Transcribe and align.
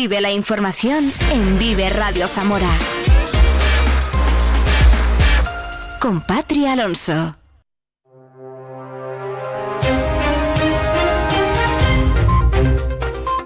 Vive 0.00 0.20
la 0.20 0.30
información 0.30 1.10
en 1.32 1.58
Vive 1.58 1.90
Radio 1.90 2.28
Zamora. 2.28 2.70
Con 5.98 6.20
Patri 6.20 6.66
Alonso. 6.66 7.34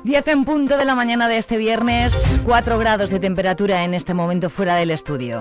Diez 0.04 0.28
en 0.28 0.44
punto 0.44 0.76
de 0.76 0.84
la 0.84 0.94
mañana 0.94 1.26
de 1.26 1.38
este 1.38 1.56
viernes, 1.56 2.38
4 2.44 2.78
grados 2.78 3.08
de 3.08 3.18
temperatura 3.18 3.84
en 3.84 3.94
este 3.94 4.12
momento 4.12 4.50
fuera 4.50 4.74
del 4.74 4.90
estudio. 4.90 5.40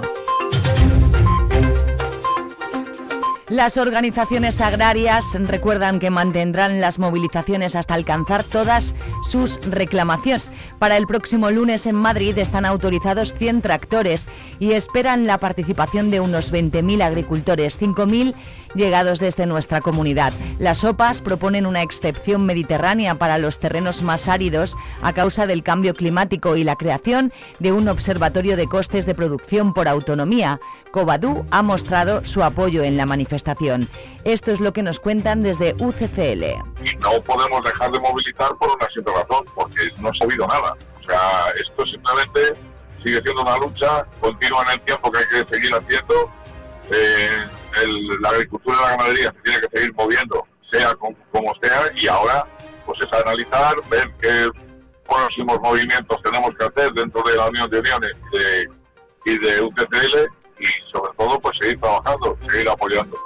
Las 3.52 3.76
organizaciones 3.76 4.62
agrarias 4.62 5.26
recuerdan 5.38 6.00
que 6.00 6.10
mantendrán 6.10 6.80
las 6.80 7.00
movilizaciones 7.00 7.76
hasta 7.76 7.96
alcanzar 7.96 8.46
todas 8.46 8.96
sus 9.30 9.60
reclamaciones. 9.70 10.50
Para 10.80 10.96
el 10.96 11.06
próximo 11.06 11.52
lunes 11.52 11.86
en 11.86 11.98
Madrid 11.98 12.38
están 12.38 12.66
autorizados 12.66 13.34
100 13.34 13.62
tractores 13.62 14.30
y 14.62 14.72
esperan 14.72 15.28
la 15.28 15.38
participación 15.38 16.12
de 16.12 16.22
unos 16.22 16.54
20.000 16.54 17.02
agricultores, 17.02 17.78
5.000 17.78 18.36
llegados 18.76 19.20
desde 19.20 19.46
nuestra 19.46 19.82
comunidad. 19.82 20.34
Las 20.60 20.84
OPAs 20.84 21.22
proponen 21.22 21.66
una 21.66 21.82
excepción 21.82 22.46
mediterránea 22.46 23.16
para 23.16 23.38
los 23.38 23.60
terrenos 23.60 24.02
más 24.02 24.28
áridos 24.28 24.78
a 25.02 25.14
causa 25.14 25.48
del 25.48 25.64
cambio 25.64 25.94
climático 25.94 26.56
y 26.56 26.64
la 26.64 26.76
creación 26.76 27.32
de 27.60 27.72
un 27.72 27.88
observatorio 27.88 28.58
de 28.58 28.68
costes 28.68 29.06
de 29.06 29.16
producción 29.16 29.74
por 29.74 29.88
autonomía. 29.88 30.60
Covadú 30.92 31.46
ha 31.52 31.62
mostrado 31.62 32.26
su 32.26 32.44
apoyo 32.44 32.84
en 32.84 32.98
la 32.98 33.06
manifestación. 33.06 33.88
Esto 34.24 34.52
es 34.52 34.60
lo 34.60 34.74
que 34.74 34.84
nos 34.84 35.00
cuentan 35.00 35.44
desde 35.44 35.74
UCCL. 35.80 36.44
No 37.02 37.22
podemos 37.22 37.64
dejar 37.64 37.92
de 37.92 38.00
movilizar 38.00 38.56
por 38.58 38.70
una 38.76 38.88
simple 38.94 39.14
razón, 39.14 39.46
porque 39.56 39.90
no 40.00 40.10
ha 40.10 40.26
oído 40.26 40.48
nada. 40.48 40.76
O 41.00 41.04
sea, 41.04 41.20
esto 41.60 41.86
simplemente 41.86 42.40
sigue 43.04 43.22
siendo 43.22 43.42
una 43.42 43.58
lucha 43.58 44.06
continua 44.20 44.64
en 44.64 44.74
el 44.74 44.82
tiempo 44.82 45.12
que 45.12 45.20
hay 45.20 45.26
que 45.26 45.54
seguir 45.54 45.74
haciendo. 45.74 46.32
Eh, 46.92 47.46
el- 47.84 48.22
la 48.22 48.30
agricultura 48.30 48.78
y 48.78 48.82
la 48.84 48.90
ganadería 48.98 49.34
se 49.36 49.42
tiene 49.44 49.62
que 49.62 49.78
seguir 49.78 49.94
moviendo, 49.96 50.46
sea 50.72 50.94
com- 50.96 51.16
como, 51.32 51.54
sea, 51.62 51.82
y 51.96 52.08
ahora 52.08 52.46
pues 52.86 53.00
es 53.02 53.14
analizar, 53.14 53.76
ver 53.90 54.12
qué 54.22 54.50
próximos 55.08 55.60
movimientos 55.62 56.22
tenemos 56.24 56.50
que 56.56 56.66
hacer 56.66 56.92
dentro 56.94 57.22
de 57.24 57.36
la 57.36 57.48
Unión 57.48 57.70
de 57.70 57.80
Uniones 57.80 58.14
de- 58.32 58.70
y 59.26 59.38
de 59.38 59.62
UTCL 59.62 60.28
y 60.60 60.66
sobre 60.92 61.12
todo 61.18 61.40
pues 61.40 61.58
seguir 61.60 61.80
trabajando, 61.80 62.38
seguir 62.50 62.70
apoyando. 62.70 63.18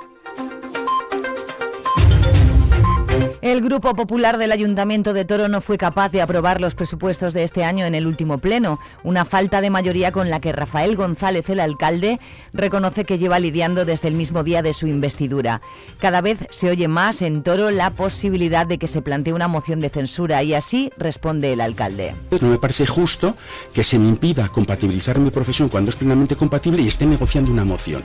El 3.55 3.61
Grupo 3.61 3.95
Popular 3.95 4.37
del 4.37 4.51
Ayuntamiento 4.51 5.13
de 5.13 5.23
Toro 5.23 5.47
no 5.47 5.61
fue 5.61 5.77
capaz 5.77 6.09
de 6.11 6.21
aprobar 6.21 6.59
los 6.59 6.75
presupuestos 6.75 7.33
de 7.33 7.43
este 7.43 7.63
año 7.63 7.85
en 7.85 7.95
el 7.95 8.05
último 8.05 8.39
pleno, 8.39 8.81
una 9.01 9.23
falta 9.23 9.61
de 9.61 9.69
mayoría 9.69 10.11
con 10.11 10.29
la 10.29 10.41
que 10.41 10.51
Rafael 10.51 10.97
González, 10.97 11.49
el 11.49 11.61
alcalde, 11.61 12.19
reconoce 12.51 13.05
que 13.05 13.17
lleva 13.17 13.39
lidiando 13.39 13.85
desde 13.85 14.09
el 14.09 14.15
mismo 14.15 14.43
día 14.43 14.61
de 14.61 14.73
su 14.73 14.87
investidura. 14.87 15.61
Cada 16.01 16.19
vez 16.19 16.39
se 16.49 16.69
oye 16.69 16.89
más 16.89 17.21
en 17.21 17.43
Toro 17.43 17.71
la 17.71 17.91
posibilidad 17.91 18.67
de 18.67 18.77
que 18.77 18.87
se 18.89 19.01
plantee 19.01 19.31
una 19.31 19.47
moción 19.47 19.79
de 19.79 19.87
censura 19.87 20.43
y 20.43 20.53
así 20.53 20.91
responde 20.97 21.53
el 21.53 21.61
alcalde. 21.61 22.13
No 22.41 22.49
me 22.49 22.59
parece 22.59 22.85
justo 22.85 23.37
que 23.73 23.85
se 23.85 23.97
me 23.97 24.09
impida 24.09 24.49
compatibilizar 24.49 25.17
mi 25.17 25.31
profesión 25.31 25.69
cuando 25.69 25.91
es 25.91 25.95
plenamente 25.95 26.35
compatible 26.35 26.81
y 26.81 26.89
esté 26.89 27.05
negociando 27.05 27.51
una 27.51 27.63
moción. 27.63 28.03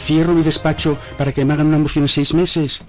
Cierro 0.00 0.32
mi 0.32 0.42
despacho 0.42 0.98
para 1.16 1.30
que 1.30 1.44
me 1.44 1.54
hagan 1.54 1.68
una 1.68 1.78
moción 1.78 2.02
en 2.02 2.08
seis 2.08 2.34
meses. 2.34 2.82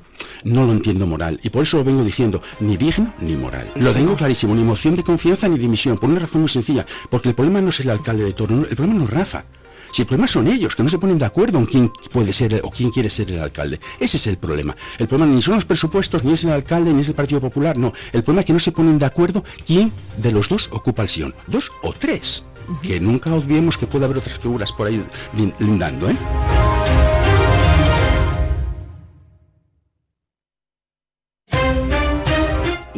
No 0.43 0.65
lo 0.65 0.71
entiendo 0.73 1.07
moral 1.07 1.39
y 1.43 1.49
por 1.49 1.63
eso 1.63 1.77
lo 1.77 1.83
vengo 1.83 2.03
diciendo, 2.03 2.41
ni 2.59 2.77
digno 2.77 3.13
ni 3.19 3.35
moral. 3.35 3.69
Lo 3.75 3.93
tengo 3.93 4.15
clarísimo, 4.15 4.53
ni 4.55 4.63
moción 4.63 4.95
de 4.95 5.03
confianza 5.03 5.47
ni 5.47 5.57
dimisión, 5.57 5.97
por 5.97 6.09
una 6.09 6.19
razón 6.19 6.41
muy 6.41 6.49
sencilla, 6.49 6.85
porque 7.09 7.29
el 7.29 7.35
problema 7.35 7.61
no 7.61 7.69
es 7.69 7.79
el 7.79 7.89
alcalde 7.89 8.23
de 8.25 8.33
Toro, 8.33 8.55
no, 8.55 8.61
el 8.67 8.75
problema 8.75 8.99
no 8.99 9.05
es 9.05 9.09
Rafa. 9.11 9.45
Si 9.91 10.01
el 10.01 10.07
problema 10.07 10.27
son 10.27 10.47
ellos, 10.47 10.75
que 10.75 10.81
no 10.81 10.89
se 10.89 10.97
ponen 10.97 11.19
de 11.19 11.25
acuerdo 11.25 11.59
en 11.59 11.65
quién 11.65 11.91
puede 12.11 12.33
ser 12.33 12.61
o 12.63 12.71
quién 12.71 12.89
quiere 12.89 13.11
ser 13.11 13.31
el 13.31 13.39
alcalde. 13.39 13.79
Ese 13.99 14.17
es 14.17 14.25
el 14.25 14.37
problema. 14.37 14.75
El 14.97 15.07
problema 15.07 15.31
ni 15.31 15.39
son 15.39 15.53
los 15.53 15.65
presupuestos, 15.65 16.23
ni 16.23 16.33
es 16.33 16.43
el 16.45 16.49
alcalde, 16.51 16.91
ni 16.91 17.01
es 17.01 17.09
el 17.09 17.13
Partido 17.13 17.39
Popular, 17.39 17.77
no. 17.77 17.93
El 18.11 18.23
problema 18.23 18.39
es 18.41 18.47
que 18.47 18.53
no 18.53 18.59
se 18.59 18.71
ponen 18.71 18.97
de 18.97 19.05
acuerdo 19.05 19.43
quién 19.67 19.91
de 20.17 20.31
los 20.31 20.49
dos 20.49 20.67
ocupa 20.71 21.03
el 21.03 21.09
sillón. 21.09 21.35
Dos 21.45 21.69
o 21.83 21.93
tres. 21.93 22.43
Que 22.81 22.99
nunca 22.99 23.31
olvidemos 23.31 23.77
que 23.77 23.85
puede 23.85 24.05
haber 24.05 24.17
otras 24.17 24.39
figuras 24.39 24.71
por 24.73 24.87
ahí 24.87 24.99
lin- 25.37 25.53
lindando, 25.59 26.09
¿eh? 26.09 26.15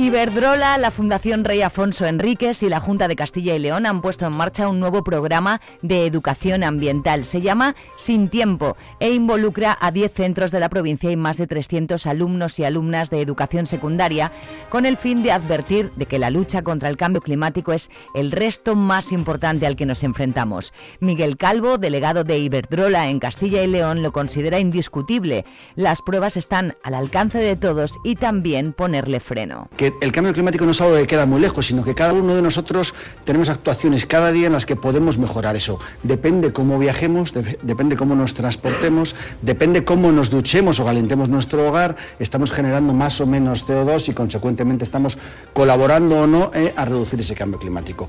Iberdrola, 0.05 0.77
la 0.77 0.91
Fundación 0.91 1.43
Rey 1.43 1.63
Afonso 1.63 2.05
Enríquez 2.05 2.61
y 2.61 2.69
la 2.69 2.79
Junta 2.79 3.07
de 3.07 3.15
Castilla 3.15 3.55
y 3.55 3.59
León 3.59 3.87
han 3.87 4.01
puesto 4.01 4.27
en 4.27 4.33
marcha 4.33 4.67
un 4.67 4.79
nuevo 4.79 5.03
programa 5.03 5.61
de 5.81 6.05
educación 6.05 6.63
ambiental. 6.63 7.25
Se 7.25 7.41
llama 7.41 7.75
Sin 7.95 8.29
Tiempo 8.29 8.77
e 8.99 9.11
involucra 9.11 9.75
a 9.81 9.89
10 9.89 10.13
centros 10.13 10.51
de 10.51 10.59
la 10.59 10.69
provincia 10.69 11.09
y 11.09 11.15
más 11.15 11.37
de 11.37 11.47
300 11.47 12.05
alumnos 12.05 12.59
y 12.59 12.65
alumnas 12.65 13.09
de 13.09 13.19
educación 13.19 13.65
secundaria 13.65 14.31
con 14.69 14.85
el 14.85 14.95
fin 14.95 15.23
de 15.23 15.31
advertir 15.31 15.91
de 15.95 16.05
que 16.05 16.19
la 16.19 16.29
lucha 16.29 16.61
contra 16.61 16.89
el 16.89 16.97
cambio 16.97 17.23
climático 17.23 17.73
es 17.73 17.89
el 18.13 18.31
resto 18.31 18.75
más 18.75 19.11
importante 19.11 19.65
al 19.65 19.75
que 19.75 19.87
nos 19.87 20.03
enfrentamos. 20.03 20.71
Miguel 20.99 21.35
Calvo, 21.35 21.79
delegado 21.79 22.23
de 22.23 22.37
Iberdrola 22.37 23.09
en 23.09 23.17
Castilla 23.17 23.63
y 23.63 23.67
León, 23.67 24.03
lo 24.03 24.11
considera 24.11 24.59
indiscutible. 24.59 25.45
Las 25.73 26.03
pruebas 26.03 26.37
están 26.37 26.75
al 26.83 26.93
alcance 26.93 27.39
de 27.39 27.55
todos 27.55 27.95
y 28.03 28.17
también 28.17 28.71
ponerle 28.71 29.19
freno. 29.19 29.67
El 30.01 30.11
cambio 30.11 30.33
climático 30.33 30.65
no 30.65 30.71
es 30.71 30.81
algo 30.81 30.95
que 30.95 31.07
queda 31.07 31.25
muy 31.25 31.39
lejos, 31.41 31.65
sino 31.67 31.83
que 31.83 31.95
cada 31.95 32.13
uno 32.13 32.35
de 32.35 32.41
nosotros 32.41 32.93
tenemos 33.23 33.49
actuaciones 33.49 34.05
cada 34.05 34.31
día 34.31 34.47
en 34.47 34.53
las 34.53 34.65
que 34.65 34.75
podemos 34.75 35.17
mejorar 35.17 35.55
eso. 35.55 35.79
Depende 36.03 36.51
cómo 36.53 36.77
viajemos, 36.79 37.33
de- 37.33 37.57
depende 37.61 37.95
cómo 37.95 38.15
nos 38.15 38.33
transportemos, 38.33 39.15
depende 39.41 39.83
cómo 39.83 40.11
nos 40.11 40.29
duchemos 40.29 40.79
o 40.79 40.85
calentemos 40.85 41.29
nuestro 41.29 41.67
hogar, 41.67 41.95
estamos 42.19 42.51
generando 42.51 42.93
más 42.93 43.19
o 43.21 43.25
menos 43.25 43.65
CO2 43.67 44.09
y 44.09 44.13
consecuentemente 44.13 44.83
estamos 44.83 45.17
colaborando 45.53 46.19
o 46.21 46.27
no 46.27 46.51
eh, 46.53 46.73
a 46.75 46.85
reducir 46.85 47.19
ese 47.19 47.35
cambio 47.35 47.59
climático. 47.59 48.07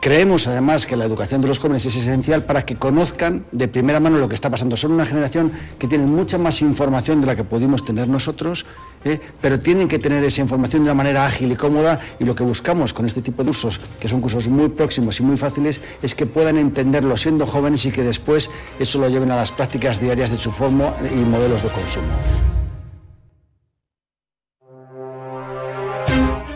Creemos 0.00 0.46
además 0.46 0.86
que 0.86 0.96
la 0.96 1.06
educación 1.06 1.40
de 1.40 1.48
los 1.48 1.58
jóvenes 1.58 1.86
es 1.86 1.96
esencial 1.96 2.42
para 2.42 2.66
que 2.66 2.76
conozcan 2.76 3.46
de 3.52 3.68
primera 3.68 4.00
mano 4.00 4.18
lo 4.18 4.28
que 4.28 4.34
está 4.34 4.50
pasando. 4.50 4.76
Son 4.76 4.92
una 4.92 5.06
generación 5.06 5.50
que 5.78 5.88
tiene 5.88 6.04
mucha 6.04 6.36
más 6.36 6.60
información 6.60 7.22
de 7.22 7.26
la 7.26 7.36
que 7.36 7.44
pudimos 7.44 7.84
tener 7.84 8.06
nosotros, 8.06 8.66
¿eh? 9.04 9.18
pero 9.40 9.60
tienen 9.60 9.88
que 9.88 9.98
tener 9.98 10.22
esa 10.22 10.42
información 10.42 10.84
de 10.84 10.90
una 10.90 10.94
manera 10.94 11.26
ágil 11.26 11.52
y 11.52 11.56
cómoda 11.56 12.00
y 12.20 12.24
lo 12.24 12.34
que 12.34 12.42
buscamos 12.42 12.92
con 12.92 13.06
este 13.06 13.22
tipo 13.22 13.44
de 13.44 13.50
usos, 13.50 13.80
que 13.98 14.08
son 14.08 14.20
cursos 14.20 14.46
muy 14.48 14.68
próximos 14.68 15.18
y 15.20 15.22
muy 15.22 15.38
fáciles, 15.38 15.80
es 16.02 16.14
que 16.14 16.26
puedan 16.26 16.58
entenderlo 16.58 17.16
siendo 17.16 17.46
jóvenes 17.46 17.86
y 17.86 17.90
que 17.90 18.02
después 18.02 18.50
eso 18.78 18.98
lo 18.98 19.08
lleven 19.08 19.30
a 19.30 19.36
las 19.36 19.52
prácticas 19.52 20.00
diarias 20.00 20.30
de 20.30 20.38
su 20.38 20.50
forma 20.50 20.94
y 21.14 21.24
modelos 21.24 21.62
de 21.62 21.70
consumo. 21.70 22.63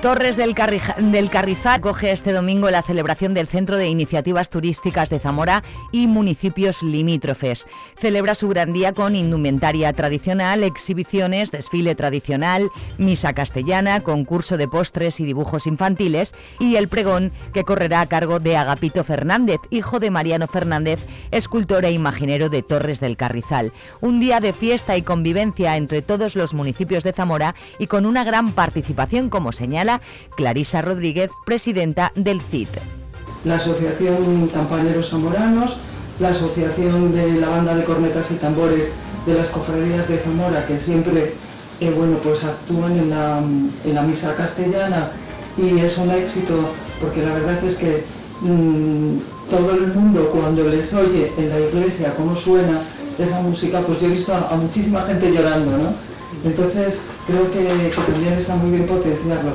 Torres 0.03 0.37
del, 0.37 0.55
Carrizal 0.55 1.81
coge 1.81 2.13
este 2.13 2.33
domingo 2.33 2.71
la 2.71 2.83
celebración 2.83 3.35
del 3.35 3.49
Centro 3.49 3.77
de 3.77 3.89
Iniciativas 3.89 4.49
Turísticas 4.49 5.11
de 5.11 5.19
Zamora 5.19 5.65
y 5.91 6.07
municipios 6.07 6.85
limítrofes. 6.85 7.67
Celebra 7.97 8.37
su 8.37 8.49
gran 8.49 8.73
día 8.73 8.93
con 8.93 9.17
indumentaria 9.17 9.93
tradicional, 9.93 10.63
exhibiciones, 10.63 11.51
desfile 11.51 11.97
tradicional, 11.97 12.71
misa 12.97 13.33
castellana, 13.33 14.01
concurso 14.03 14.57
de 14.57 14.69
postres 14.69 15.19
y 15.19 15.25
dibujos 15.25 15.67
infantiles 15.67 16.33
y 16.61 16.77
el 16.77 16.87
pregón 16.87 17.33
que 17.53 17.65
correrá 17.65 18.01
a 18.01 18.07
cargo 18.07 18.39
de 18.39 18.57
Agapito 18.57 19.03
Fernández, 19.03 19.59
hijo 19.71 19.99
de 19.99 20.13
Mariano 20.13 20.47
Fernández, 20.47 21.05
escultor 21.33 21.85
e 21.85 21.91
imaginero 21.91 22.51
de 22.51 22.63
Torres 22.63 23.01
del 23.01 23.17
Carrizal. 23.17 23.73
Un 24.01 24.21
día 24.21 24.39
de 24.39 24.53
fiesta 24.53 24.97
y 24.97 25.03
convivencia 25.03 25.77
entre 25.77 26.03
todos 26.03 26.37
los 26.37 26.55
municipios 26.55 27.03
de 27.03 27.13
Zamora 27.13 27.57
y 27.81 27.89
con 27.89 28.07
una 28.07 28.23
gran 28.23 28.53
participación, 28.53 29.29
como 29.29 29.51
señala 29.51 29.88
Clarisa 30.37 30.83
Rodríguez, 30.83 31.31
presidenta 31.47 32.13
del 32.15 32.41
CIT. 32.41 32.69
la 33.45 33.57
Asociación 33.57 34.49
Campaneros 34.49 35.11
Zamoranos, 35.11 35.79
la 36.21 36.31
Asociación 36.31 37.15
de 37.15 37.41
la 37.41 37.49
Banda 37.49 37.75
de 37.75 37.85
Cornetas 37.85 38.31
y 38.31 38.35
Tambores 38.35 38.91
de 39.27 39.35
las 39.35 39.49
Cofradías 39.49 40.09
de 40.09 40.19
Zamora, 40.19 40.67
que 40.67 40.79
siempre 40.79 41.33
eh, 41.81 41.93
bueno, 41.97 42.17
pues 42.19 42.43
actúan 42.43 42.99
en 42.99 43.11
la, 43.11 44.03
misa 44.03 44.35
castellana 44.35 45.11
y 45.57 45.79
es 45.79 45.97
un 45.99 46.11
éxito 46.11 46.71
porque 47.01 47.23
la 47.23 47.35
verdad 47.35 47.65
es 47.65 47.77
que 47.77 48.03
mm, 48.41 49.19
todo 49.49 49.71
el 49.73 49.87
mundo 49.95 50.29
cuando 50.31 50.65
les 50.65 50.93
oye 50.95 51.33
en 51.39 51.49
la 51.49 51.61
iglesia 51.61 52.15
cómo 52.17 52.37
suena 52.37 52.81
esa 53.17 53.41
música, 53.41 53.81
pues 53.81 54.01
yo 54.01 54.09
he 54.09 54.11
visto 54.11 54.35
a, 54.35 54.57
muchísima 54.57 55.03
gente 55.03 55.33
llorando, 55.33 55.77
¿no? 55.79 55.93
Entonces 56.45 56.99
creo 57.27 57.51
que, 57.53 57.93
también 58.13 58.35
está 58.35 58.57
muy 58.57 58.71
bien 58.71 58.87
potenciarlo. 58.87 59.53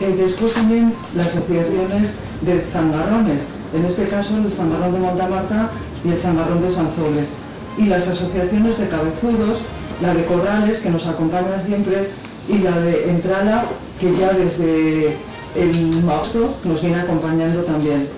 Después 0.00 0.54
también 0.54 0.94
las 1.14 1.28
asociaciones 1.28 2.14
de 2.40 2.64
zangarrones, 2.72 3.42
en 3.74 3.84
este 3.84 4.08
caso 4.08 4.34
el 4.36 4.50
zangarrón 4.50 4.94
de 4.94 4.98
Montamarta 4.98 5.70
y 6.02 6.08
el 6.08 6.18
zangarrón 6.18 6.62
de 6.62 6.72
Sanzoles. 6.72 7.28
Y 7.76 7.84
las 7.84 8.08
asociaciones 8.08 8.78
de 8.78 8.88
cabezudos, 8.88 9.60
la 10.00 10.14
de 10.14 10.24
Corrales, 10.24 10.80
que 10.80 10.88
nos 10.88 11.06
acompaña 11.06 11.60
siempre, 11.66 12.08
y 12.48 12.58
la 12.58 12.78
de 12.80 13.10
Entrala, 13.10 13.64
que 14.00 14.14
ya 14.16 14.32
desde 14.32 15.16
el 15.54 16.02
marzo 16.02 16.54
nos 16.64 16.80
viene 16.80 17.00
acompañando 17.00 17.62
también. 17.64 18.08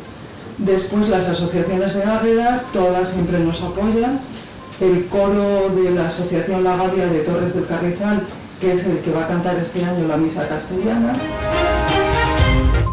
Después 0.58 1.08
las 1.08 1.29
asociaciones 1.29 1.94
de 1.94 2.05
águedas, 2.05 2.67
todas 2.73 3.08
siempre 3.08 3.40
nos 3.40 3.61
apoyan. 3.62 4.20
El 4.81 5.06
coro 5.06 5.70
de 5.75 5.90
la 5.90 6.06
Asociación 6.06 6.64
La 6.64 6.76
Gavia 6.76 7.06
de 7.06 7.20
Torres 7.20 7.55
del 7.55 7.67
Carrizal, 7.67 8.23
que 8.62 8.74
es 8.74 8.86
el 8.86 9.00
que 9.00 9.10
va 9.10 9.24
a 9.24 9.26
cantar 9.26 9.56
este 9.56 9.84
año 9.84 10.06
la 10.06 10.16
misa 10.16 10.46
castellana. 10.46 11.12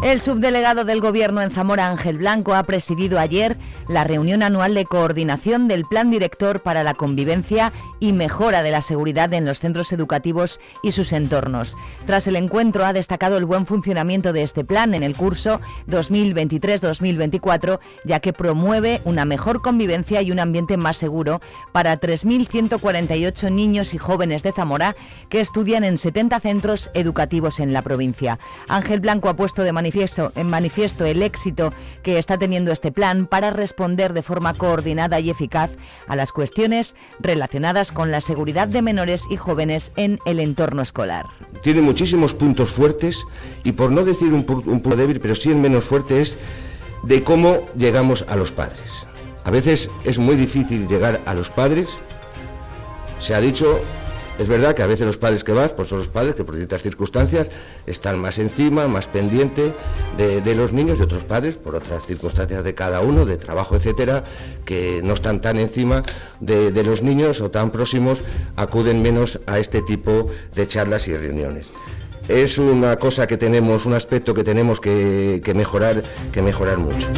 El 0.02 0.18
subdelegado 0.22 0.86
del 0.86 1.02
Gobierno 1.02 1.42
en 1.42 1.50
Zamora, 1.50 1.88
Ángel 1.88 2.16
Blanco, 2.16 2.54
ha 2.54 2.62
presidido 2.62 3.18
ayer 3.18 3.58
la 3.86 4.02
reunión 4.02 4.42
anual 4.42 4.72
de 4.72 4.86
coordinación 4.86 5.68
del 5.68 5.84
Plan 5.84 6.10
Director 6.10 6.60
para 6.62 6.82
la 6.82 6.94
Convivencia 6.94 7.70
y 8.00 8.14
Mejora 8.14 8.62
de 8.62 8.70
la 8.70 8.80
Seguridad 8.80 9.30
en 9.34 9.44
los 9.44 9.60
centros 9.60 9.92
educativos 9.92 10.58
y 10.82 10.92
sus 10.92 11.12
entornos. 11.12 11.76
Tras 12.06 12.26
el 12.26 12.36
encuentro 12.36 12.86
ha 12.86 12.94
destacado 12.94 13.36
el 13.36 13.44
buen 13.44 13.66
funcionamiento 13.66 14.32
de 14.32 14.42
este 14.42 14.64
plan 14.64 14.94
en 14.94 15.02
el 15.02 15.14
curso 15.14 15.60
2023-2024, 15.88 17.78
ya 18.06 18.20
que 18.20 18.32
promueve 18.32 19.02
una 19.04 19.26
mejor 19.26 19.60
convivencia 19.60 20.22
y 20.22 20.32
un 20.32 20.40
ambiente 20.40 20.78
más 20.78 20.96
seguro 20.96 21.42
para 21.72 22.00
3.148 22.00 23.52
niños 23.52 23.92
y 23.92 23.98
jóvenes 23.98 24.42
de 24.42 24.52
Zamora 24.52 24.96
que 25.28 25.42
estudian 25.42 25.84
en 25.84 25.98
70 25.98 26.40
centros 26.40 26.90
educativos 26.94 27.60
en 27.60 27.74
la 27.74 27.82
provincia. 27.82 28.38
Ángel 28.66 29.00
Blanco 29.00 29.28
ha 29.28 29.36
puesto 29.36 29.62
de 29.62 29.72
manifiesto 29.72 29.89
en 30.36 30.46
manifiesto 30.46 31.04
el 31.04 31.22
éxito 31.22 31.72
que 32.02 32.18
está 32.18 32.38
teniendo 32.38 32.72
este 32.72 32.92
plan 32.92 33.26
para 33.26 33.50
responder 33.50 34.12
de 34.12 34.22
forma 34.22 34.54
coordinada 34.54 35.18
y 35.20 35.30
eficaz 35.30 35.70
a 36.06 36.16
las 36.16 36.32
cuestiones 36.32 36.94
relacionadas 37.18 37.92
con 37.92 38.10
la 38.10 38.20
seguridad 38.20 38.68
de 38.68 38.82
menores 38.82 39.24
y 39.30 39.36
jóvenes 39.36 39.92
en 39.96 40.18
el 40.26 40.40
entorno 40.40 40.82
escolar. 40.82 41.26
Tiene 41.62 41.82
muchísimos 41.82 42.34
puntos 42.34 42.70
fuertes 42.70 43.18
y 43.64 43.72
por 43.72 43.90
no 43.90 44.04
decir 44.04 44.32
un, 44.32 44.44
punto 44.44 44.96
débil, 44.96 45.20
pero 45.20 45.34
sí 45.34 45.50
el 45.50 45.56
menos 45.56 45.84
fuerte 45.84 46.20
es 46.20 46.38
de 47.02 47.22
cómo 47.24 47.68
llegamos 47.76 48.24
a 48.28 48.36
los 48.36 48.52
padres. 48.52 49.06
A 49.44 49.50
veces 49.50 49.90
es 50.04 50.18
muy 50.18 50.36
difícil 50.36 50.86
llegar 50.86 51.20
a 51.26 51.34
los 51.34 51.50
padres. 51.50 51.88
Se 53.18 53.34
ha 53.34 53.40
dicho 53.40 53.80
es 54.40 54.48
verdad 54.48 54.74
que 54.74 54.82
a 54.82 54.86
veces 54.86 55.06
los 55.06 55.18
padres 55.18 55.44
que 55.44 55.52
vas, 55.52 55.74
pues 55.74 55.88
son 55.88 55.98
los 55.98 56.08
padres 56.08 56.34
que 56.34 56.44
por 56.44 56.54
distintas 56.54 56.82
circunstancias 56.82 57.48
están 57.86 58.18
más 58.18 58.38
encima, 58.38 58.88
más 58.88 59.06
pendiente 59.06 59.74
de, 60.16 60.54
los 60.54 60.72
niños 60.72 60.98
y 60.98 61.02
otros 61.02 61.24
padres, 61.24 61.56
por 61.56 61.74
otras 61.74 62.06
circunstancias 62.06 62.64
de 62.64 62.74
cada 62.74 63.02
uno, 63.02 63.26
de 63.26 63.36
trabajo, 63.36 63.76
etcétera, 63.76 64.24
que 64.64 65.02
no 65.04 65.12
están 65.12 65.42
tan 65.42 65.58
encima 65.58 66.02
de, 66.40 66.82
los 66.82 67.02
niños 67.02 67.42
o 67.42 67.50
tan 67.50 67.70
próximos, 67.70 68.20
acuden 68.56 69.02
menos 69.02 69.40
a 69.46 69.58
este 69.58 69.82
tipo 69.82 70.26
de 70.54 70.66
charlas 70.66 71.06
y 71.06 71.16
reuniones 71.16 71.70
es 72.28 72.58
una 72.58 72.96
cosa 72.96 73.26
que 73.26 73.36
tenemos, 73.36 73.86
un 73.86 73.94
aspecto 73.94 74.34
que 74.34 74.44
tenemos 74.44 74.80
que, 74.80 75.42
mejorar, 75.52 76.00
que 76.30 76.40
mejorar 76.42 76.78
mucho. 76.78 77.08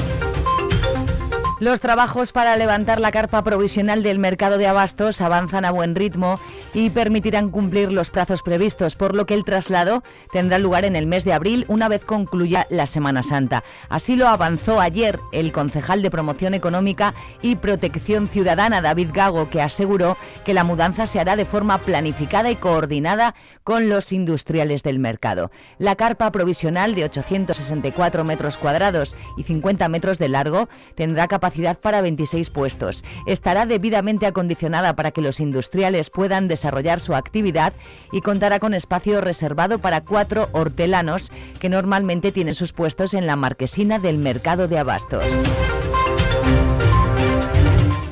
Los 1.63 1.79
trabajos 1.79 2.33
para 2.33 2.57
levantar 2.57 2.99
la 2.99 3.13
carpa 3.13 3.45
provisional 3.45 4.03
del 4.03 4.19
mercado 4.19 4.59
de 4.59 4.67
abastos 4.67 5.21
avanzan 5.21 5.65
a 5.65 5.71
buen 5.71 5.95
ritmo 5.95 6.41
y 6.75 6.91
permitirán 6.91 7.51
cumplir 7.51 7.93
los 7.93 8.11
plazos 8.11 8.43
previstos, 8.43 8.97
por 8.97 9.15
lo 9.15 9.27
que 9.27 9.35
el 9.35 9.45
traslado 9.45 10.03
tendrá 10.33 10.59
lugar 10.59 10.85
en 10.85 10.97
el 10.97 11.07
mes 11.07 11.23
de 11.23 11.33
abril 11.33 11.65
una 11.69 11.89
vez 11.89 12.05
concluya 12.05 12.67
la 12.69 12.87
Semana 12.87 13.23
Santa. 13.23 13.63
Así 13.89 14.17
lo 14.17 14.27
avanzó 14.27 14.81
ayer 14.81 15.21
el 15.31 15.53
concejal 15.53 16.03
de 16.03 16.11
Promoción 16.11 16.55
Económica 16.55 17.15
y 17.43 17.55
Protección 17.55 18.27
Ciudadana, 18.27 18.83
David 18.83 19.11
Gago, 19.15 19.49
que 19.49 19.63
aseguró 19.63 20.17
que 20.45 20.55
la 20.55 20.65
mudanza 20.65 21.07
se 21.07 21.21
hará 21.21 21.37
de 21.37 21.45
forma 21.45 21.79
planificada 21.79 22.51
y 22.51 22.57
coordinada 22.57 23.37
con 23.63 23.89
los 23.89 24.11
industriales 24.11 24.83
del 24.83 24.99
mercado. 24.99 25.53
La 25.79 25.95
carpa 25.95 26.33
provisional 26.33 26.97
de 26.97 27.05
864 27.05 28.25
metros 28.25 28.59
cuadrados 28.59 29.15
y 29.37 29.45
50 29.45 29.89
metros 29.89 30.19
de 30.19 30.29
largo 30.29 30.69
tendrá 30.97 31.29
capacidad 31.29 31.52
para 31.81 32.01
26 32.01 32.51
puestos. 32.51 33.05
Estará 33.27 33.67
debidamente 33.67 34.27
acondicionada 34.27 34.97
para 34.97 35.11
que 35.11 35.21
los 35.21 35.41
industriales 35.41 36.11
puedan 36.11 36.49
desarrollar 36.49 37.01
su 37.01 37.15
actividad 37.15 37.73
y 38.11 38.21
contará 38.21 38.59
con 38.59 38.75
espacio 38.75 39.21
reservado 39.21 39.79
para 39.79 40.03
cuatro 40.03 40.49
hortelanos 40.53 41.31
que 41.61 41.69
normalmente 41.69 42.33
tienen 42.33 42.55
sus 42.55 42.73
puestos 42.73 43.15
en 43.15 43.27
la 43.27 43.37
marquesina 43.37 43.99
del 43.99 44.19
mercado 44.19 44.69
de 44.69 44.79
abastos. 44.79 45.25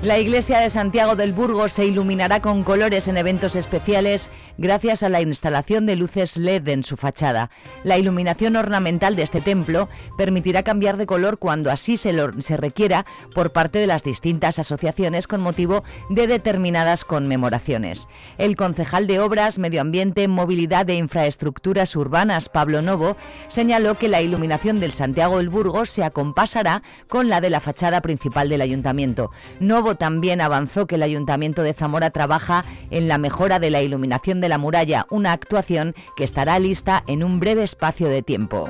La 0.02 0.18
iglesia 0.18 0.60
de 0.60 0.70
Santiago 0.70 1.14
del 1.14 1.34
Burgo 1.34 1.68
se 1.68 1.84
iluminará 1.84 2.40
con 2.40 2.64
colores 2.64 3.06
en 3.06 3.18
eventos 3.18 3.54
especiales 3.54 4.30
gracias 4.56 5.02
a 5.02 5.10
la 5.10 5.20
instalación 5.20 5.84
de 5.84 5.94
luces 5.94 6.38
LED 6.38 6.68
en 6.68 6.84
su 6.84 6.96
fachada. 6.96 7.50
La 7.84 7.98
iluminación 7.98 8.56
ornamental 8.56 9.14
de 9.14 9.24
este 9.24 9.42
templo 9.42 9.90
permitirá 10.16 10.62
cambiar 10.62 10.96
de 10.96 11.04
color 11.04 11.38
cuando 11.38 11.70
así 11.70 11.98
se, 11.98 12.14
se 12.40 12.56
requiera 12.56 13.04
por 13.34 13.52
parte 13.52 13.78
de 13.78 13.86
las 13.86 14.02
distintas 14.02 14.58
asociaciones 14.58 15.26
con 15.26 15.42
motivo 15.42 15.84
de 16.08 16.26
determinadas 16.26 17.04
conmemoraciones. 17.04 18.08
El 18.38 18.56
concejal 18.56 19.06
de 19.06 19.20
Obras, 19.20 19.58
Medio 19.58 19.82
Ambiente, 19.82 20.28
Movilidad 20.28 20.88
e 20.88 20.94
Infraestructuras 20.94 21.94
Urbanas, 21.94 22.48
Pablo 22.48 22.80
Novo, 22.80 23.18
señaló 23.48 23.98
que 23.98 24.08
la 24.08 24.22
iluminación 24.22 24.80
del 24.80 24.94
Santiago 24.94 25.36
del 25.36 25.50
Burgo 25.50 25.84
se 25.84 26.04
acompasará 26.04 26.82
con 27.06 27.28
la 27.28 27.42
de 27.42 27.50
la 27.50 27.60
fachada 27.60 28.00
principal 28.00 28.48
del 28.48 28.62
ayuntamiento. 28.62 29.30
Novo 29.60 29.89
también 29.94 30.40
avanzó 30.40 30.86
que 30.86 30.96
el 30.96 31.02
Ayuntamiento 31.02 31.62
de 31.62 31.74
Zamora 31.74 32.10
trabaja 32.10 32.64
en 32.90 33.08
la 33.08 33.18
mejora 33.18 33.58
de 33.58 33.70
la 33.70 33.82
iluminación 33.82 34.40
de 34.40 34.48
la 34.48 34.58
muralla, 34.58 35.06
una 35.10 35.32
actuación 35.32 35.94
que 36.16 36.24
estará 36.24 36.58
lista 36.58 37.04
en 37.06 37.24
un 37.24 37.40
breve 37.40 37.62
espacio 37.62 38.08
de 38.08 38.22
tiempo. 38.22 38.68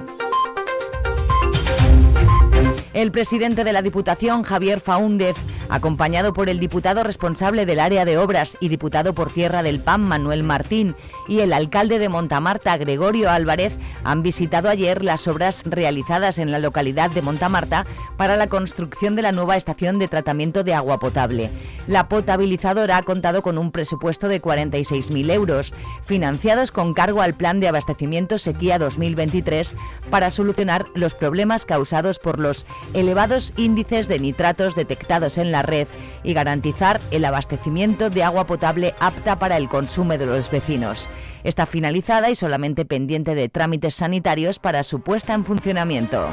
El 2.93 3.13
presidente 3.13 3.63
de 3.63 3.73
la 3.73 3.83
Diputación, 3.83 4.43
Javier 4.43 4.81
Faúndez, 4.81 5.37
acompañado 5.69 6.35
por 6.35 6.49
el 6.49 6.59
diputado 6.59 7.05
responsable 7.05 7.65
del 7.65 7.79
área 7.79 8.05
de 8.05 8.19
obras 8.19 8.57
y 8.61 8.69
diputado 8.69 9.15
por 9.15 9.31
Tierra 9.31 9.63
del 9.63 9.81
PAN, 9.81 10.03
Manuel 10.03 10.43
Martín, 10.43 10.97
y 11.31 11.43
el 11.43 11.53
alcalde 11.53 12.01
de 12.01 12.09
Montamarta, 12.09 12.77
Gregorio 12.77 13.31
Álvarez, 13.31 13.79
han 14.03 14.25
visitado 14.25 14.69
ayer 14.69 15.05
las 15.05 15.29
obras 15.29 15.63
realizadas 15.65 16.39
en 16.39 16.51
la 16.51 16.59
localidad 16.59 17.09
de 17.13 17.23
Montamarta 17.23 17.87
para 18.17 18.37
la 18.37 18.49
construcción 18.49 19.15
de 19.15 19.23
la 19.23 19.31
nueva 19.31 19.57
estación 19.57 20.01
de 20.01 20.09
tratamiento 20.09 20.65
de 20.65 20.75
agua 20.75 20.99
potable. 20.99 21.49
La 21.87 22.09
potabilizadora 22.09 22.97
ha 22.97 23.05
contado 23.05 23.43
con 23.43 23.59
un 23.59 23.71
presupuesto 23.71 24.27
de 24.27 24.43
46.000 24.43 25.31
euros, 25.31 25.73
financiados 26.05 26.73
con 26.73 26.95
cargo 26.95 27.23
al 27.23 27.35
Plan 27.35 27.61
de 27.61 27.69
Abastecimiento 27.69 28.37
Sequía 28.37 28.81
2023 28.81 29.77
para 30.11 30.33
solucionar 30.33 30.87
los 30.95 31.15
problemas 31.15 31.65
causados 31.65 32.19
por 32.19 32.41
los 32.41 32.67
elevados 32.93 33.53
índices 33.57 34.09
de 34.09 34.19
nitratos 34.19 34.75
detectados 34.75 35.39
en 35.39 35.53
la 35.53 35.63
red 35.63 35.87
y 36.25 36.35
garantizar 36.35 37.01
el 37.13 37.25
abastecimiento 37.25 38.11
de 38.11 38.25
agua 38.25 38.49
potable 38.49 38.97
apta 38.99 39.39
para 39.39 39.57
el 39.57 39.69
consumo 39.69 40.19
de 40.19 40.27
los 40.27 40.51
vecinos. 40.51 41.09
Está 41.45 41.67
finalizada 41.67 42.31
y 42.31 42.35
solamente 42.35 42.85
pendiente 42.85 43.35
de 43.35 43.49
trámites 43.49 43.95
sanitarios 43.95 44.59
para 44.59 44.83
su 44.83 45.01
puesta 45.01 45.35
en 45.35 45.45
funcionamiento. 45.45 46.29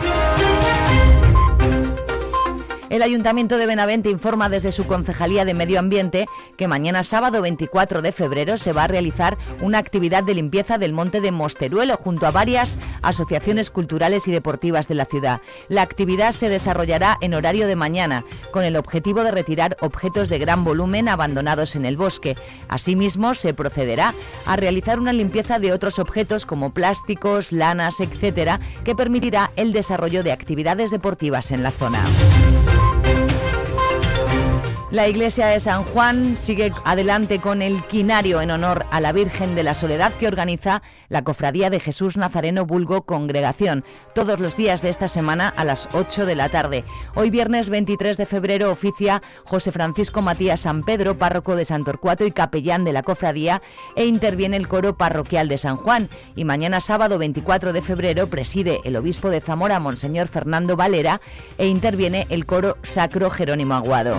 El 2.97 3.03
Ayuntamiento 3.03 3.59
de 3.59 3.67
Benavente 3.67 4.09
informa 4.09 4.49
desde 4.49 4.71
su 4.71 4.87
Concejalía 4.87 5.45
de 5.45 5.53
Medio 5.53 5.77
Ambiente 5.77 6.25
que 6.57 6.67
mañana 6.67 7.03
sábado 7.03 7.43
24 7.43 8.01
de 8.01 8.11
febrero 8.11 8.57
se 8.57 8.73
va 8.73 8.85
a 8.85 8.87
realizar 8.87 9.37
una 9.61 9.77
actividad 9.77 10.23
de 10.23 10.33
limpieza 10.33 10.79
del 10.79 10.93
monte 10.93 11.21
de 11.21 11.29
Mosteruelo 11.29 11.95
junto 11.97 12.25
a 12.25 12.31
varias 12.31 12.75
asociaciones 13.03 13.69
culturales 13.69 14.27
y 14.27 14.31
deportivas 14.31 14.87
de 14.87 14.95
la 14.95 15.05
ciudad. 15.05 15.41
La 15.67 15.83
actividad 15.83 16.31
se 16.31 16.49
desarrollará 16.49 17.19
en 17.21 17.35
horario 17.35 17.67
de 17.67 17.75
mañana 17.75 18.25
con 18.49 18.63
el 18.63 18.75
objetivo 18.75 19.23
de 19.23 19.29
retirar 19.29 19.77
objetos 19.81 20.27
de 20.27 20.39
gran 20.39 20.63
volumen 20.63 21.07
abandonados 21.07 21.75
en 21.75 21.85
el 21.85 21.97
bosque. 21.97 22.35
Asimismo, 22.67 23.35
se 23.35 23.53
procederá 23.53 24.15
a 24.47 24.55
realizar 24.55 24.99
una 24.99 25.13
limpieza 25.13 25.59
de 25.59 25.71
otros 25.71 25.99
objetos 25.99 26.47
como 26.47 26.73
plásticos, 26.73 27.51
lanas, 27.51 27.99
etcétera, 27.99 28.59
que 28.83 28.95
permitirá 28.95 29.51
el 29.55 29.71
desarrollo 29.71 30.23
de 30.23 30.31
actividades 30.31 30.89
deportivas 30.89 31.51
en 31.51 31.61
la 31.61 31.69
zona. 31.69 32.03
La 34.97 35.07
iglesia 35.07 35.45
de 35.45 35.59
San 35.59 35.83
Juan 35.83 36.35
sigue 36.35 36.73
adelante 36.83 37.37
con 37.37 37.61
el 37.61 37.83
quinario 37.83 38.41
en 38.41 38.49
honor 38.49 38.87
a 38.89 38.99
la 38.99 39.11
Virgen 39.11 39.53
de 39.53 39.61
la 39.61 39.75
Soledad 39.75 40.11
que 40.13 40.27
organiza 40.27 40.81
la 41.09 41.23
Cofradía 41.23 41.69
de 41.69 41.79
Jesús 41.79 42.17
Nazareno 42.17 42.65
Vulgo 42.65 43.05
Congregación, 43.05 43.83
todos 44.13 44.39
los 44.39 44.55
días 44.57 44.81
de 44.81 44.89
esta 44.89 45.07
semana 45.07 45.49
a 45.49 45.63
las 45.63 45.89
8 45.93 46.25
de 46.25 46.35
la 46.35 46.49
tarde. 46.49 46.83
Hoy 47.15 47.29
viernes 47.29 47.69
23 47.69 48.17
de 48.17 48.25
febrero 48.25 48.71
oficia 48.71 49.21
José 49.45 49.71
Francisco 49.71 50.21
Matías 50.21 50.61
San 50.61 50.83
Pedro, 50.83 51.17
párroco 51.17 51.55
de 51.55 51.65
Santorcuato 51.65 52.25
y 52.25 52.31
capellán 52.31 52.83
de 52.83 52.93
la 52.93 53.03
cofradía, 53.03 53.61
e 53.95 54.05
interviene 54.05 54.57
el 54.57 54.67
coro 54.67 54.97
parroquial 54.97 55.47
de 55.47 55.57
San 55.57 55.77
Juan. 55.77 56.09
Y 56.35 56.45
mañana 56.45 56.79
sábado 56.79 57.17
24 57.17 57.73
de 57.73 57.81
febrero 57.81 58.27
preside 58.27 58.79
el 58.83 58.95
obispo 58.95 59.29
de 59.29 59.41
Zamora, 59.41 59.79
Monseñor 59.79 60.27
Fernando 60.27 60.75
Valera, 60.75 61.21
e 61.57 61.67
interviene 61.67 62.27
el 62.29 62.45
coro 62.45 62.77
sacro 62.83 63.29
Jerónimo 63.29 63.75
Aguado. 63.75 64.17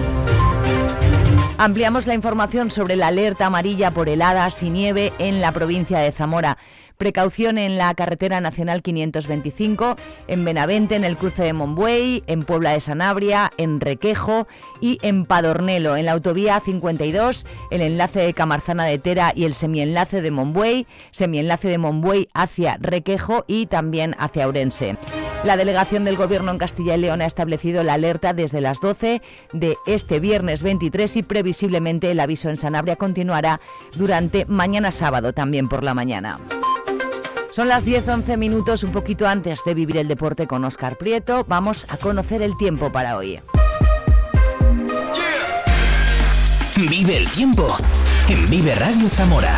Ampliamos 1.60 2.06
la 2.06 2.14
información 2.14 2.70
sobre 2.70 2.94
la 2.94 3.08
alerta 3.08 3.46
amarilla 3.46 3.90
por 3.90 4.08
heladas 4.08 4.62
y 4.62 4.70
nieve 4.70 5.12
en 5.18 5.40
la 5.40 5.50
provincia 5.50 5.98
de 5.98 6.12
Zamora. 6.12 6.56
Precaución 6.98 7.58
en 7.58 7.78
la 7.78 7.94
carretera 7.94 8.40
nacional 8.40 8.82
525, 8.82 9.94
en 10.26 10.44
Benavente, 10.44 10.96
en 10.96 11.04
el 11.04 11.16
cruce 11.16 11.44
de 11.44 11.52
Monbuey, 11.52 12.24
en 12.26 12.42
Puebla 12.42 12.72
de 12.72 12.80
Sanabria, 12.80 13.52
en 13.56 13.80
Requejo 13.80 14.48
y 14.80 14.98
en 15.02 15.24
Padornelo. 15.24 15.96
En 15.96 16.06
la 16.06 16.12
autovía 16.12 16.58
52, 16.58 17.46
el 17.70 17.82
enlace 17.82 18.18
de 18.18 18.34
Camarzana 18.34 18.84
de 18.84 18.98
Tera 18.98 19.32
y 19.32 19.44
el 19.44 19.54
semienlace 19.54 20.22
de 20.22 20.32
Monbuey, 20.32 20.88
semienlace 21.12 21.68
de 21.68 21.78
Monbuey 21.78 22.28
hacia 22.34 22.76
Requejo 22.80 23.44
y 23.46 23.66
también 23.66 24.16
hacia 24.18 24.48
Ourense. 24.48 24.96
La 25.44 25.56
delegación 25.56 26.04
del 26.04 26.16
Gobierno 26.16 26.50
en 26.50 26.58
Castilla 26.58 26.96
y 26.96 26.98
León 26.98 27.22
ha 27.22 27.26
establecido 27.26 27.84
la 27.84 27.94
alerta 27.94 28.32
desde 28.32 28.60
las 28.60 28.80
12 28.80 29.22
de 29.52 29.76
este 29.86 30.18
viernes 30.18 30.64
23 30.64 31.18
y 31.18 31.22
previsiblemente 31.22 32.10
el 32.10 32.18
aviso 32.18 32.48
en 32.48 32.56
Sanabria 32.56 32.96
continuará 32.96 33.60
durante 33.94 34.46
mañana 34.46 34.90
sábado 34.90 35.32
también 35.32 35.68
por 35.68 35.84
la 35.84 35.94
mañana. 35.94 36.40
Son 37.58 37.66
las 37.66 37.84
10-11 37.84 38.36
minutos, 38.36 38.84
un 38.84 38.92
poquito 38.92 39.26
antes 39.26 39.64
de 39.64 39.74
vivir 39.74 39.96
el 39.96 40.06
deporte 40.06 40.46
con 40.46 40.64
Oscar 40.64 40.96
Prieto. 40.96 41.44
Vamos 41.48 41.86
a 41.88 41.96
conocer 41.96 42.40
el 42.40 42.56
tiempo 42.56 42.92
para 42.92 43.16
hoy. 43.16 43.40
Vive 46.76 47.16
el 47.16 47.28
tiempo 47.30 47.66
en 48.28 48.48
Vive 48.48 48.76
Radio 48.76 49.08
Zamora. 49.08 49.56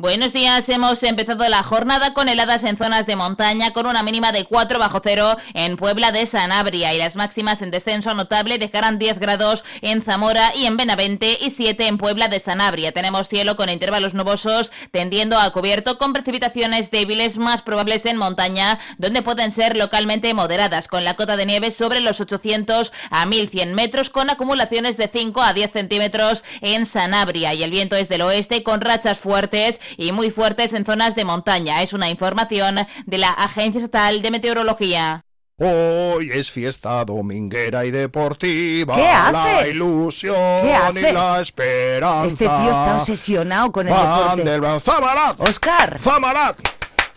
Buenos 0.00 0.32
días, 0.32 0.66
hemos 0.70 1.02
empezado 1.02 1.46
la 1.50 1.62
jornada 1.62 2.14
con 2.14 2.30
heladas 2.30 2.64
en 2.64 2.78
zonas 2.78 3.06
de 3.06 3.16
montaña 3.16 3.74
con 3.74 3.84
una 3.84 4.02
mínima 4.02 4.32
de 4.32 4.46
4 4.46 4.78
bajo 4.78 5.02
cero 5.04 5.36
en 5.52 5.76
Puebla 5.76 6.10
de 6.10 6.24
Sanabria 6.24 6.94
y 6.94 6.98
las 6.98 7.16
máximas 7.16 7.60
en 7.60 7.70
descenso 7.70 8.14
notable 8.14 8.56
dejarán 8.56 8.98
10 8.98 9.18
grados 9.18 9.62
en 9.82 10.00
Zamora 10.00 10.56
y 10.56 10.64
en 10.64 10.78
Benavente 10.78 11.36
y 11.38 11.50
7 11.50 11.86
en 11.86 11.98
Puebla 11.98 12.28
de 12.28 12.40
Sanabria. 12.40 12.92
Tenemos 12.92 13.28
cielo 13.28 13.56
con 13.56 13.68
intervalos 13.68 14.14
nubosos 14.14 14.72
tendiendo 14.90 15.38
a 15.38 15.52
cubierto 15.52 15.98
con 15.98 16.14
precipitaciones 16.14 16.90
débiles 16.90 17.36
más 17.36 17.60
probables 17.60 18.06
en 18.06 18.16
montaña 18.16 18.78
donde 18.96 19.20
pueden 19.20 19.50
ser 19.50 19.76
localmente 19.76 20.32
moderadas 20.32 20.88
con 20.88 21.04
la 21.04 21.14
cota 21.14 21.36
de 21.36 21.44
nieve 21.44 21.72
sobre 21.72 22.00
los 22.00 22.22
800 22.22 22.94
a 23.10 23.26
1100 23.26 23.74
metros 23.74 24.08
con 24.08 24.30
acumulaciones 24.30 24.96
de 24.96 25.10
5 25.12 25.42
a 25.42 25.52
10 25.52 25.70
centímetros 25.72 26.42
en 26.62 26.86
Sanabria 26.86 27.52
y 27.52 27.62
el 27.62 27.70
viento 27.70 27.96
es 27.96 28.08
del 28.08 28.22
oeste 28.22 28.62
con 28.62 28.80
rachas 28.80 29.18
fuertes 29.18 29.78
y 29.96 30.12
muy 30.12 30.30
fuertes 30.30 30.72
en 30.72 30.84
zonas 30.84 31.14
de 31.14 31.24
montaña. 31.24 31.82
Es 31.82 31.92
una 31.92 32.08
información 32.10 32.76
de 33.06 33.18
la 33.18 33.30
Agencia 33.30 33.78
Estatal 33.78 34.22
de 34.22 34.30
Meteorología. 34.30 35.24
Hoy 35.62 36.30
es 36.32 36.50
fiesta 36.50 37.04
dominguera 37.04 37.84
y 37.84 37.90
deportiva. 37.90 38.94
¿Qué 38.96 39.02
La 39.02 39.28
haces? 39.58 39.74
ilusión 39.74 40.34
¿Qué 40.62 40.68
y 40.68 40.72
haces? 40.72 41.12
la 41.14 41.40
esperanza. 41.42 42.26
Este 42.26 42.44
tío 42.46 42.70
está 42.70 42.96
obsesionado 42.96 43.70
con 43.70 43.86
el 43.86 43.92
Van 43.92 44.36
deporte. 44.38 44.50
del 44.68 44.80
Zamarat. 44.80 45.40
Oscar. 45.40 45.98
Zamarat. 45.98 46.56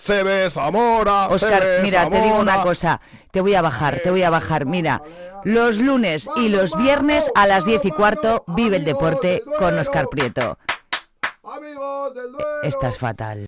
CB 0.06 0.52
Zamora. 0.52 1.30
Oscar, 1.30 1.62
CB 1.64 1.84
mira, 1.84 2.10
te 2.10 2.22
digo 2.22 2.36
una 2.40 2.62
cosa. 2.62 3.00
Te 3.32 3.40
voy 3.40 3.56
a 3.56 3.62
bajar, 3.62 4.02
te 4.04 4.12
voy 4.12 4.24
a 4.24 4.30
bajar. 4.30 4.66
Mira, 4.66 5.02
los 5.46 5.78
lunes 5.78 6.28
y 6.36 6.50
los 6.50 6.76
viernes 6.78 7.32
a 7.36 7.48
las 7.48 7.64
10 7.64 7.86
y 7.86 7.92
cuarto 7.92 8.44
vive 8.48 8.76
el 8.76 8.84
deporte 8.84 9.42
con 9.58 9.80
Oscar 9.80 10.08
Prieto. 10.12 10.58
Estás 12.64 12.98
fatal. 12.98 13.46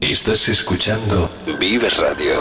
Estás 0.00 0.48
escuchando 0.48 1.28
Vives 1.58 1.96
Radio. 1.98 2.34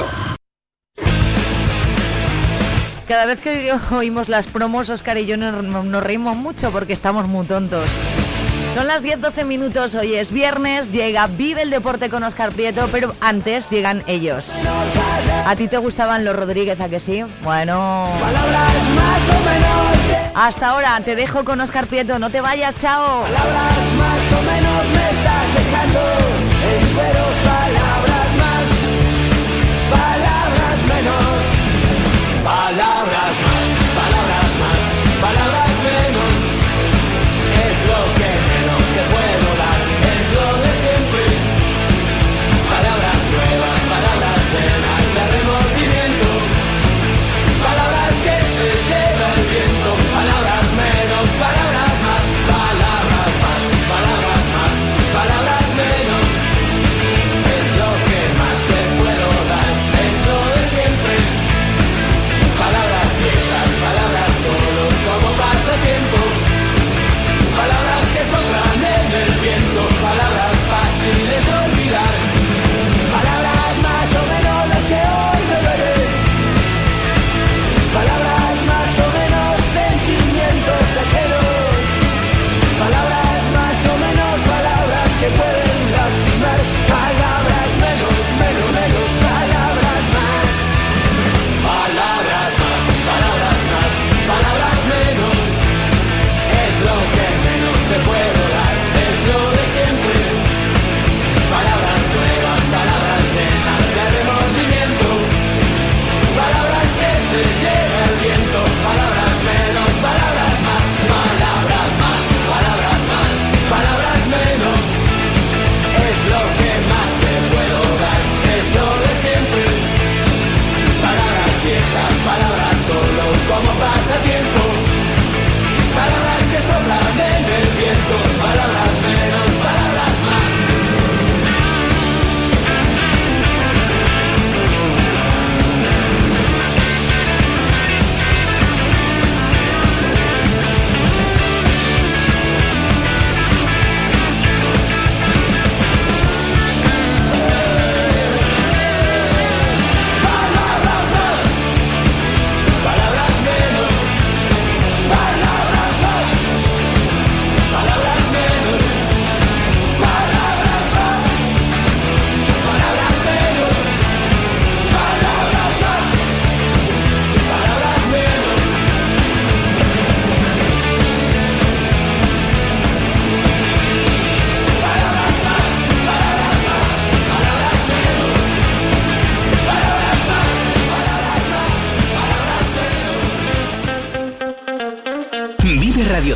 Cada 3.08 3.26
vez 3.26 3.42
que 3.42 3.74
oímos 3.92 4.30
las 4.30 4.46
promos, 4.46 4.92
Oscar 4.92 5.18
y 5.18 5.26
yo 5.26 5.38
nos, 5.38 5.64
nos 5.64 6.04
reímos 6.04 6.36
mucho 6.36 6.70
porque 6.70 6.94
estamos 6.94 7.28
muy 7.28 7.48
tontos. 7.48 7.90
Son 8.74 8.88
las 8.88 9.04
10-12 9.04 9.46
minutos, 9.46 9.96
hoy 9.96 10.16
es 10.16 10.32
viernes, 10.32 10.92
llega 10.92 11.28
Vive 11.28 11.64
el 11.64 11.70
Deporte 11.72 12.10
con 12.10 12.24
Oscar 12.24 12.52
Prieto, 12.52 12.88
pero 12.92 13.16
antes 13.20 13.70
llegan 13.70 14.04
ellos. 14.06 14.54
¿A 15.46 15.56
ti 15.56 15.68
te 15.68 15.78
gustaban 15.78 16.24
los 16.24 16.36
Rodríguez, 16.36 16.80
a 16.80 16.88
que 16.88 17.00
sí? 17.00 17.24
Bueno... 17.42 18.08
Hasta 20.36 20.70
ahora, 20.70 21.02
te 21.04 21.16
dejo 21.16 21.44
con 21.44 21.60
Oscar 21.60 21.88
Prieto, 21.88 22.20
no 22.20 22.30
te 22.30 22.42
vayas, 22.42 22.76
chao. 22.76 23.24
más 23.24 24.34
o 24.34 24.42
menos 24.44 24.88
me 24.94 25.10
estás 25.10 25.54
dejando 25.56 26.00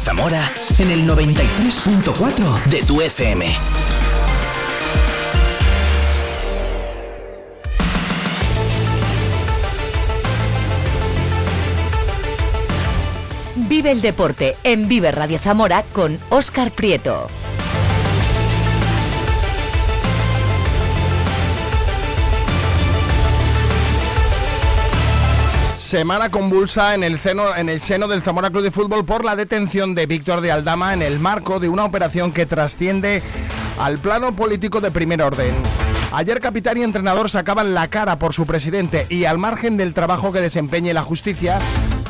Zamora 0.04 0.52
en 0.80 0.92
el 0.92 1.08
93.4 1.08 2.66
de 2.66 2.84
tu 2.84 3.02
FM. 3.02 3.46
Vive 13.70 13.92
el 13.92 14.02
deporte 14.02 14.58
en 14.66 14.90
Vive 14.90 15.14
Radio 15.14 15.40
Zamora 15.40 15.84
con 15.94 16.20
Óscar 16.30 16.72
Prieto. 16.72 17.30
Semana 25.94 26.30
convulsa 26.30 26.96
en 26.96 27.04
el, 27.04 27.20
seno, 27.20 27.56
en 27.56 27.70
el 27.70 27.80
seno 27.80 28.08
del 28.08 28.24
Zamora 28.24 28.50
Club 28.50 28.64
de 28.64 28.72
Fútbol 28.72 29.06
por 29.06 29.24
la 29.24 29.36
detención 29.36 29.94
de 29.94 30.08
Víctor 30.08 30.42
de 30.42 30.52
Aldama 30.52 30.96
en 30.96 31.04
el 31.04 31.20
marco 31.20 31.60
de 31.60 31.70
una 31.70 31.86
operación 31.86 32.32
que 32.32 32.48
trasciende 32.48 33.22
al 33.78 34.00
plano 34.00 34.36
político 34.36 34.82
de 34.82 34.90
primer 34.90 35.22
orden. 35.22 35.54
Ayer 36.12 36.40
capitán 36.40 36.78
y 36.78 36.82
entrenador 36.82 37.30
sacaban 37.30 37.76
la 37.76 37.90
cara 37.90 38.18
por 38.18 38.34
su 38.34 38.48
presidente 38.48 39.06
y 39.08 39.26
al 39.26 39.38
margen 39.38 39.78
del 39.78 39.94
trabajo 39.94 40.32
que 40.32 40.42
desempeñe 40.42 40.96
la 40.96 41.04
justicia, 41.04 41.60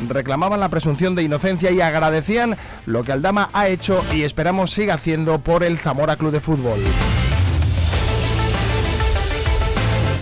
reclamaban 0.08 0.60
la 0.60 0.70
presunción 0.70 1.14
de 1.14 1.24
inocencia 1.24 1.70
y 1.70 1.82
agradecían 1.82 2.56
lo 2.86 3.04
que 3.04 3.12
Aldama 3.12 3.50
ha 3.52 3.68
hecho 3.68 4.02
y 4.14 4.22
esperamos 4.22 4.70
siga 4.70 4.94
haciendo 4.94 5.40
por 5.40 5.62
el 5.62 5.76
Zamora 5.76 6.16
Club 6.16 6.32
de 6.32 6.40
Fútbol. 6.40 6.80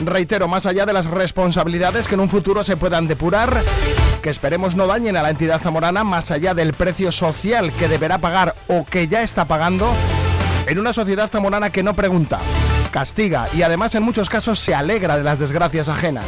Reitero, 0.06 0.48
más 0.48 0.66
allá 0.66 0.84
de 0.84 0.92
las 0.92 1.06
responsabilidades 1.06 2.08
que 2.08 2.14
en 2.14 2.20
un 2.20 2.28
futuro 2.28 2.64
se 2.64 2.76
puedan 2.76 3.06
depurar, 3.06 3.62
que 4.22 4.30
esperemos 4.30 4.74
no 4.74 4.86
dañen 4.86 5.16
a 5.16 5.22
la 5.22 5.30
entidad 5.30 5.60
zamorana, 5.60 6.02
más 6.04 6.30
allá 6.30 6.54
del 6.54 6.72
precio 6.72 7.12
social 7.12 7.72
que 7.72 7.88
deberá 7.88 8.18
pagar 8.18 8.54
o 8.68 8.84
que 8.84 9.08
ya 9.08 9.22
está 9.22 9.44
pagando, 9.44 9.92
en 10.66 10.78
una 10.78 10.92
sociedad 10.92 11.28
zamorana 11.28 11.70
que 11.70 11.82
no 11.82 11.94
pregunta, 11.94 12.40
castiga 12.90 13.46
y 13.54 13.62
además 13.62 13.94
en 13.94 14.02
muchos 14.02 14.28
casos 14.28 14.58
se 14.58 14.74
alegra 14.74 15.16
de 15.16 15.24
las 15.24 15.38
desgracias 15.38 15.88
ajenas. 15.88 16.24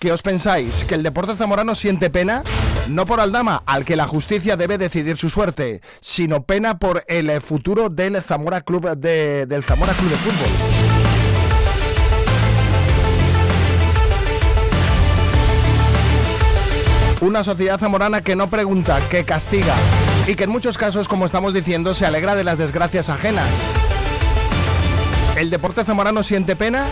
¿Qué 0.00 0.12
os 0.12 0.22
pensáis? 0.22 0.84
¿Que 0.84 0.94
el 0.94 1.02
deporte 1.02 1.36
zamorano 1.36 1.74
siente 1.74 2.10
pena? 2.10 2.42
No 2.88 3.04
por 3.04 3.18
Aldama, 3.20 3.62
al 3.66 3.84
que 3.84 3.96
la 3.96 4.06
justicia 4.06 4.56
debe 4.56 4.78
decidir 4.78 5.16
su 5.16 5.28
suerte, 5.28 5.80
sino 6.00 6.44
pena 6.44 6.78
por 6.78 7.04
el 7.08 7.30
eh, 7.30 7.40
futuro 7.40 7.88
del 7.88 8.22
Zamora 8.22 8.60
Club 8.60 8.96
de, 8.96 9.46
del 9.46 9.64
Zamora 9.64 9.92
Club 9.92 10.10
de 10.10 10.16
Fútbol. 10.16 10.86
Una 17.22 17.42
sociedad 17.42 17.78
zamorana 17.78 18.20
que 18.20 18.36
no 18.36 18.48
pregunta, 18.48 19.00
que 19.10 19.24
castiga 19.24 19.74
y 20.28 20.36
que 20.36 20.44
en 20.44 20.50
muchos 20.50 20.78
casos, 20.78 21.08
como 21.08 21.26
estamos 21.26 21.54
diciendo, 21.54 21.92
se 21.94 22.06
alegra 22.06 22.36
de 22.36 22.44
las 22.44 22.58
desgracias 22.58 23.08
ajenas. 23.08 23.48
¿El 25.36 25.50
deporte 25.50 25.84
zamorano 25.84 26.22
siente 26.22 26.54
pena? 26.54 26.86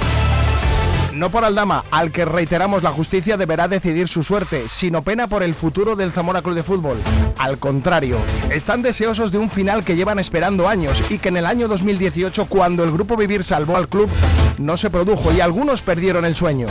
No 1.14 1.30
por 1.30 1.44
Aldama, 1.44 1.84
al 1.92 2.10
que 2.10 2.24
reiteramos 2.24 2.82
la 2.82 2.90
justicia 2.90 3.36
deberá 3.36 3.68
decidir 3.68 4.08
su 4.08 4.24
suerte, 4.24 4.64
sino 4.68 5.02
pena 5.02 5.28
por 5.28 5.44
el 5.44 5.54
futuro 5.54 5.94
del 5.94 6.10
Zamora 6.10 6.42
Club 6.42 6.56
de 6.56 6.62
Fútbol. 6.64 6.96
Al 7.38 7.58
contrario, 7.58 8.18
están 8.50 8.82
deseosos 8.82 9.30
de 9.30 9.38
un 9.38 9.48
final 9.48 9.84
que 9.84 9.94
llevan 9.94 10.18
esperando 10.18 10.68
años 10.68 11.12
y 11.12 11.18
que 11.18 11.28
en 11.28 11.36
el 11.36 11.46
año 11.46 11.68
2018, 11.68 12.46
cuando 12.46 12.82
el 12.82 12.90
Grupo 12.90 13.16
Vivir 13.16 13.44
salvó 13.44 13.76
al 13.76 13.88
club, 13.88 14.10
no 14.58 14.76
se 14.76 14.90
produjo 14.90 15.32
y 15.32 15.40
algunos 15.40 15.82
perdieron 15.82 16.24
el 16.24 16.34
sueño. 16.34 16.66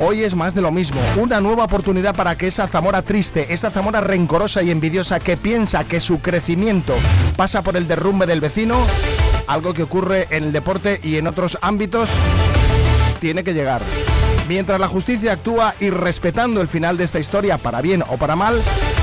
Hoy 0.00 0.24
es 0.24 0.34
más 0.34 0.54
de 0.54 0.62
lo 0.62 0.72
mismo, 0.72 1.00
una 1.16 1.40
nueva 1.40 1.64
oportunidad 1.64 2.16
para 2.16 2.36
que 2.36 2.48
esa 2.48 2.66
Zamora 2.66 3.02
triste, 3.02 3.52
esa 3.52 3.70
Zamora 3.70 4.00
rencorosa 4.00 4.62
y 4.62 4.70
envidiosa 4.70 5.20
que 5.20 5.36
piensa 5.36 5.84
que 5.84 6.00
su 6.00 6.20
crecimiento 6.20 6.94
pasa 7.36 7.62
por 7.62 7.76
el 7.76 7.86
derrumbe 7.86 8.26
del 8.26 8.40
vecino, 8.40 8.84
algo 9.46 9.74
que 9.74 9.84
ocurre 9.84 10.26
en 10.30 10.44
el 10.44 10.52
deporte 10.52 10.98
y 11.04 11.18
en 11.18 11.26
otros 11.26 11.58
ámbitos, 11.60 12.08
tiene 13.20 13.44
que 13.44 13.54
llegar. 13.54 13.82
Mientras 14.48 14.80
la 14.80 14.88
justicia 14.88 15.34
actúa 15.34 15.74
y 15.78 15.90
respetando 15.90 16.60
el 16.60 16.66
final 16.66 16.96
de 16.96 17.04
esta 17.04 17.20
historia, 17.20 17.58
para 17.58 17.80
bien 17.80 18.02
o 18.08 18.16
para 18.16 18.34
mal, 18.34 18.60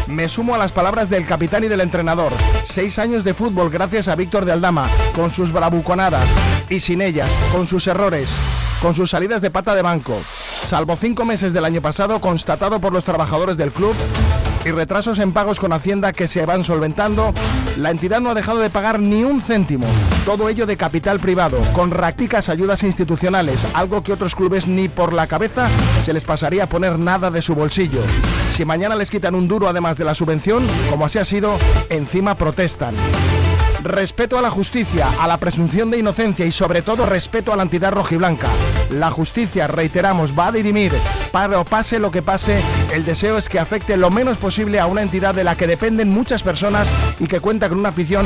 me 0.07 0.27
sumo 0.27 0.55
a 0.55 0.57
las 0.57 0.73
palabras 0.73 1.09
del 1.09 1.25
capitán 1.25 1.63
y 1.63 1.67
del 1.69 1.79
entrenador. 1.79 2.33
Seis 2.65 2.99
años 2.99 3.23
de 3.23 3.33
fútbol 3.33 3.69
gracias 3.69 4.09
a 4.09 4.15
Víctor 4.15 4.43
de 4.43 4.51
Aldama, 4.51 4.87
con 5.15 5.31
sus 5.31 5.53
bravuconadas 5.53 6.27
y 6.69 6.81
sin 6.81 7.01
ellas, 7.01 7.29
con 7.53 7.65
sus 7.65 7.87
errores, 7.87 8.29
con 8.81 8.93
sus 8.93 9.09
salidas 9.09 9.41
de 9.41 9.51
pata 9.51 9.73
de 9.73 9.83
banco. 9.83 10.19
Salvo 10.21 10.97
cinco 10.97 11.23
meses 11.23 11.53
del 11.53 11.63
año 11.63 11.81
pasado, 11.81 12.19
constatado 12.19 12.79
por 12.79 12.91
los 12.91 13.05
trabajadores 13.05 13.55
del 13.55 13.71
club, 13.71 13.95
y 14.65 14.71
retrasos 14.71 15.19
en 15.19 15.31
pagos 15.31 15.59
con 15.59 15.73
Hacienda 15.73 16.11
que 16.11 16.27
se 16.27 16.45
van 16.45 16.63
solventando, 16.63 17.33
la 17.77 17.91
entidad 17.91 18.21
no 18.21 18.29
ha 18.29 18.33
dejado 18.33 18.59
de 18.59 18.69
pagar 18.69 18.99
ni 18.99 19.23
un 19.23 19.41
céntimo. 19.41 19.85
Todo 20.25 20.49
ello 20.49 20.65
de 20.65 20.77
capital 20.77 21.19
privado, 21.19 21.57
con 21.73 21.91
rácticas 21.91 22.49
ayudas 22.49 22.83
institucionales, 22.83 23.65
algo 23.73 24.03
que 24.03 24.13
otros 24.13 24.35
clubes 24.35 24.67
ni 24.67 24.89
por 24.89 25.13
la 25.13 25.27
cabeza 25.27 25.69
se 26.03 26.13
les 26.13 26.23
pasaría 26.23 26.63
a 26.63 26.69
poner 26.69 26.99
nada 26.99 27.31
de 27.31 27.41
su 27.41 27.55
bolsillo. 27.55 28.01
Si 28.53 28.65
mañana 28.65 28.95
les 28.95 29.11
quitan 29.11 29.35
un 29.35 29.47
duro 29.47 29.67
además 29.67 29.97
de 29.97 30.05
la 30.05 30.15
subvención, 30.15 30.65
como 30.89 31.05
así 31.05 31.19
ha 31.19 31.25
sido, 31.25 31.57
encima 31.89 32.35
protestan. 32.35 32.95
Respeto 33.83 34.37
a 34.37 34.41
la 34.41 34.49
justicia, 34.49 35.07
a 35.19 35.27
la 35.27 35.37
presunción 35.37 35.91
de 35.91 35.99
inocencia 35.99 36.45
y 36.45 36.51
sobre 36.51 36.81
todo 36.81 37.05
respeto 37.05 37.53
a 37.53 37.55
la 37.55 37.63
entidad 37.63 37.91
rojiblanca. 37.91 38.47
La 38.89 39.11
justicia, 39.11 39.67
reiteramos, 39.67 40.37
va 40.37 40.47
a 40.47 40.51
dirimir. 40.51 40.91
Pase 41.31 41.99
lo 41.99 42.11
que 42.11 42.21
pase, 42.21 42.61
el 42.93 43.05
deseo 43.05 43.37
es 43.37 43.49
que 43.49 43.59
afecte 43.59 43.95
lo 43.95 44.09
menos 44.09 44.37
posible 44.37 44.79
a 44.79 44.87
una 44.87 45.03
entidad 45.03 45.35
de 45.35 45.43
la 45.43 45.55
que 45.55 45.67
dependen 45.67 46.09
muchas 46.09 46.41
personas 46.41 46.89
y 47.19 47.27
que 47.27 47.39
cuenta 47.39 47.69
con 47.69 47.79
una 47.79 47.89
afición 47.89 48.25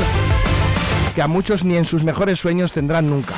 que 1.14 1.22
a 1.22 1.28
muchos 1.28 1.64
ni 1.64 1.76
en 1.76 1.84
sus 1.84 2.04
mejores 2.04 2.40
sueños 2.40 2.72
tendrán 2.72 3.10
nunca. 3.10 3.34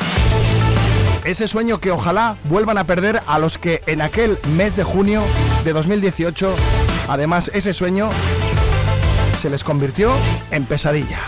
Ese 1.24 1.48
sueño 1.48 1.79
que 1.79 1.90
ojalá 1.90 2.37
vuelvan 2.44 2.79
a 2.79 2.85
perder 2.85 3.22
a 3.27 3.38
los 3.38 3.59
que 3.59 3.83
en 3.87 4.00
aquel 4.00 4.38
mes 4.57 4.77
de 4.77 4.85
junio 4.85 5.22
de 5.64 5.72
2018, 5.72 6.55
además 7.09 7.50
ese 7.55 7.72
sueño 7.72 8.11
se 9.40 9.50
les 9.50 9.64
convirtió 9.64 10.12
en 10.50 10.64
pesadilla. 10.64 11.18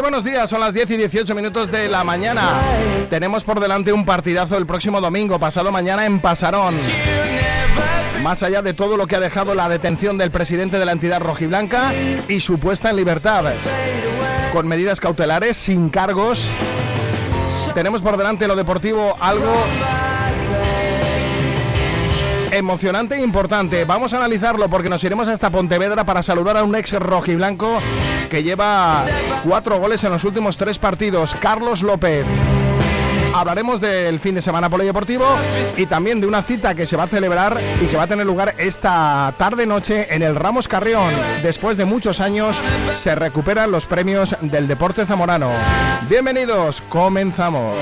Buenos 0.00 0.24
días, 0.24 0.50
son 0.50 0.60
las 0.60 0.74
10 0.74 0.90
y 0.90 0.96
18 0.98 1.34
minutos 1.34 1.70
de 1.72 1.88
la 1.88 2.04
mañana. 2.04 2.60
Tenemos 3.08 3.44
por 3.44 3.60
delante 3.60 3.92
un 3.92 4.04
partidazo 4.04 4.56
el 4.58 4.66
próximo 4.66 5.00
domingo, 5.00 5.38
pasado 5.38 5.72
mañana 5.72 6.04
en 6.04 6.20
Pasarón. 6.20 6.76
Más 8.22 8.42
allá 8.42 8.62
de 8.62 8.74
todo 8.74 8.96
lo 8.96 9.06
que 9.06 9.16
ha 9.16 9.20
dejado 9.20 9.54
la 9.54 9.68
detención 9.68 10.18
del 10.18 10.30
presidente 10.30 10.78
de 10.78 10.84
la 10.84 10.92
entidad 10.92 11.20
rojiblanca 11.20 11.92
y 12.28 12.40
su 12.40 12.58
puesta 12.58 12.90
en 12.90 12.96
libertad, 12.96 13.44
con 14.52 14.68
medidas 14.68 15.00
cautelares, 15.00 15.56
sin 15.56 15.88
cargos, 15.88 16.50
tenemos 17.74 18.02
por 18.02 18.16
delante 18.16 18.46
lo 18.46 18.54
deportivo 18.54 19.16
algo 19.18 19.54
emocionante 22.52 23.16
e 23.16 23.22
importante. 23.22 23.84
Vamos 23.84 24.12
a 24.12 24.18
analizarlo 24.18 24.68
porque 24.68 24.88
nos 24.88 25.02
iremos 25.04 25.28
hasta 25.28 25.50
Pontevedra 25.50 26.04
para 26.04 26.22
saludar 26.22 26.56
a 26.56 26.64
un 26.64 26.74
ex 26.74 26.92
rojiblanco 26.92 27.80
que 28.28 28.42
lleva 28.42 29.04
cuatro 29.44 29.78
goles 29.78 30.02
en 30.04 30.10
los 30.10 30.24
últimos 30.24 30.56
tres 30.56 30.78
partidos, 30.78 31.34
Carlos 31.40 31.82
López. 31.82 32.26
Hablaremos 33.34 33.80
del 33.80 34.18
fin 34.18 34.34
de 34.34 34.40
semana 34.40 34.70
polideportivo 34.70 35.26
y 35.76 35.84
también 35.86 36.20
de 36.20 36.26
una 36.26 36.42
cita 36.42 36.74
que 36.74 36.86
se 36.86 36.96
va 36.96 37.02
a 37.04 37.08
celebrar 37.08 37.60
y 37.82 37.86
que 37.86 37.96
va 37.96 38.04
a 38.04 38.06
tener 38.06 38.24
lugar 38.24 38.54
esta 38.56 39.34
tarde-noche 39.36 40.14
en 40.14 40.22
el 40.22 40.36
Ramos 40.36 40.68
Carrión. 40.68 41.12
Después 41.42 41.76
de 41.76 41.84
muchos 41.84 42.20
años 42.20 42.60
se 42.94 43.14
recuperan 43.14 43.70
los 43.70 43.84
premios 43.84 44.36
del 44.40 44.66
deporte 44.66 45.04
zamorano. 45.04 45.50
Bienvenidos, 46.08 46.82
comenzamos. 46.88 47.74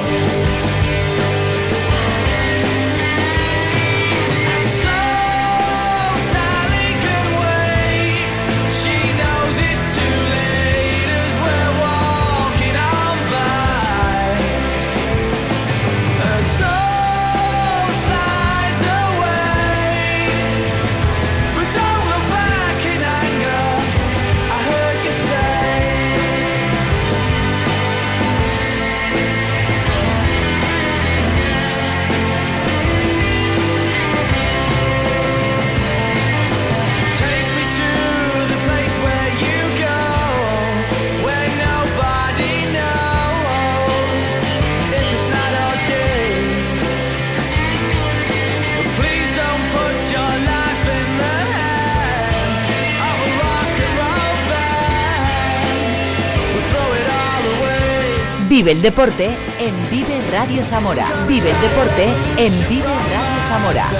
Vive 58.54 58.70
el 58.70 58.82
deporte 58.82 59.30
en 59.58 59.90
Vive 59.90 60.20
Radio 60.30 60.64
Zamora. 60.66 61.08
Vive 61.26 61.50
el 61.50 61.60
deporte 61.60 62.04
en 62.36 62.52
Vive 62.68 62.86
Radio 62.86 63.48
Zamora. 63.48 63.90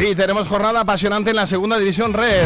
Y 0.00 0.14
tenemos 0.16 0.48
jornada 0.48 0.80
apasionante 0.80 1.30
en 1.30 1.36
la 1.36 1.46
segunda 1.46 1.78
división 1.78 2.12
red. 2.12 2.44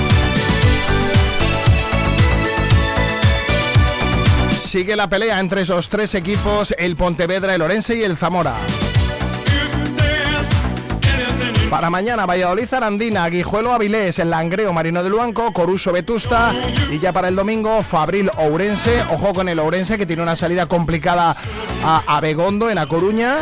Sigue 4.63 4.95
la 4.95 5.09
pelea 5.09 5.41
entre 5.41 5.63
esos 5.63 5.89
tres 5.89 6.15
equipos, 6.15 6.75
el 6.77 6.97
Pontevedra, 6.97 7.55
el 7.55 7.63
Orense 7.63 7.97
y 7.97 8.03
el 8.03 8.19
Zamora. 8.19 8.57
Para 11.71 11.89
mañana, 11.89 12.27
Valladolid 12.27 12.75
Arandina, 12.75 13.29
Guijuelo 13.29 13.73
Avilés, 13.73 14.19
el 14.19 14.31
Langreo 14.31 14.73
Marino 14.73 15.05
de 15.05 15.09
Luanco, 15.09 15.53
Coruso 15.53 15.93
Vetusta 15.93 16.51
y 16.91 16.99
ya 16.99 17.13
para 17.13 17.29
el 17.29 17.37
domingo, 17.37 17.83
Fabril 17.83 18.29
Ourense. 18.39 19.05
Ojo 19.11 19.33
con 19.33 19.49
el 19.49 19.61
Ourense 19.61 19.97
que 19.97 20.05
tiene 20.05 20.23
una 20.23 20.35
salida 20.35 20.67
complicada 20.67 21.37
a 21.85 22.03
Abegondo 22.09 22.69
en 22.71 22.79
A 22.79 22.89
Coruña. 22.89 23.39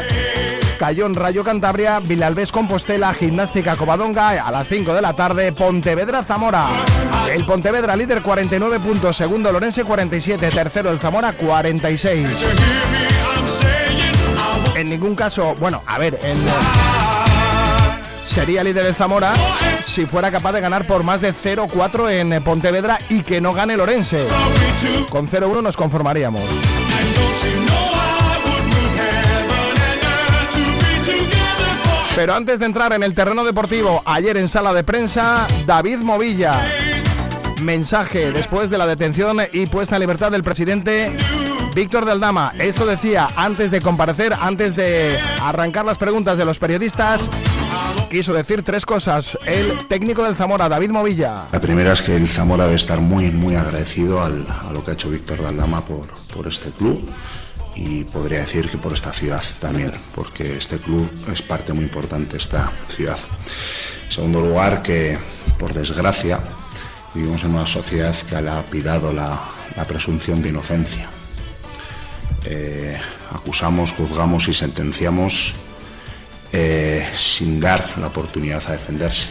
Cayón 0.78 1.14
Rayo 1.14 1.42
Cantabria, 1.42 2.00
Vilalbés 2.00 2.52
Compostela, 2.52 3.14
Gimnástica 3.14 3.76
Covadonga 3.76 4.46
a 4.46 4.50
las 4.50 4.68
5 4.68 4.92
de 4.92 5.02
la 5.02 5.16
tarde, 5.16 5.50
Pontevedra 5.52 6.22
Zamora. 6.22 6.66
El 7.32 7.46
Pontevedra 7.46 7.96
líder 7.96 8.22
49 8.22 8.78
puntos, 8.80 9.16
segundo 9.16 9.50
Lorense 9.50 9.84
47, 9.84 10.50
tercero 10.50 10.90
el 10.90 11.00
Zamora 11.00 11.32
46. 11.32 12.46
En 14.76 14.90
ningún 14.90 15.16
caso, 15.16 15.56
bueno, 15.58 15.80
a 15.86 15.98
ver, 15.98 16.20
sería 18.28 18.62
líder 18.62 18.86
el 18.86 18.94
Zamora 18.94 19.32
si 19.82 20.06
fuera 20.06 20.30
capaz 20.30 20.52
de 20.52 20.60
ganar 20.60 20.86
por 20.86 21.02
más 21.02 21.20
de 21.20 21.34
0-4 21.34 22.10
en 22.10 22.42
Pontevedra 22.42 22.98
y 23.08 23.22
que 23.22 23.40
no 23.40 23.52
gane 23.52 23.76
Lorense. 23.76 24.26
Con 25.08 25.28
0-1 25.28 25.62
nos 25.62 25.76
conformaríamos. 25.76 26.42
Pero 32.14 32.34
antes 32.34 32.58
de 32.58 32.66
entrar 32.66 32.92
en 32.92 33.02
el 33.02 33.14
terreno 33.14 33.44
deportivo, 33.44 34.02
ayer 34.04 34.36
en 34.36 34.48
sala 34.48 34.74
de 34.74 34.84
prensa, 34.84 35.46
David 35.66 35.98
Movilla. 35.98 36.60
Mensaje 37.62 38.30
después 38.30 38.70
de 38.70 38.78
la 38.78 38.86
detención 38.86 39.38
y 39.52 39.66
puesta 39.66 39.96
en 39.96 40.00
libertad 40.00 40.30
del 40.30 40.42
presidente 40.42 41.16
Víctor 41.74 42.04
del 42.04 42.20
Dama. 42.20 42.52
Esto 42.58 42.86
decía 42.86 43.28
antes 43.36 43.70
de 43.70 43.80
comparecer, 43.80 44.34
antes 44.40 44.74
de 44.74 45.18
arrancar 45.40 45.84
las 45.84 45.96
preguntas 45.98 46.36
de 46.36 46.44
los 46.44 46.58
periodistas. 46.58 47.28
Quiso 48.10 48.32
decir 48.32 48.62
tres 48.62 48.86
cosas. 48.86 49.38
El 49.44 49.86
técnico 49.86 50.24
del 50.24 50.34
Zamora, 50.34 50.68
David 50.68 50.90
Movilla. 50.90 51.44
La 51.52 51.60
primera 51.60 51.92
es 51.92 52.00
que 52.02 52.16
el 52.16 52.26
Zamora 52.26 52.64
debe 52.64 52.76
estar 52.76 52.98
muy, 53.00 53.30
muy 53.30 53.54
agradecido 53.54 54.22
al- 54.22 54.46
a 54.48 54.72
lo 54.72 54.82
que 54.84 54.92
ha 54.92 54.94
hecho 54.94 55.10
Víctor 55.10 55.42
Daldama 55.42 55.82
por, 55.84 56.06
por 56.34 56.46
este 56.48 56.70
club 56.70 57.06
y 57.76 58.04
podría 58.04 58.40
decir 58.40 58.70
que 58.70 58.78
por 58.78 58.94
esta 58.94 59.12
ciudad 59.12 59.42
también, 59.60 59.92
porque 60.14 60.56
este 60.56 60.78
club 60.78 61.08
es 61.30 61.42
parte 61.42 61.72
muy 61.74 61.84
importante 61.84 62.32
de 62.32 62.38
esta 62.38 62.72
ciudad. 62.88 63.18
En 64.06 64.12
segundo 64.12 64.40
lugar, 64.40 64.80
que 64.82 65.18
por 65.58 65.74
desgracia 65.74 66.40
vivimos 67.14 67.44
en 67.44 67.50
una 67.54 67.66
sociedad 67.66 68.16
que 68.28 68.36
ha 68.36 68.40
lapidado 68.40 69.12
la, 69.12 69.38
la 69.76 69.84
presunción 69.84 70.40
de 70.42 70.48
inocencia. 70.48 71.08
Eh, 72.46 72.96
acusamos, 73.32 73.92
juzgamos 73.92 74.48
y 74.48 74.54
sentenciamos 74.54 75.52
eh, 76.52 76.87
sin 77.16 77.60
dar 77.60 77.98
la 77.98 78.08
oportunidad 78.08 78.62
a 78.68 78.72
defenderse. 78.72 79.26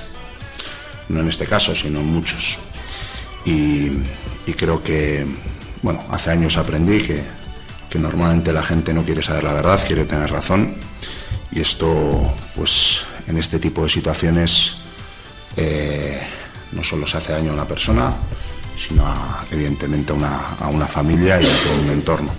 No 1.10 1.22
en 1.22 1.30
este 1.30 1.46
caso, 1.46 1.76
sino 1.76 2.00
en 2.00 2.06
muchos. 2.06 2.58
Y, 3.46 3.90
creo 4.58 4.84
que, 4.84 5.26
bueno, 5.82 6.04
hace 6.12 6.32
años 6.32 6.58
aprendí 6.58 7.02
que, 7.02 7.24
que 7.90 8.00
normalmente 8.00 8.52
la 8.52 8.64
gente 8.64 8.94
no 8.94 9.04
quiere 9.04 9.24
saber 9.24 9.44
la 9.44 9.54
verdad, 9.54 9.80
quiere 9.86 10.06
tener 10.06 10.30
razón. 10.30 10.76
Y 11.52 11.62
esto, 11.62 12.34
pues, 12.56 13.04
en 13.28 13.38
este 13.38 13.60
tipo 13.60 13.84
de 13.84 13.90
situaciones, 13.90 14.74
eh, 15.56 16.20
no 16.74 16.84
solo 16.84 17.08
se 17.08 17.18
hace 17.18 17.34
daño 17.34 17.52
a 17.52 17.54
una 17.54 17.66
persona, 17.66 18.14
sino 18.78 19.06
a, 19.06 19.46
evidentemente 19.52 20.12
a 20.12 20.16
una, 20.16 20.40
a 20.60 20.68
una 20.68 20.86
familia 20.86 21.42
y 21.42 21.46
a 21.46 21.64
todo 21.64 21.82
un 21.82 21.90
entorno. 21.92 22.32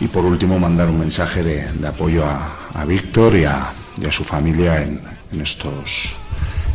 Y 0.00 0.08
por 0.08 0.24
último, 0.24 0.58
mandar 0.58 0.88
un 0.88 1.00
mensaje 1.00 1.42
de, 1.42 1.72
de 1.72 1.88
apoyo 1.88 2.24
a, 2.24 2.68
a 2.74 2.84
Víctor 2.84 3.34
y 3.34 3.44
a, 3.44 3.72
y 4.00 4.06
a 4.06 4.12
su 4.12 4.24
familia 4.24 4.82
en, 4.82 5.00
en 5.32 5.40
estos, 5.40 6.10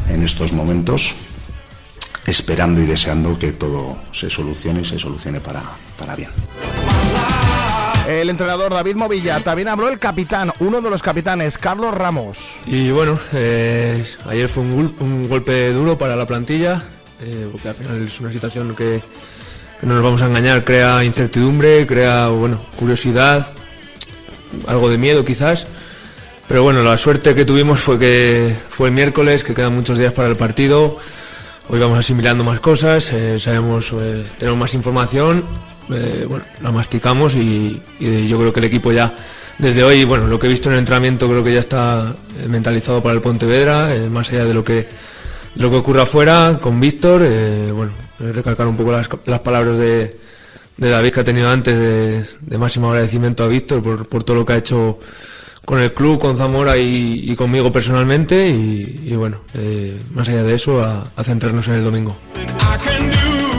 en 0.09 0.23
estos 0.23 0.51
momentos, 0.51 1.13
esperando 2.25 2.81
y 2.81 2.85
deseando 2.85 3.37
que 3.37 3.51
todo 3.51 3.97
se 4.11 4.29
solucione 4.29 4.81
y 4.81 4.85
se 4.85 4.99
solucione 4.99 5.39
para, 5.39 5.61
para 5.97 6.15
bien. 6.15 6.29
El 8.07 8.29
entrenador 8.29 8.73
David 8.73 8.95
Movilla. 8.95 9.39
También 9.39 9.69
habló 9.69 9.87
el 9.87 9.97
capitán, 9.97 10.51
uno 10.59 10.81
de 10.81 10.89
los 10.89 11.01
capitanes, 11.01 11.57
Carlos 11.57 11.93
Ramos. 11.93 12.37
Y 12.65 12.91
bueno, 12.91 13.17
eh, 13.31 14.05
ayer 14.27 14.49
fue 14.49 14.63
un 14.63 15.29
golpe 15.29 15.71
duro 15.71 15.97
para 15.97 16.15
la 16.17 16.25
plantilla, 16.25 16.83
eh, 17.21 17.47
porque 17.51 17.69
al 17.69 17.75
final 17.75 18.03
es 18.03 18.19
una 18.19 18.31
situación 18.31 18.75
que, 18.75 19.01
que 19.79 19.87
no 19.87 19.93
nos 19.95 20.03
vamos 20.03 20.21
a 20.21 20.25
engañar, 20.25 20.65
crea 20.65 21.03
incertidumbre, 21.03 21.87
crea 21.87 22.27
bueno, 22.27 22.59
curiosidad, 22.77 23.53
algo 24.67 24.89
de 24.89 24.97
miedo 24.97 25.23
quizás. 25.23 25.65
Pero 26.47 26.61
bueno, 26.61 26.83
la 26.83 26.97
suerte 26.97 27.33
que 27.35 27.45
tuvimos 27.45 27.79
fue 27.79 27.97
que 27.97 28.55
fue 28.69 28.89
el 28.89 28.93
miércoles, 28.93 29.43
que 29.43 29.55
quedan 29.55 29.73
muchos 29.73 29.97
días 29.97 30.11
para 30.11 30.27
el 30.27 30.35
partido. 30.35 30.97
Hoy 31.69 31.79
vamos 31.79 31.97
asimilando 31.97 32.43
más 32.43 32.59
cosas, 32.59 33.11
eh, 33.13 33.39
sabemos, 33.39 33.93
eh, 33.93 34.25
tenemos 34.37 34.59
más 34.59 34.73
información, 34.73 35.45
eh, 35.89 36.25
bueno, 36.27 36.43
la 36.61 36.71
masticamos 36.73 37.35
y, 37.35 37.81
yo 37.99 38.37
creo 38.37 38.51
que 38.51 38.59
el 38.59 38.65
equipo 38.65 38.91
ya 38.91 39.15
desde 39.57 39.83
hoy, 39.83 40.03
bueno, 40.03 40.27
lo 40.27 40.37
que 40.37 40.47
he 40.47 40.49
visto 40.49 40.67
en 40.67 40.73
el 40.73 40.79
entrenamiento 40.79 41.29
creo 41.29 41.41
que 41.41 41.53
ya 41.53 41.61
está 41.61 42.13
mentalizado 42.49 43.01
para 43.01 43.15
el 43.15 43.21
Pontevedra, 43.21 43.95
más 44.11 44.29
allá 44.29 44.43
de 44.43 44.53
lo 44.53 44.63
que 44.63 44.87
de 45.55 45.61
lo 45.61 45.69
que 45.69 45.77
ocurra 45.77 46.01
afuera 46.01 46.59
con 46.61 46.81
Víctor, 46.81 47.21
bueno, 47.73 47.93
recalcar 48.19 48.67
un 48.67 48.75
poco 48.75 48.91
las, 48.91 49.07
las 49.25 49.39
palabras 49.39 49.77
de, 49.77 50.17
de 50.75 50.89
David 50.89 51.11
que 51.11 51.19
ha 51.21 51.23
tenido 51.23 51.49
antes 51.49 51.77
de, 51.77 52.25
de 52.41 52.57
máximo 52.57 52.89
agradecimiento 52.89 53.43
a 53.43 53.47
Víctor 53.47 53.81
por, 53.81 54.07
por 54.07 54.23
todo 54.23 54.37
lo 54.37 54.45
que 54.45 54.53
ha 54.53 54.57
hecho 54.57 54.99
con 55.65 55.79
el 55.79 55.93
club, 55.93 56.19
con 56.19 56.37
Zamora 56.37 56.77
y, 56.77 57.35
conmigo 57.35 57.71
personalmente 57.71 58.49
y, 58.49 59.15
bueno, 59.15 59.37
eh, 59.53 59.99
más 60.13 60.27
allá 60.27 60.43
de 60.43 60.55
eso 60.55 60.83
a, 60.83 61.23
centrarnos 61.23 61.67
en 61.67 61.75
el 61.75 61.83
domingo. 61.83 62.15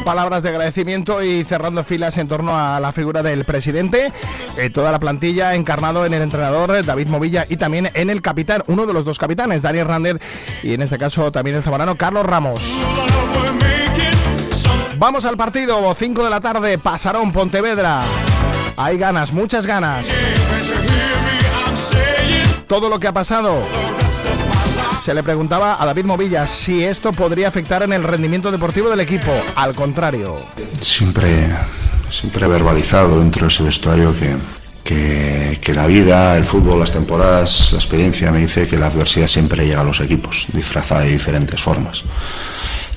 Palabras 0.04 0.42
de 0.42 0.50
agradecimiento 0.50 1.22
y 1.22 1.44
cerrando 1.44 1.82
filas 1.82 2.18
en 2.18 2.28
torno 2.28 2.54
a 2.54 2.78
la 2.78 2.92
figura 2.92 3.22
del 3.22 3.46
presidente, 3.46 4.12
eh, 4.58 4.68
toda 4.68 4.92
la 4.92 4.98
plantilla 4.98 5.54
encarnado 5.54 6.04
en 6.04 6.12
el 6.12 6.20
entrenador 6.20 6.84
David 6.84 7.06
Movilla 7.06 7.46
y 7.48 7.56
también 7.56 7.90
en 7.94 8.10
el 8.10 8.20
capitán, 8.20 8.62
uno 8.66 8.84
de 8.84 8.92
los 8.92 9.06
dos 9.06 9.18
capitanes, 9.18 9.62
Daniel 9.62 9.86
Rander 9.86 10.20
y 10.62 10.74
en 10.74 10.82
este 10.82 10.98
caso 10.98 11.32
también 11.32 11.56
el 11.56 11.62
zamorano 11.62 11.96
Carlos 11.96 12.26
Ramos. 12.26 12.62
Vamos 14.98 15.24
al 15.24 15.36
partido, 15.36 15.94
5 15.94 16.22
de 16.22 16.30
la 16.30 16.40
tarde, 16.40 16.78
Pasarón, 16.78 17.32
Pontevedra. 17.32 18.02
Hay 18.76 18.98
ganas, 18.98 19.32
muchas 19.32 19.66
ganas. 19.66 20.08
Todo 22.74 22.88
lo 22.88 22.98
que 22.98 23.06
ha 23.06 23.12
pasado. 23.12 23.62
Se 25.00 25.14
le 25.14 25.22
preguntaba 25.22 25.80
a 25.80 25.86
David 25.86 26.06
Movilla 26.06 26.44
si 26.44 26.82
esto 26.82 27.12
podría 27.12 27.46
afectar 27.46 27.84
en 27.84 27.92
el 27.92 28.02
rendimiento 28.02 28.50
deportivo 28.50 28.90
del 28.90 28.98
equipo. 28.98 29.30
Al 29.54 29.76
contrario. 29.76 30.38
Siempre, 30.80 31.50
siempre 32.10 32.46
he 32.46 32.48
verbalizado 32.48 33.20
dentro 33.20 33.42
de 33.42 33.52
ese 33.52 33.62
vestuario 33.62 34.12
que, 34.18 34.34
que, 34.82 35.60
que 35.62 35.72
la 35.72 35.86
vida, 35.86 36.36
el 36.36 36.42
fútbol, 36.42 36.80
las 36.80 36.90
temporadas, 36.90 37.70
la 37.70 37.78
experiencia 37.78 38.32
me 38.32 38.40
dice 38.40 38.66
que 38.66 38.76
la 38.76 38.88
adversidad 38.88 39.28
siempre 39.28 39.64
llega 39.64 39.82
a 39.82 39.84
los 39.84 40.00
equipos, 40.00 40.46
disfrazada 40.52 41.02
de 41.02 41.12
diferentes 41.12 41.62
formas. 41.62 42.02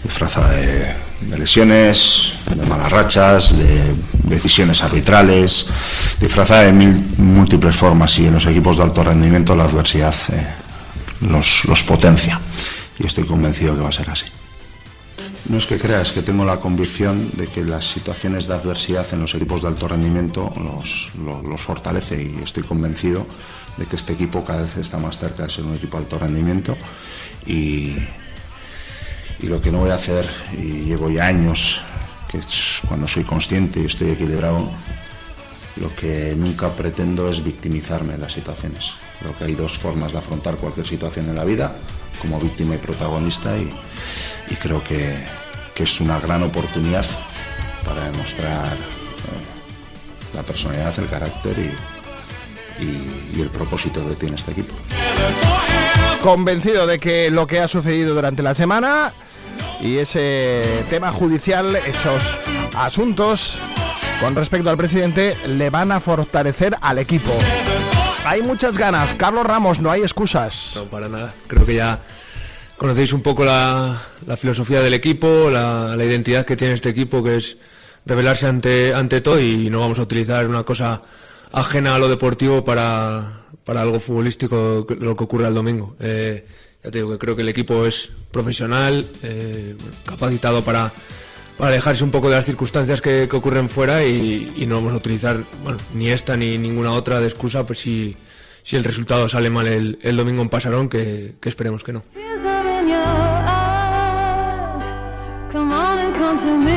Disfrazada 0.03 0.53
de, 0.53 0.95
de 1.21 1.37
lesiones, 1.37 2.33
de 2.55 2.65
malas 2.65 2.91
rachas, 2.91 3.57
de 3.57 3.95
decisiones 4.23 4.83
arbitrales, 4.83 5.67
disfrazada 6.19 6.63
de 6.63 6.73
múltiples 6.73 7.75
formas 7.75 8.17
y 8.19 8.27
en 8.27 8.33
los 8.33 8.45
equipos 8.45 8.77
de 8.77 8.83
alto 8.83 9.03
rendimiento 9.03 9.55
la 9.55 9.65
adversidad 9.65 10.15
eh, 10.31 10.47
los, 11.21 11.83
potencia. 11.87 12.39
Y 12.99 13.05
estoy 13.05 13.25
convencido 13.25 13.75
que 13.75 13.81
va 13.81 13.89
a 13.89 13.93
ser 13.93 14.09
así. 14.09 14.25
No 15.49 15.57
es 15.57 15.65
que 15.65 15.77
creas 15.77 16.11
que 16.11 16.21
tengo 16.21 16.43
la 16.43 16.59
convicción 16.59 17.31
de 17.33 17.47
que 17.47 17.63
las 17.63 17.85
situaciones 17.85 18.47
de 18.47 18.55
adversidad 18.55 19.05
en 19.13 19.21
los 19.21 19.33
equipos 19.33 19.61
de 19.61 19.69
alto 19.69 19.87
rendimiento 19.87 20.51
los, 20.57 21.09
los, 21.23 21.43
los 21.43 21.61
fortalece 21.61 22.21
y 22.21 22.43
estoy 22.43 22.63
convencido 22.63 23.25
de 23.77 23.85
que 23.85 23.95
este 23.95 24.13
equipo 24.13 24.43
cada 24.43 24.63
vez 24.63 24.75
está 24.77 24.97
más 24.97 25.17
cerca 25.17 25.43
de 25.43 25.49
ser 25.49 25.63
un 25.63 25.75
equipo 25.75 25.97
de 25.97 26.03
alto 26.03 26.19
rendimiento 26.19 26.75
y, 27.45 27.95
y 29.39 29.47
lo 29.47 29.61
que 29.61 29.71
no 29.71 29.79
voy 29.79 29.91
a 29.91 29.95
hacer, 29.95 30.27
y 30.53 30.85
llevo 30.85 31.09
ya 31.09 31.27
años, 31.27 31.81
que 32.27 32.39
es 32.39 32.81
cuando 32.87 33.07
soy 33.07 33.23
consciente 33.23 33.79
y 33.79 33.85
estoy 33.85 34.11
equilibrado, 34.11 34.69
lo 35.75 35.95
que 35.95 36.33
nunca 36.35 36.71
pretendo 36.71 37.29
es 37.29 37.43
victimizarme 37.43 38.15
en 38.15 38.21
las 38.21 38.33
situaciones. 38.33 38.91
Creo 39.19 39.37
que 39.37 39.43
hay 39.45 39.55
dos 39.55 39.77
formas 39.77 40.11
de 40.11 40.19
afrontar 40.19 40.55
cualquier 40.55 40.87
situación 40.87 41.29
en 41.29 41.35
la 41.35 41.43
vida, 41.43 41.75
como 42.21 42.39
víctima 42.39 42.75
y 42.75 42.77
protagonista, 42.79 43.55
y, 43.57 43.69
creo 44.55 44.83
que, 44.83 45.15
que, 45.75 45.83
es 45.83 46.01
una 46.01 46.19
gran 46.19 46.41
oportunidad 46.43 47.05
para 47.85 48.09
demostrar 48.09 48.73
eh, 48.73 50.35
la 50.35 50.41
personalidad, 50.41 50.97
el 50.97 51.07
carácter 51.07 51.55
y, 51.59 53.35
y 53.37 53.41
el 53.41 53.49
propósito 53.49 54.07
que 54.07 54.15
tiene 54.15 54.35
este 54.35 54.51
equipo. 54.51 54.73
Convencido 56.21 56.87
de 56.87 56.97
que 56.97 57.29
lo 57.29 57.45
que 57.47 57.59
ha 57.59 57.67
sucedido 57.67 58.15
durante 58.15 58.41
la 58.41 58.55
semana 58.55 59.13
y 59.81 59.97
ese 59.97 60.63
tema 60.89 61.11
judicial, 61.11 61.75
esos 61.75 62.21
asuntos 62.75 63.59
con 64.19 64.35
respecto 64.35 64.69
al 64.69 64.77
presidente, 64.77 65.35
le 65.47 65.69
van 65.69 65.91
a 65.91 65.99
fortalecer 65.99 66.75
al 66.81 66.97
equipo. 66.97 67.31
Hay 68.25 68.41
muchas 68.41 68.77
ganas. 68.77 69.13
Carlos 69.13 69.45
Ramos, 69.45 69.79
no 69.79 69.91
hay 69.91 70.01
excusas. 70.01 70.73
No, 70.75 70.85
para 70.85 71.07
nada. 71.07 71.33
Creo 71.47 71.65
que 71.65 71.75
ya 71.75 72.01
conocéis 72.77 73.13
un 73.13 73.21
poco 73.21 73.45
la, 73.45 74.01
filosofía 74.37 74.81
del 74.81 74.93
equipo, 74.93 75.49
la, 75.49 75.95
identidad 75.97 76.45
que 76.45 76.55
tiene 76.55 76.73
este 76.73 76.89
equipo, 76.89 77.23
que 77.23 77.37
es 77.37 77.57
revelarse 78.05 78.47
ante, 78.47 78.93
ante 78.93 79.21
todo 79.21 79.39
y 79.39 79.69
no 79.69 79.79
vamos 79.79 79.99
a 79.99 80.03
utilizar 80.03 80.47
una 80.47 80.63
cosa 80.63 81.01
ajena 81.51 81.95
a 81.95 81.99
lo 81.99 82.09
deportivo 82.09 82.63
para, 82.65 83.43
para 83.63 83.81
algo 83.81 83.99
futbolístico, 83.99 84.85
lo 84.99 85.15
que 85.15 85.23
ocurre 85.23 85.47
el 85.47 85.53
domingo. 85.53 85.95
Eh, 85.99 86.45
ya 86.87 86.91
te 86.91 86.99
digo 86.99 87.11
que 87.11 87.17
creo 87.17 87.35
que 87.35 87.41
el 87.41 87.49
equipo 87.49 87.85
es 87.85 88.11
profesional, 88.31 89.05
eh, 89.21 89.75
capacitado 90.05 90.63
para, 90.63 90.91
para 91.57 91.71
alejarse 91.71 92.01
un 92.03 92.11
poco 92.11 92.29
de 92.29 92.37
las 92.37 92.45
circunstancias 92.45 93.01
que, 93.01 93.27
que 93.29 93.35
ocurren 93.35 93.67
fuera 93.67 94.05
y, 94.05 94.53
y, 94.55 94.65
no 94.65 94.75
vamos 94.75 94.93
a 94.93 94.95
utilizar 94.95 95.37
bueno, 95.63 95.77
ni 95.93 96.09
esta 96.09 96.37
ni 96.37 96.57
ninguna 96.57 96.93
otra 96.93 97.19
de 97.19 97.27
excusa 97.27 97.65
pues 97.67 97.79
si, 97.79 98.15
si 98.63 98.77
el 98.77 98.85
resultado 98.85 99.27
sale 99.27 99.49
mal 99.49 99.67
el, 99.67 99.99
el 100.01 100.15
domingo 100.15 100.41
en 100.41 100.47
Pasarón, 100.47 100.87
que, 100.87 101.35
que 101.41 101.49
esperemos 101.49 101.83
que 101.83 101.91
no. 101.91 102.03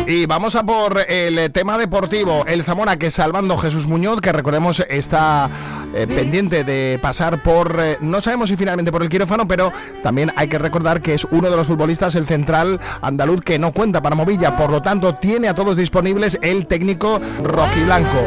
Y 0.08 0.26
vamos 0.26 0.56
a 0.56 0.64
por 0.64 1.04
el 1.08 1.52
tema 1.52 1.78
deportivo. 1.78 2.44
El 2.46 2.64
Zamora 2.64 2.96
que 2.96 3.12
salvando 3.12 3.56
Jesús 3.56 3.86
Muñoz, 3.86 4.20
que 4.20 4.32
recordemos 4.32 4.84
está 4.88 5.79
eh, 5.94 6.06
pendiente 6.06 6.64
de 6.64 6.98
pasar 7.02 7.42
por, 7.42 7.76
eh, 7.80 7.98
no 8.00 8.20
sabemos 8.20 8.48
si 8.48 8.56
finalmente 8.56 8.92
por 8.92 9.02
el 9.02 9.08
quirófano, 9.08 9.48
pero 9.48 9.72
también 10.02 10.32
hay 10.36 10.48
que 10.48 10.58
recordar 10.58 11.02
que 11.02 11.14
es 11.14 11.24
uno 11.24 11.50
de 11.50 11.56
los 11.56 11.66
futbolistas, 11.66 12.14
el 12.14 12.26
central 12.26 12.78
andaluz, 13.02 13.40
que 13.40 13.58
no 13.58 13.72
cuenta 13.72 14.00
para 14.00 14.14
Movilla, 14.14 14.56
por 14.56 14.70
lo 14.70 14.80
tanto 14.80 15.16
tiene 15.16 15.48
a 15.48 15.54
todos 15.54 15.76
disponibles 15.76 16.38
el 16.42 16.66
técnico 16.66 17.20
rojiblanco. 17.42 18.18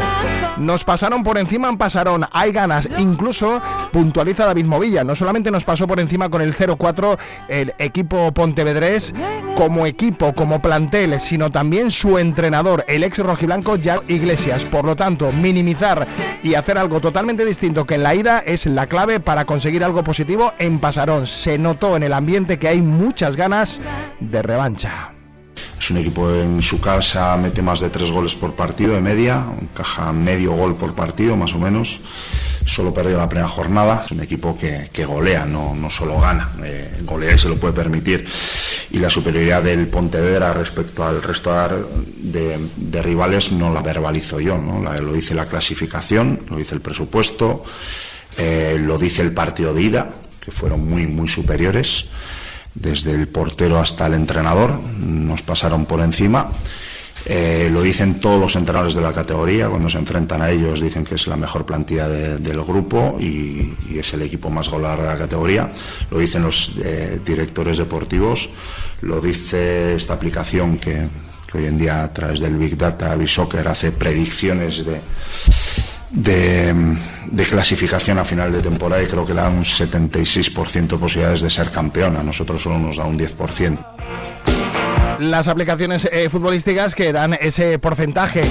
Nos 0.58 0.84
pasaron 0.84 1.23
por 1.23 1.38
encima 1.38 1.69
en 1.69 1.78
Pasarón, 1.78 2.26
hay 2.32 2.52
ganas, 2.52 2.88
incluso 2.97 3.62
puntualiza 3.91 4.45
David 4.45 4.65
Movilla, 4.65 5.04
no 5.04 5.15
solamente 5.15 5.49
nos 5.49 5.63
pasó 5.63 5.88
por 5.88 5.99
encima 5.99 6.30
con 6.30 6.41
el 6.41 6.56
0-4 6.56 7.17
el 7.47 7.73
equipo 7.80 8.32
pontevedrés 8.34 9.13
como 9.58 9.86
equipo, 9.86 10.34
como 10.34 10.62
plantel, 10.62 11.19
sino 11.19 11.52
también 11.52 11.91
su 11.91 12.17
entrenador, 12.17 12.84
el 12.88 13.04
ex 13.04 13.19
rojiblanco 13.19 13.78
Jack 13.78 14.10
Iglesias. 14.10 14.63
Por 14.63 14.86
lo 14.86 14.95
tanto, 14.95 15.32
minimizar 15.32 16.06
y 16.43 16.56
hacer 16.56 16.78
algo 16.78 16.99
totalmente 16.99 17.45
distinto 17.45 17.53
que 17.60 17.96
en 17.96 18.04
la 18.04 18.16
ida 18.16 18.39
es 18.39 18.66
la 18.66 18.88
clave 18.88 19.20
para 19.20 19.46
conseguir 19.46 19.84
algo 19.84 20.04
positivo 20.04 20.54
en 20.58 20.80
Pasarón. 20.80 21.28
Se 21.28 21.58
notó 21.58 21.96
en 21.96 22.04
el 22.04 22.13
ambiente 22.13 22.58
que 22.58 22.68
hay 22.68 22.82
muchas 22.82 23.36
ganas 23.36 23.80
de 24.20 24.42
revancha. 24.42 25.12
Es 25.80 25.92
un 25.92 25.98
equipo 25.98 26.32
en 26.32 26.62
su 26.62 26.82
casa, 26.82 27.38
mete 27.38 27.62
más 27.62 27.80
de 27.80 27.89
tres 27.89 28.12
goles 28.12 28.36
por 28.36 28.54
partido 28.54 28.96
de 28.96 29.02
media, 29.02 29.46
encaja 29.62 30.12
medio 30.13 30.54
gol 30.54 30.76
por 30.76 30.94
partido 30.96 31.36
más 31.36 31.54
o 31.54 31.60
menos. 31.60 32.02
Solo 32.66 32.94
perdió 32.94 33.18
la 33.18 33.28
primera 33.28 33.48
jornada. 33.48 34.04
Es 34.06 34.12
un 34.12 34.22
equipo 34.22 34.58
que, 34.58 34.89
que 34.92 35.06
golea, 35.06 35.46
no, 35.46 35.76
no, 35.76 35.89
solo 35.89 36.20
gana. 36.20 36.52
Eh, 36.63 37.02
golea 37.04 37.36
y 37.36 37.38
se 37.38 37.50
lo 37.50 37.58
puede 37.58 37.74
permitir. 37.74 38.26
Y 38.92 39.00
la 39.00 39.10
superioridad 39.10 39.63
del 39.63 39.88
Pontevedra 39.88 40.54
respecto 40.54 41.04
al 41.04 41.22
resto 41.22 41.52
de, 42.18 43.02
rivales 43.02 43.52
no 43.52 43.74
la 43.74 43.82
verbalizo 43.82 44.39
yo. 44.39 44.58
¿no? 44.58 44.82
Lo 45.02 45.13
dice 45.13 45.36
la 45.36 45.46
clasificación, 45.46 46.42
lo 46.50 46.58
dice 46.58 46.76
el 46.76 46.82
presupuesto, 46.82 47.63
eh, 48.38 48.78
lo 48.80 48.98
dice 48.98 49.22
el 49.22 49.34
partido 49.34 49.74
de 49.74 49.82
ida, 49.82 50.10
que 50.39 50.52
fueron 50.52 50.88
muy, 50.88 51.08
muy 51.08 51.28
superiores 51.28 52.06
desde 52.76 53.12
el 53.12 53.28
portero 53.28 53.80
hasta 53.80 54.08
el 54.08 54.13
entrenador, 54.16 54.80
nos 54.80 55.42
pasaron 55.42 55.86
por 55.86 56.02
encima. 56.02 56.50
Eh, 57.25 57.69
lo 57.71 57.81
dicen 57.81 58.19
todos 58.19 58.39
los 58.39 58.55
entrenadores 58.55 58.95
de 58.95 59.01
la 59.01 59.13
categoría, 59.13 59.69
cuando 59.69 59.89
se 59.89 59.97
enfrentan 59.97 60.41
a 60.41 60.49
ellos 60.49 60.81
dicen 60.81 61.05
que 61.05 61.15
es 61.15 61.27
la 61.27 61.38
mejor 61.38 61.65
plantilla 61.65 62.07
de, 62.07 62.38
del 62.38 62.62
grupo 62.63 63.17
y, 63.19 63.73
es 63.93 64.13
el 64.13 64.23
equipo 64.23 64.49
más 64.49 64.69
goleador 64.69 65.01
de 65.01 65.07
la 65.07 65.17
categoría. 65.17 65.71
Lo 66.12 66.19
dicen 66.19 66.41
los 66.41 66.73
eh, 66.83 67.19
directores 67.23 67.77
deportivos, 67.77 68.49
lo 69.01 69.21
dice 69.21 69.95
esta 69.95 70.15
aplicación 70.15 70.77
que, 70.77 71.07
hoy 71.53 71.65
en 71.65 71.77
día 71.77 72.03
a 72.03 72.12
través 72.12 72.39
del 72.39 72.57
Big 72.57 72.75
Data 72.75 73.15
Bisoccer 73.15 73.67
hace 73.67 73.91
predicciones 73.91 74.83
de, 76.09 76.95
clasificación 77.49 78.17
a 78.17 78.25
final 78.25 78.51
de 78.51 78.62
temporada 78.62 79.03
y 79.03 79.05
creo 79.05 79.25
que 79.25 79.33
le 79.33 79.41
da 79.41 79.49
un 79.49 79.63
76% 79.63 80.88
de 80.88 80.97
posibilidades 80.97 81.41
de 81.41 81.49
ser 81.49 81.69
campeón, 81.69 82.17
a 82.17 82.23
nosotros 82.23 82.62
solo 82.62 82.79
nos 82.79 82.97
da 82.97 83.05
un 83.05 83.17
10% 83.17 83.92
las 85.31 85.47
aplicaciones 85.47 86.07
eh, 86.12 86.29
futbolísticas 86.29 86.95
que 86.95 87.13
dan 87.13 87.33
ese 87.39 87.79
porcentaje. 87.79 88.41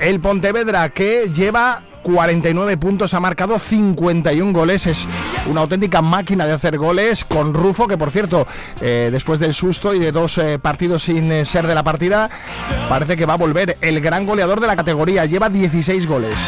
El 0.00 0.20
Pontevedra 0.20 0.88
que 0.90 1.30
lleva 1.32 1.82
49 2.02 2.76
puntos, 2.78 3.12
ha 3.14 3.20
marcado 3.20 3.58
51 3.58 4.52
goles, 4.52 4.86
es 4.86 5.06
una 5.46 5.60
auténtica 5.60 6.00
máquina 6.00 6.46
de 6.46 6.52
hacer 6.52 6.78
goles 6.78 7.24
con 7.24 7.52
Rufo, 7.52 7.86
que 7.86 7.98
por 7.98 8.10
cierto, 8.10 8.46
eh, 8.80 9.10
después 9.12 9.38
del 9.38 9.54
susto 9.54 9.94
y 9.94 9.98
de 9.98 10.12
dos 10.12 10.38
eh, 10.38 10.58
partidos 10.58 11.02
sin 11.02 11.44
ser 11.44 11.66
de 11.66 11.74
la 11.74 11.82
partida, 11.82 12.30
parece 12.88 13.16
que 13.16 13.26
va 13.26 13.34
a 13.34 13.38
volver 13.38 13.76
el 13.80 14.00
gran 14.00 14.26
goleador 14.26 14.60
de 14.60 14.66
la 14.66 14.76
categoría, 14.76 15.26
lleva 15.26 15.48
16 15.48 16.06
goles 16.06 16.38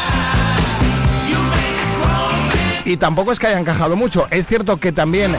y 2.85 2.97
tampoco 2.97 3.31
es 3.31 3.39
que 3.39 3.47
haya 3.47 3.59
encajado 3.59 3.95
mucho. 3.95 4.27
Es 4.29 4.45
cierto 4.45 4.77
que 4.77 4.91
también 4.91 5.35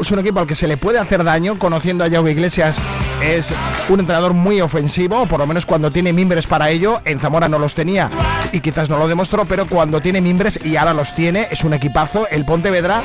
es 0.00 0.10
un 0.10 0.18
equipo 0.20 0.40
al 0.40 0.46
que 0.46 0.54
se 0.54 0.68
le 0.68 0.76
puede 0.76 0.98
hacer 0.98 1.24
daño, 1.24 1.58
conociendo 1.58 2.04
a 2.04 2.08
Yao 2.08 2.28
Iglesias, 2.28 2.80
es 3.22 3.52
un 3.88 4.00
entrenador 4.00 4.32
muy 4.32 4.60
ofensivo, 4.60 5.26
por 5.26 5.40
lo 5.40 5.46
menos 5.46 5.66
cuando 5.66 5.90
tiene 5.90 6.12
mimbres 6.12 6.46
para 6.46 6.70
ello. 6.70 7.00
En 7.04 7.18
Zamora 7.18 7.48
no 7.48 7.58
los 7.58 7.74
tenía 7.74 8.08
y 8.52 8.60
quizás 8.60 8.88
no 8.90 8.98
lo 8.98 9.08
demostró, 9.08 9.44
pero 9.44 9.66
cuando 9.66 10.00
tiene 10.00 10.20
mimbres 10.20 10.64
y 10.64 10.76
ahora 10.76 10.94
los 10.94 11.14
tiene, 11.14 11.48
es 11.50 11.64
un 11.64 11.74
equipazo. 11.74 12.28
El 12.28 12.44
Pontevedra 12.44 13.02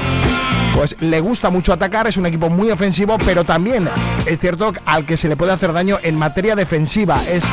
pues 0.76 0.96
le 1.00 1.20
gusta 1.20 1.50
mucho 1.50 1.74
atacar, 1.74 2.08
es 2.08 2.18
un 2.18 2.26
equipo 2.26 2.50
muy 2.50 2.70
ofensivo, 2.70 3.18
pero 3.26 3.44
también 3.44 3.90
es 4.26 4.40
cierto 4.40 4.74
al 4.86 5.06
que 5.06 5.18
se 5.18 5.30
le 5.30 5.36
puede 5.36 5.52
hacer 5.52 5.74
daño 5.74 6.00
en 6.04 6.16
materia 6.16 6.56
defensiva. 6.56 7.22
Es 7.30 7.44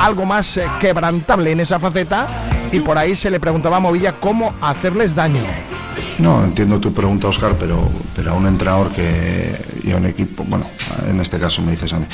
algo 0.00 0.24
más 0.24 0.56
eh, 0.56 0.66
quebrantable 0.80 1.52
en 1.52 1.60
esa 1.60 1.78
faceta 1.78 2.26
y 2.72 2.80
por 2.80 2.98
ahí 2.98 3.14
se 3.14 3.30
le 3.30 3.40
preguntaba 3.40 3.76
a 3.76 3.80
Movilla 3.80 4.12
cómo 4.12 4.54
hacerles 4.60 5.14
daño. 5.14 5.69
No, 6.18 6.44
entiendo 6.44 6.78
tu 6.78 6.92
pregunta, 6.92 7.28
Oscar, 7.28 7.56
pero, 7.58 7.88
pero 8.14 8.32
a 8.32 8.34
un 8.34 8.46
entrenador 8.46 8.90
que 8.92 9.56
y 9.82 9.92
a 9.92 9.96
un 9.96 10.06
equipo, 10.06 10.44
bueno, 10.44 10.66
en 11.08 11.20
este 11.20 11.38
caso 11.38 11.62
me 11.62 11.72
dices 11.72 11.92
a 11.92 11.98
mí, 11.98 12.06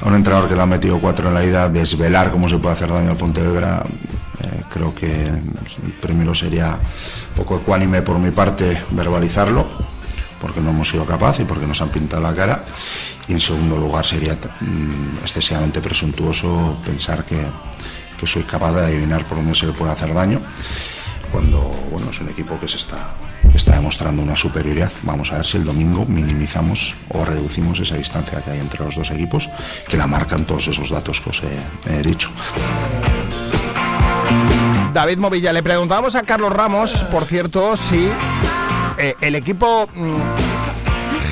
a 0.00 0.08
un 0.08 0.14
entrenador 0.14 0.48
que 0.48 0.56
le 0.56 0.62
ha 0.62 0.66
metido 0.66 0.98
cuatro 0.98 1.28
en 1.28 1.34
la 1.34 1.44
ida, 1.44 1.68
desvelar 1.68 2.30
cómo 2.30 2.48
se 2.48 2.58
puede 2.58 2.74
hacer 2.74 2.90
daño 2.90 3.10
al 3.10 3.16
Pontevedra, 3.16 3.84
eh, 4.42 4.62
creo 4.72 4.94
que 4.94 5.30
primero 6.00 6.34
sería 6.34 6.76
poco 7.36 7.58
ecuánime 7.58 8.02
por 8.02 8.18
mi 8.18 8.30
parte 8.30 8.82
verbalizarlo, 8.90 9.66
porque 10.40 10.60
no 10.60 10.70
hemos 10.70 10.88
sido 10.88 11.04
capaces 11.04 11.42
y 11.42 11.44
porque 11.44 11.66
nos 11.66 11.80
han 11.80 11.90
pintado 11.90 12.22
la 12.22 12.34
cara, 12.34 12.64
y 13.28 13.32
en 13.32 13.40
segundo 13.40 13.76
lugar 13.76 14.04
sería 14.04 14.34
mm, 14.34 15.18
excesivamente 15.22 15.80
presuntuoso 15.80 16.76
pensar 16.84 17.24
que, 17.24 17.38
que 18.18 18.26
soy 18.26 18.42
capaz 18.42 18.72
de 18.72 18.84
adivinar 18.86 19.24
por 19.26 19.38
dónde 19.38 19.54
se 19.54 19.66
le 19.66 19.72
puede 19.72 19.92
hacer 19.92 20.12
daño 20.12 20.40
cuando 21.34 21.58
bueno, 21.90 22.10
es 22.12 22.20
un 22.20 22.28
equipo 22.28 22.60
que 22.60 22.68
se 22.68 22.76
está, 22.76 23.08
que 23.50 23.56
está 23.56 23.74
demostrando 23.74 24.22
una 24.22 24.36
superioridad. 24.36 24.92
Vamos 25.02 25.32
a 25.32 25.38
ver 25.38 25.44
si 25.44 25.56
el 25.56 25.64
domingo 25.64 26.06
minimizamos 26.06 26.94
o 27.08 27.24
reducimos 27.24 27.80
esa 27.80 27.96
distancia 27.96 28.40
que 28.40 28.52
hay 28.52 28.60
entre 28.60 28.84
los 28.84 28.94
dos 28.94 29.10
equipos, 29.10 29.50
que 29.88 29.96
la 29.96 30.06
marcan 30.06 30.46
todos 30.46 30.68
esos 30.68 30.90
datos 30.90 31.20
que 31.20 31.30
os 31.30 31.42
he, 31.42 32.02
dicho. 32.02 32.30
David 34.92 35.18
Movilla, 35.18 35.52
le 35.52 35.64
preguntábamos 35.64 36.14
a 36.14 36.22
Carlos 36.22 36.52
Ramos, 36.52 36.92
por 37.10 37.24
cierto, 37.24 37.76
si 37.76 38.08
eh, 38.96 39.16
el 39.20 39.34
equipo 39.34 39.88
mmm, 39.92 40.14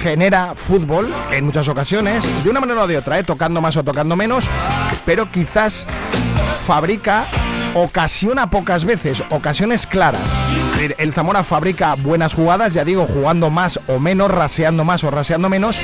genera 0.02 0.54
fútbol 0.56 1.14
en 1.30 1.44
muchas 1.44 1.68
ocasiones, 1.68 2.24
de 2.42 2.50
una 2.50 2.58
manera 2.58 2.82
o 2.82 2.86
de 2.88 2.98
otra, 2.98 3.20
eh, 3.20 3.22
tocando 3.22 3.60
más 3.60 3.76
o 3.76 3.84
tocando 3.84 4.16
menos, 4.16 4.48
pero 5.06 5.30
quizás 5.30 5.86
fabrica 6.66 7.24
ocasiona 7.74 8.50
pocas 8.50 8.84
veces, 8.84 9.22
ocasiones 9.30 9.86
claras. 9.86 10.22
El 10.98 11.12
Zamora 11.12 11.44
fabrica 11.44 11.94
buenas 11.94 12.34
jugadas, 12.34 12.74
ya 12.74 12.84
digo, 12.84 13.06
jugando 13.06 13.50
más 13.50 13.78
o 13.86 13.98
menos, 13.98 14.30
raseando 14.30 14.84
más 14.84 15.04
o 15.04 15.10
raseando 15.10 15.48
menos, 15.48 15.80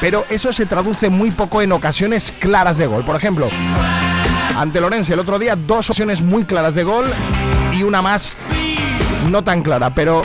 pero 0.00 0.24
eso 0.28 0.52
se 0.52 0.66
traduce 0.66 1.08
muy 1.08 1.30
poco 1.30 1.62
en 1.62 1.72
ocasiones 1.72 2.32
claras 2.38 2.76
de 2.76 2.86
gol. 2.86 3.04
Por 3.04 3.16
ejemplo, 3.16 3.48
ante 4.56 4.80
Lorense 4.80 5.14
el 5.14 5.20
otro 5.20 5.38
día, 5.38 5.56
dos 5.56 5.88
ocasiones 5.90 6.20
muy 6.22 6.44
claras 6.44 6.74
de 6.74 6.84
gol 6.84 7.06
y 7.72 7.82
una 7.82 8.02
más 8.02 8.36
no 9.30 9.42
tan 9.42 9.62
clara, 9.62 9.92
pero 9.92 10.22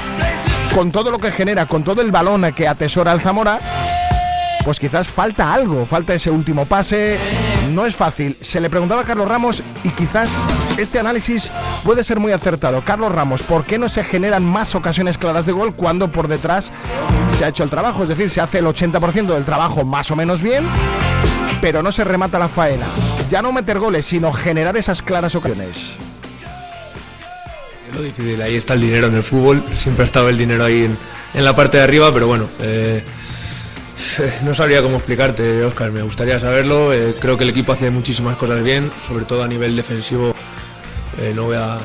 con 0.73 0.91
todo 0.91 1.11
lo 1.11 1.19
que 1.19 1.31
genera, 1.31 1.65
con 1.65 1.83
todo 1.83 2.01
el 2.01 2.11
balón 2.11 2.51
que 2.53 2.67
atesora 2.67 3.13
el 3.13 3.21
Zamora, 3.21 3.59
pues 4.65 4.79
quizás 4.79 5.07
falta 5.07 5.53
algo, 5.53 5.85
falta 5.85 6.13
ese 6.13 6.29
último 6.29 6.65
pase, 6.65 7.17
no 7.71 7.85
es 7.85 7.95
fácil. 7.95 8.37
Se 8.41 8.59
le 8.59 8.69
preguntaba 8.69 9.01
a 9.01 9.05
Carlos 9.05 9.27
Ramos 9.27 9.63
y 9.83 9.89
quizás 9.89 10.29
este 10.77 10.99
análisis 10.99 11.51
puede 11.83 12.03
ser 12.03 12.19
muy 12.19 12.31
acertado. 12.31 12.83
Carlos 12.83 13.11
Ramos, 13.11 13.43
¿por 13.43 13.65
qué 13.65 13.79
no 13.79 13.89
se 13.89 14.03
generan 14.03 14.43
más 14.45 14.75
ocasiones 14.75 15.17
claras 15.17 15.45
de 15.45 15.51
gol 15.51 15.73
cuando 15.73 16.11
por 16.11 16.27
detrás 16.27 16.71
se 17.37 17.45
ha 17.45 17.49
hecho 17.49 17.63
el 17.63 17.69
trabajo? 17.69 18.03
Es 18.03 18.09
decir, 18.09 18.29
se 18.29 18.41
hace 18.41 18.59
el 18.59 18.65
80% 18.65 19.33
del 19.33 19.45
trabajo 19.45 19.83
más 19.83 20.11
o 20.11 20.15
menos 20.15 20.41
bien, 20.41 20.65
pero 21.61 21.81
no 21.81 21.91
se 21.91 22.03
remata 22.03 22.39
la 22.39 22.47
faena. 22.47 22.85
Ya 23.29 23.41
no 23.41 23.51
meter 23.51 23.79
goles, 23.79 24.05
sino 24.05 24.31
generar 24.31 24.77
esas 24.77 25.01
claras 25.01 25.35
ocasiones. 25.35 25.95
Es 27.89 27.95
lo 27.95 28.01
difícil, 28.01 28.41
ahí 28.41 28.55
está 28.55 28.73
el 28.73 28.81
dinero 28.81 29.07
en 29.07 29.15
el 29.15 29.23
fútbol, 29.23 29.63
siempre 29.79 30.03
ha 30.03 30.05
estado 30.05 30.29
el 30.29 30.37
dinero 30.37 30.65
ahí 30.65 30.89
en, 31.33 31.43
la 31.45 31.55
parte 31.55 31.77
de 31.77 31.83
arriba, 31.83 32.11
pero 32.13 32.27
bueno, 32.27 32.47
eh, 32.61 33.01
no 34.43 34.53
sabría 34.53 34.81
cómo 34.81 34.97
explicarte, 34.97 35.63
Oscar, 35.63 35.91
me 35.91 36.01
gustaría 36.01 36.39
saberlo, 36.39 36.93
eh, 36.93 37.15
creo 37.19 37.37
que 37.37 37.45
el 37.45 37.49
equipo 37.49 37.71
hace 37.71 37.89
muchísimas 37.89 38.35
cosas 38.35 38.61
bien, 38.61 38.91
sobre 39.07 39.23
todo 39.23 39.43
a 39.43 39.47
nivel 39.47 39.75
defensivo, 39.77 40.33
eh, 41.19 41.33
no 41.35 41.45
voy 41.45 41.57
a, 41.57 41.79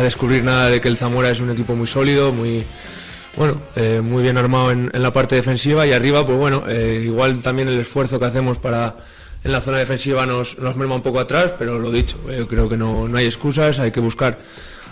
descubrir 0.00 0.44
nada 0.44 0.68
de 0.68 0.80
que 0.80 0.88
el 0.88 0.96
Zamora 0.96 1.30
es 1.30 1.40
un 1.40 1.50
equipo 1.50 1.74
muy 1.74 1.86
sólido, 1.86 2.32
muy, 2.32 2.64
bueno, 3.36 3.60
eh, 3.76 4.00
muy 4.02 4.22
bien 4.22 4.36
armado 4.36 4.70
en, 4.70 4.90
la 4.92 5.12
parte 5.12 5.34
defensiva 5.34 5.86
y 5.86 5.92
arriba, 5.92 6.24
pues 6.24 6.38
bueno, 6.38 6.64
eh, 6.68 7.00
igual 7.04 7.40
también 7.40 7.68
el 7.68 7.80
esfuerzo 7.80 8.18
que 8.18 8.26
hacemos 8.26 8.58
para 8.58 8.96
en 9.44 9.50
la 9.50 9.60
zona 9.60 9.78
defensiva 9.78 10.24
nos, 10.24 10.58
nos 10.58 10.76
merma 10.76 10.94
un 10.94 11.02
poco 11.02 11.18
atrás, 11.18 11.54
pero 11.58 11.78
lo 11.78 11.90
dicho, 11.90 12.16
eh, 12.28 12.46
creo 12.48 12.68
que 12.68 12.76
no, 12.76 13.08
no 13.08 13.18
hay 13.18 13.26
excusas, 13.26 13.78
hay 13.78 13.90
que 13.90 14.00
buscar 14.00 14.38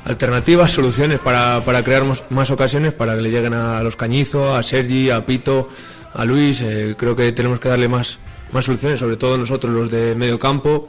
alternativas, 0.05 0.73
soluciones 0.73 1.21
para, 1.21 1.61
para 1.65 1.85
crear 1.85 2.05
más, 2.31 2.51
ocasiones 2.51 2.93
para 2.93 3.15
que 3.15 3.23
le 3.23 3.31
lleguen 3.31 3.55
a 3.55 3.83
los 3.83 3.95
Cañizo, 3.97 4.55
a 4.55 4.63
Sergi, 4.63 5.11
a 5.11 5.25
Pito, 5.25 5.69
a 6.15 6.25
Luis. 6.25 6.65
creo 6.97 7.15
que 7.15 7.31
tenemos 7.33 7.61
que 7.61 7.69
darle 7.69 7.87
más, 7.87 8.19
más 8.51 8.65
soluciones, 8.65 8.99
sobre 8.99 9.17
todo 9.17 9.37
nosotros 9.37 9.73
los 9.73 9.91
de 9.91 10.15
medio 10.17 10.39
campo. 10.39 10.89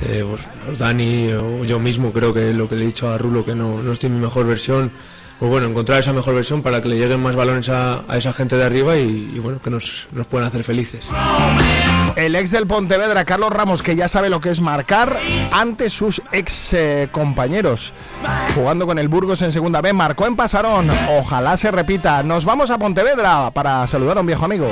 Eh, 0.00 0.24
pues, 0.28 0.78
Dani 0.78 1.32
o 1.32 1.64
yo 1.64 1.78
mismo 1.78 2.12
creo 2.12 2.32
que 2.32 2.52
lo 2.52 2.68
que 2.68 2.76
le 2.76 2.84
he 2.84 2.86
dicho 2.86 3.10
a 3.10 3.18
Rulo 3.18 3.44
que 3.44 3.54
no, 3.54 3.82
no 3.82 3.92
estoy 3.92 4.08
en 4.08 4.14
mi 4.14 4.20
mejor 4.20 4.46
versión 4.46 4.92
pues 5.38 5.50
bueno 5.50 5.66
encontrar 5.68 6.00
esa 6.00 6.12
mejor 6.12 6.34
versión 6.34 6.62
para 6.62 6.80
que 6.82 6.88
le 6.88 6.96
lleguen 6.96 7.20
más 7.20 7.36
balones 7.36 7.68
a, 7.68 8.04
esa 8.12 8.32
gente 8.32 8.56
de 8.56 8.64
arriba 8.64 8.96
y, 8.96 9.32
y 9.34 9.38
bueno 9.38 9.60
que 9.60 9.70
nos, 9.70 10.06
nos 10.12 10.26
puedan 10.26 10.46
hacer 10.48 10.64
felices 10.64 11.04
El 12.16 12.34
ex 12.34 12.50
del 12.50 12.66
Pontevedra, 12.66 13.24
Carlos 13.24 13.50
Ramos, 13.50 13.82
que 13.82 13.94
ya 13.94 14.08
sabe 14.08 14.28
lo 14.28 14.40
que 14.40 14.50
es 14.50 14.60
marcar 14.60 15.18
ante 15.52 15.88
sus 15.88 16.20
ex 16.32 16.72
eh, 16.72 17.08
compañeros. 17.12 17.92
Jugando 18.56 18.88
con 18.88 18.98
el 18.98 19.06
Burgos 19.06 19.40
en 19.42 19.52
segunda 19.52 19.80
B, 19.80 19.92
marcó 19.92 20.26
en 20.26 20.34
Pasarón. 20.34 20.90
Ojalá 21.20 21.56
se 21.56 21.70
repita. 21.70 22.24
Nos 22.24 22.44
vamos 22.44 22.72
a 22.72 22.78
Pontevedra 22.78 23.52
para 23.52 23.86
saludar 23.86 24.18
a 24.18 24.22
un 24.22 24.26
viejo 24.26 24.44
amigo. 24.44 24.68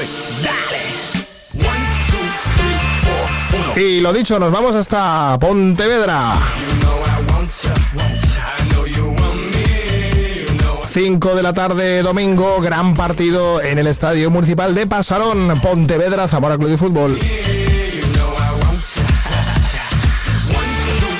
it. 0.00 0.08
Dale. 0.42 1.66
One, 1.66 1.84
two, 2.10 2.18
three, 2.56 2.78
four, 3.00 3.60
uno. 3.60 3.80
Y 3.80 4.00
lo 4.00 4.12
dicho, 4.12 4.38
nos 4.40 4.50
vamos 4.50 4.74
hasta 4.74 5.36
Pontevedra. 5.40 6.34
5 10.94 11.34
de 11.34 11.42
la 11.42 11.52
tarde, 11.52 12.04
domingo, 12.04 12.60
gran 12.60 12.94
partido 12.94 13.60
en 13.60 13.80
el 13.80 13.88
Estadio 13.88 14.30
Municipal 14.30 14.76
de 14.76 14.86
Pasarón, 14.86 15.60
Pontevedra, 15.60 16.28
Zamora 16.28 16.56
Club 16.56 16.70
de 16.70 16.76
Fútbol. 16.76 17.18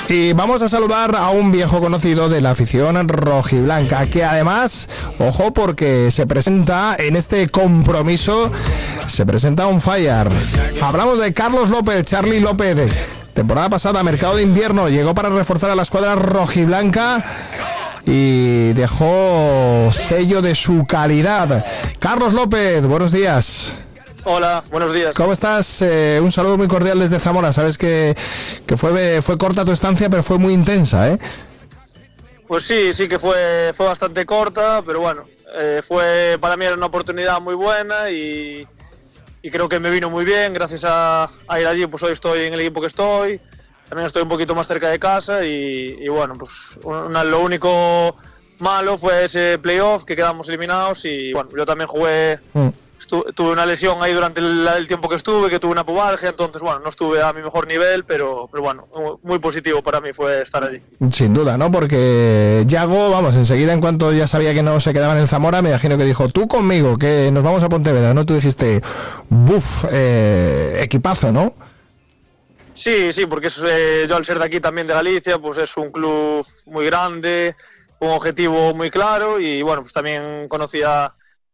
Y 0.07 0.31
vamos 0.31 0.61
a 0.61 0.69
saludar 0.69 1.17
a 1.17 1.29
un 1.31 1.51
viejo 1.51 1.81
conocido 1.81 2.29
de 2.29 2.39
la 2.39 2.51
afición 2.51 3.05
rojiblanca, 3.09 4.05
que 4.05 4.23
además, 4.23 4.87
ojo, 5.19 5.51
porque 5.51 6.09
se 6.09 6.25
presenta 6.25 6.95
en 6.97 7.17
este 7.17 7.49
compromiso, 7.49 8.49
se 9.07 9.25
presenta 9.25 9.67
un 9.67 9.81
fire. 9.81 10.29
Hablamos 10.81 11.19
de 11.19 11.33
Carlos 11.33 11.69
López, 11.69 12.05
Charlie 12.05 12.39
López. 12.39 12.93
Temporada 13.33 13.69
pasada, 13.69 14.01
mercado 14.03 14.37
de 14.37 14.43
invierno, 14.43 14.87
llegó 14.87 15.13
para 15.13 15.27
reforzar 15.27 15.69
a 15.69 15.75
la 15.75 15.81
escuadra 15.81 16.15
rojiblanca 16.15 17.25
y 18.05 18.73
dejó 18.73 19.89
sello 19.91 20.41
de 20.41 20.55
su 20.55 20.85
calidad. 20.85 21.65
Carlos 21.99 22.33
López, 22.33 22.85
buenos 22.85 23.11
días. 23.11 23.73
Hola, 24.23 24.63
buenos 24.71 24.93
días. 24.93 25.13
¿Cómo 25.15 25.33
estás? 25.33 25.81
Eh, 25.83 26.19
un 26.21 26.31
saludo 26.31 26.57
muy 26.57 26.67
cordial 26.67 26.99
desde 26.99 27.19
Zamora. 27.19 27.53
Sabes 27.53 27.77
que, 27.77 28.15
que 28.65 28.75
fue, 28.77 29.21
fue 29.21 29.37
corta 29.37 29.63
tu 29.63 29.71
estancia, 29.71 30.09
pero 30.09 30.23
fue 30.23 30.39
muy 30.39 30.53
intensa, 30.53 31.09
¿eh? 31.09 31.17
Pues 32.47 32.63
sí, 32.63 32.93
sí 32.93 33.07
que 33.07 33.19
fue, 33.19 33.71
fue 33.75 33.85
bastante 33.87 34.25
corta, 34.25 34.81
pero 34.85 34.99
bueno, 34.99 35.23
eh, 35.55 35.81
fue 35.87 36.37
para 36.39 36.57
mí 36.57 36.65
era 36.65 36.75
una 36.75 36.85
oportunidad 36.87 37.39
muy 37.41 37.55
buena 37.55 38.09
y, 38.09 38.67
y 39.41 39.51
creo 39.51 39.67
que 39.69 39.79
me 39.79 39.89
vino 39.89 40.09
muy 40.09 40.25
bien. 40.25 40.53
Gracias 40.53 40.83
a, 40.83 41.29
a 41.47 41.59
ir 41.59 41.67
allí, 41.67 41.85
pues 41.87 42.01
hoy 42.03 42.13
estoy 42.13 42.45
en 42.45 42.53
el 42.53 42.59
equipo 42.59 42.81
que 42.81 42.87
estoy. 42.87 43.41
También 43.89 44.07
estoy 44.07 44.23
un 44.23 44.29
poquito 44.29 44.55
más 44.55 44.67
cerca 44.67 44.89
de 44.89 44.99
casa 44.99 45.45
y, 45.45 45.97
y 46.01 46.07
bueno, 46.09 46.33
pues 46.37 46.51
una- 46.83 47.23
lo 47.23 47.41
único 47.41 48.15
malo 48.59 48.97
fue 48.97 49.25
ese 49.25 49.59
playoff 49.59 50.03
que 50.05 50.15
quedamos 50.15 50.47
eliminados 50.49 51.05
y 51.05 51.33
bueno, 51.33 51.49
yo 51.55 51.65
también 51.65 51.87
jugué 51.89 52.39
estu- 52.99 53.25
tuve 53.35 53.51
una 53.51 53.65
lesión 53.65 54.01
ahí 54.01 54.13
durante 54.13 54.39
el, 54.39 54.65
el 54.77 54.87
tiempo 54.87 55.07
que 55.09 55.17
estuve, 55.17 55.49
que 55.49 55.59
tuve 55.59 55.73
una 55.73 55.85
pubalgia, 55.85 56.29
entonces 56.29 56.61
bueno, 56.61 56.79
no 56.79 56.89
estuve 56.89 57.21
a 57.21 57.31
mi 57.33 57.43
mejor 57.43 57.67
nivel, 57.67 58.05
pero, 58.05 58.47
pero 58.51 58.63
bueno, 58.63 58.87
muy 59.23 59.37
positivo 59.39 59.83
para 59.83 59.99
mí 60.01 60.13
fue 60.13 60.41
estar 60.41 60.63
allí. 60.63 60.81
Sin 61.11 61.33
duda, 61.33 61.57
¿no? 61.57 61.69
Porque 61.69 62.63
Yago, 62.65 63.11
vamos, 63.11 63.35
enseguida 63.35 63.73
en 63.73 63.81
cuanto 63.81 64.11
ya 64.13 64.25
sabía 64.25 64.53
que 64.53 64.63
no 64.63 64.79
se 64.79 64.93
quedaba 64.93 65.19
en 65.19 65.27
Zamora, 65.27 65.61
me 65.61 65.69
imagino 65.69 65.97
que 65.97 66.05
dijo, 66.05 66.29
tú 66.29 66.47
conmigo, 66.47 66.97
que 66.97 67.29
nos 67.31 67.43
vamos 67.43 67.61
a 67.61 67.69
Pontevedra, 67.69 68.13
¿no? 68.13 68.25
Tú 68.25 68.33
dijiste, 68.35 68.81
buf, 69.29 69.85
eh, 69.91 70.79
equipazo, 70.81 71.31
¿no? 71.31 71.53
Sí, 72.85 73.11
sí, 73.13 73.25
porque 73.25 73.47
es, 73.47 73.59
eh, 73.65 74.05
yo 74.07 74.15
al 74.15 74.23
ser 74.23 74.37
de 74.37 74.45
aquí 74.45 74.59
también 74.59 74.85
de 74.85 74.93
Galicia, 74.93 75.39
pues 75.39 75.57
es 75.57 75.75
un 75.75 75.91
club 75.91 76.45
muy 76.67 76.85
grande, 76.85 77.55
un 77.99 78.11
objetivo 78.11 78.75
muy 78.75 78.91
claro 78.91 79.39
y 79.39 79.63
bueno, 79.63 79.81
pues 79.81 79.91
también 79.91 80.47
conocía 80.47 81.11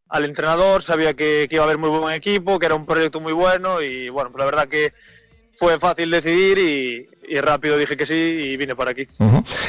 al 0.10 0.26
entrenador, 0.26 0.84
sabía 0.84 1.14
que, 1.14 1.48
que 1.50 1.56
iba 1.56 1.64
a 1.64 1.68
haber 1.68 1.78
muy 1.78 1.90
buen 1.90 2.14
equipo, 2.14 2.60
que 2.60 2.66
era 2.66 2.76
un 2.76 2.86
proyecto 2.86 3.22
muy 3.22 3.32
bueno 3.32 3.82
y 3.82 4.10
bueno, 4.10 4.30
pues 4.30 4.40
la 4.40 4.46
verdad 4.46 4.68
que 4.68 4.94
fue 5.56 5.80
fácil 5.80 6.12
decidir 6.12 6.60
y, 6.60 7.08
y 7.32 7.40
rápido 7.40 7.78
dije 7.78 7.96
que 7.96 8.06
sí 8.06 8.14
y 8.14 8.58
vine 8.58 8.76
para 8.76 8.92
aquí. 8.92 9.08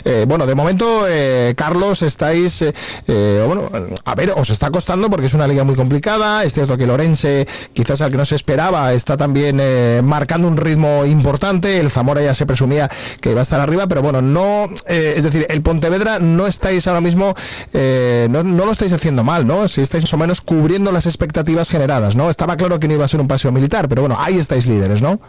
Eh, 0.05 0.25
bueno, 0.27 0.47
de 0.47 0.55
momento, 0.57 1.07
eh, 1.09 1.55
Carlos, 1.57 2.03
estáis, 2.03 2.61
eh, 2.63 2.73
eh, 3.07 3.45
bueno, 3.47 3.71
a 4.05 4.15
ver, 4.17 4.33
os 4.37 4.51
está 4.51 4.71
costando 4.71 5.09
porque 5.09 5.27
es 5.27 5.35
una 5.35 5.47
liga 5.47 5.63
muy 5.63 5.77
complicada. 5.77 6.43
Es 6.43 6.55
cierto 6.55 6.77
que 6.77 6.87
Lorense, 6.87 7.47
quizás 7.73 8.01
al 8.01 8.11
que 8.11 8.17
no 8.17 8.25
se 8.25 8.35
esperaba, 8.35 8.93
está 8.93 9.17
también 9.17 9.59
eh, 9.61 10.01
marcando 10.03 10.49
un 10.49 10.57
ritmo 10.57 11.05
importante. 11.05 11.79
El 11.79 11.91
Zamora 11.91 12.21
ya 12.21 12.35
se 12.35 12.47
presumía 12.47 12.91
que 13.21 13.31
iba 13.31 13.41
a 13.41 13.43
estar 13.43 13.61
arriba, 13.61 13.87
pero 13.87 14.03
bueno, 14.03 14.21
no, 14.21 14.67
eh, 14.89 15.15
es 15.17 15.23
decir, 15.23 15.47
el 15.49 15.63
Pontevedra 15.63 16.19
no 16.19 16.49
estáis 16.49 16.89
ahora 16.89 17.01
mismo, 17.01 17.35
no, 17.73 18.43
no 18.43 18.65
lo 18.65 18.73
estáis 18.73 18.93
haciendo 18.93 19.23
mal, 19.23 19.47
¿no? 19.47 19.69
Si 19.69 19.83
estáis 19.83 20.03
más 20.05 20.15
o 20.15 20.19
menos 20.19 20.41
cubriendo 20.41 20.91
las 20.91 21.07
expectativas 21.07 21.71
generadas, 21.71 22.17
¿no? 22.17 22.29
Estaba 22.29 22.57
claro 22.57 22.81
que 22.81 22.89
no 22.89 22.95
iba 22.95 23.05
a 23.05 23.09
ser 23.09 23.21
un 23.21 23.29
paseo 23.29 23.53
militar, 23.53 23.89
pero 23.89 24.03
bueno, 24.03 24.17
ahí 24.19 24.37
estáis 24.39 24.67
líderes, 24.67 25.01
¿no? 25.01 25.21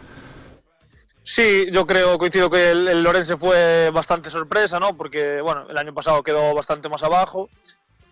Sí, 1.24 1.66
yo 1.72 1.86
creo, 1.86 2.18
coincido 2.18 2.50
que 2.50 2.70
el, 2.70 2.86
el 2.86 3.02
Lorense 3.02 3.36
fue 3.38 3.90
bastante 3.92 4.28
sorpresa, 4.28 4.78
¿no? 4.78 4.94
Porque, 4.96 5.40
bueno, 5.40 5.66
el 5.70 5.78
año 5.78 5.94
pasado 5.94 6.22
quedó 6.22 6.54
bastante 6.54 6.88
más 6.88 7.02
abajo. 7.02 7.48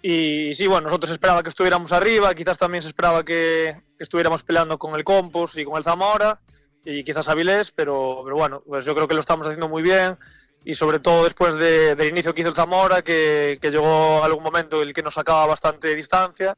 Y 0.00 0.54
sí, 0.54 0.66
bueno, 0.66 0.86
nosotros 0.88 1.12
esperaba 1.12 1.42
que 1.42 1.50
estuviéramos 1.50 1.92
arriba, 1.92 2.34
quizás 2.34 2.58
también 2.58 2.82
se 2.82 2.88
esperaba 2.88 3.22
que, 3.24 3.76
que 3.96 4.02
estuviéramos 4.02 4.42
peleando 4.42 4.78
con 4.78 4.94
el 4.96 5.04
Compos 5.04 5.56
y 5.56 5.64
con 5.64 5.76
el 5.76 5.84
Zamora, 5.84 6.40
y 6.84 7.04
quizás 7.04 7.28
Avilés, 7.28 7.70
pero, 7.70 8.22
pero 8.24 8.34
bueno, 8.36 8.62
pues 8.66 8.84
yo 8.84 8.94
creo 8.94 9.06
que 9.06 9.14
lo 9.14 9.20
estamos 9.20 9.46
haciendo 9.46 9.68
muy 9.68 9.82
bien. 9.82 10.16
Y 10.64 10.74
sobre 10.74 10.98
todo 11.00 11.24
después 11.24 11.54
de- 11.56 11.94
del 11.96 12.08
inicio 12.08 12.32
que 12.34 12.40
hizo 12.40 12.50
el 12.50 12.56
Zamora, 12.56 13.02
que, 13.02 13.58
que 13.60 13.70
llegó 13.70 14.24
algún 14.24 14.42
momento 14.44 14.80
el 14.80 14.92
que 14.94 15.02
nos 15.02 15.14
sacaba 15.14 15.44
bastante 15.46 15.94
distancia 15.94 16.56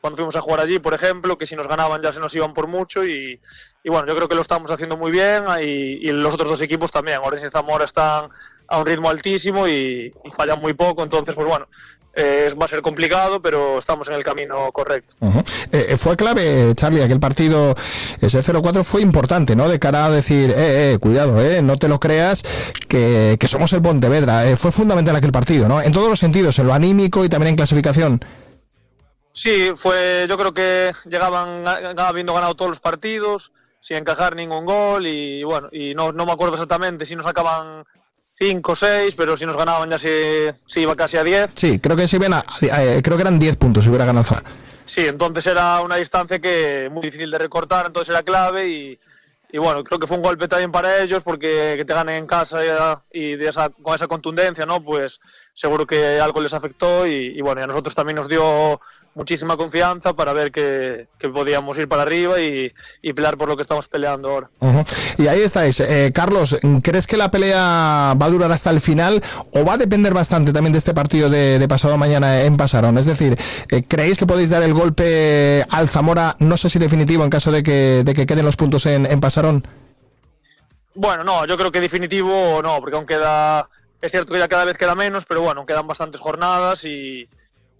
cuando 0.00 0.16
fuimos 0.16 0.36
a 0.36 0.40
jugar 0.40 0.60
allí, 0.60 0.78
por 0.78 0.94
ejemplo, 0.94 1.36
que 1.36 1.46
si 1.46 1.56
nos 1.56 1.68
ganaban 1.68 2.02
ya 2.02 2.12
se 2.12 2.20
nos 2.20 2.34
iban 2.34 2.54
por 2.54 2.66
mucho 2.66 3.04
y, 3.04 3.40
bueno, 3.84 4.06
yo 4.06 4.16
creo 4.16 4.28
que 4.28 4.34
lo 4.34 4.42
estamos 4.42 4.70
haciendo 4.70 4.96
muy 4.96 5.10
bien 5.10 5.44
y, 5.60 6.08
y 6.08 6.12
los 6.12 6.34
otros 6.34 6.50
dos 6.50 6.60
equipos 6.60 6.90
también. 6.90 7.20
Orense 7.22 7.46
y 7.46 7.50
Zamora 7.50 7.84
están 7.84 8.30
a 8.70 8.78
un 8.78 8.86
ritmo 8.86 9.10
altísimo 9.10 9.68
y, 9.68 10.12
fallan 10.34 10.60
muy 10.60 10.74
poco, 10.74 11.02
entonces 11.02 11.34
pues 11.34 11.46
bueno, 11.46 11.66
va 12.16 12.64
a 12.64 12.68
ser 12.68 12.82
complicado, 12.82 13.42
pero 13.42 13.78
estamos 13.78 14.08
en 14.08 14.14
el 14.14 14.22
camino 14.22 14.70
correcto. 14.72 15.14
Eh, 15.72 15.86
eh, 15.90 15.96
fue 15.96 16.16
clave, 16.16 16.72
Charlie, 16.74 17.02
aquel 17.02 17.20
partido, 17.20 17.74
ese 18.20 18.40
0-4 18.40 18.84
fue 18.84 19.02
importante, 19.02 19.56
¿no? 19.56 19.68
De 19.68 19.78
cara 19.78 20.06
a 20.06 20.10
decir, 20.10 20.50
eh, 20.50 20.94
eh, 20.94 20.98
cuidado, 20.98 21.40
eh, 21.40 21.62
no 21.62 21.76
te 21.76 21.88
lo 21.88 21.98
creas, 21.98 22.44
que, 22.88 23.36
que 23.38 23.48
somos 23.48 23.72
el 23.72 23.82
Pontevedra. 23.82 24.48
Eh, 24.48 24.56
fue 24.56 24.70
fundamental 24.70 25.16
aquel 25.16 25.32
partido, 25.32 25.68
¿no? 25.68 25.82
En 25.82 25.92
todos 25.92 26.08
los 26.08 26.18
sentidos, 26.18 26.58
en 26.58 26.66
lo 26.68 26.74
anímico 26.74 27.24
y 27.24 27.28
también 27.28 27.50
en 27.50 27.56
clasificación. 27.56 28.20
Sí, 29.42 29.72
fue, 29.74 30.26
yo 30.28 30.36
creo 30.36 30.52
que 30.52 30.92
llegaban 31.08 31.64
ga- 31.64 31.94
habiendo 32.06 32.34
ganado 32.34 32.54
todos 32.54 32.68
los 32.72 32.80
partidos, 32.80 33.52
sin 33.80 33.96
encajar 33.96 34.36
ningún 34.36 34.66
gol 34.66 35.06
y 35.06 35.42
bueno, 35.44 35.70
y 35.72 35.94
no, 35.94 36.12
no 36.12 36.26
me 36.26 36.32
acuerdo 36.32 36.56
exactamente 36.56 37.06
si 37.06 37.16
nos 37.16 37.24
sacaban 37.24 37.84
5 38.32 38.72
o 38.72 38.76
6, 38.76 39.14
pero 39.16 39.38
si 39.38 39.46
nos 39.46 39.56
ganaban 39.56 39.88
ya 39.88 39.98
se, 39.98 40.54
se 40.66 40.80
iba 40.82 40.94
casi 40.94 41.16
a 41.16 41.24
10. 41.24 41.52
Sí, 41.54 41.78
creo 41.78 41.96
que 41.96 42.06
se 42.06 42.16
iban 42.16 42.34
a- 42.34 42.44
eh, 42.60 43.00
creo 43.02 43.16
que 43.16 43.22
eran 43.22 43.38
10 43.38 43.56
puntos 43.56 43.82
si 43.84 43.88
hubiera 43.88 44.04
ganado. 44.04 44.28
Sí, 44.84 45.06
entonces 45.06 45.46
era 45.46 45.80
una 45.80 45.96
distancia 45.96 46.38
que 46.38 46.90
muy 46.92 47.00
difícil 47.02 47.30
de 47.30 47.38
recortar, 47.38 47.86
entonces 47.86 48.12
era 48.14 48.22
clave 48.22 48.68
y, 48.68 49.00
y 49.52 49.56
bueno, 49.58 49.82
creo 49.84 49.98
que 49.98 50.06
fue 50.06 50.18
un 50.18 50.22
golpe 50.22 50.48
también 50.48 50.70
para 50.70 51.00
ellos 51.02 51.22
porque 51.22 51.76
que 51.78 51.84
te 51.86 51.94
ganen 51.94 52.16
en 52.16 52.26
casa 52.26 52.62
ya- 52.62 53.02
y 53.10 53.36
de 53.36 53.48
esa, 53.48 53.70
con 53.70 53.94
esa 53.94 54.06
contundencia, 54.06 54.66
¿no? 54.66 54.82
Pues 54.84 55.18
seguro 55.54 55.86
que 55.86 56.20
algo 56.20 56.42
les 56.42 56.52
afectó 56.52 57.06
y, 57.06 57.38
y 57.38 57.40
bueno, 57.40 57.62
y 57.62 57.64
a 57.64 57.68
nosotros 57.68 57.94
también 57.94 58.16
nos 58.16 58.28
dio 58.28 58.78
muchísima 59.14 59.56
confianza 59.56 60.14
para 60.14 60.32
ver 60.32 60.52
que, 60.52 61.08
que 61.18 61.28
podíamos 61.28 61.76
ir 61.78 61.88
para 61.88 62.02
arriba 62.02 62.40
y, 62.40 62.72
y 63.02 63.12
pelear 63.12 63.36
por 63.36 63.48
lo 63.48 63.56
que 63.56 63.62
estamos 63.62 63.88
peleando 63.88 64.30
ahora. 64.30 64.50
Y 65.18 65.26
ahí 65.26 65.40
estáis. 65.40 65.80
Eh, 65.80 66.12
Carlos, 66.14 66.56
¿crees 66.82 67.06
que 67.06 67.16
la 67.16 67.30
pelea 67.30 68.14
va 68.20 68.26
a 68.26 68.30
durar 68.30 68.52
hasta 68.52 68.70
el 68.70 68.80
final 68.80 69.22
o 69.52 69.64
va 69.64 69.74
a 69.74 69.78
depender 69.78 70.14
bastante 70.14 70.52
también 70.52 70.72
de 70.72 70.78
este 70.78 70.94
partido 70.94 71.28
de, 71.28 71.58
de 71.58 71.68
pasado 71.68 71.96
mañana 71.96 72.42
en 72.42 72.56
Pasarón? 72.56 72.98
Es 72.98 73.06
decir, 73.06 73.36
eh, 73.70 73.82
¿creéis 73.86 74.18
que 74.18 74.26
podéis 74.26 74.50
dar 74.50 74.62
el 74.62 74.74
golpe 74.74 75.66
al 75.68 75.88
Zamora, 75.88 76.36
no 76.38 76.56
sé 76.56 76.68
si 76.68 76.78
definitivo, 76.78 77.24
en 77.24 77.30
caso 77.30 77.50
de 77.50 77.62
que, 77.62 78.02
de 78.04 78.14
que 78.14 78.26
queden 78.26 78.44
los 78.44 78.56
puntos 78.56 78.86
en, 78.86 79.06
en 79.06 79.20
Pasarón? 79.20 79.66
Bueno, 80.94 81.24
no, 81.24 81.46
yo 81.46 81.56
creo 81.56 81.72
que 81.72 81.80
definitivo 81.80 82.60
no, 82.62 82.78
porque 82.80 82.96
aún 82.96 83.06
queda, 83.06 83.68
es 84.00 84.10
cierto 84.10 84.32
que 84.32 84.38
ya 84.38 84.48
cada 84.48 84.64
vez 84.64 84.76
queda 84.76 84.94
menos, 84.94 85.24
pero 85.24 85.40
bueno, 85.40 85.66
quedan 85.66 85.86
bastantes 85.86 86.20
jornadas 86.20 86.84
y, 86.84 87.28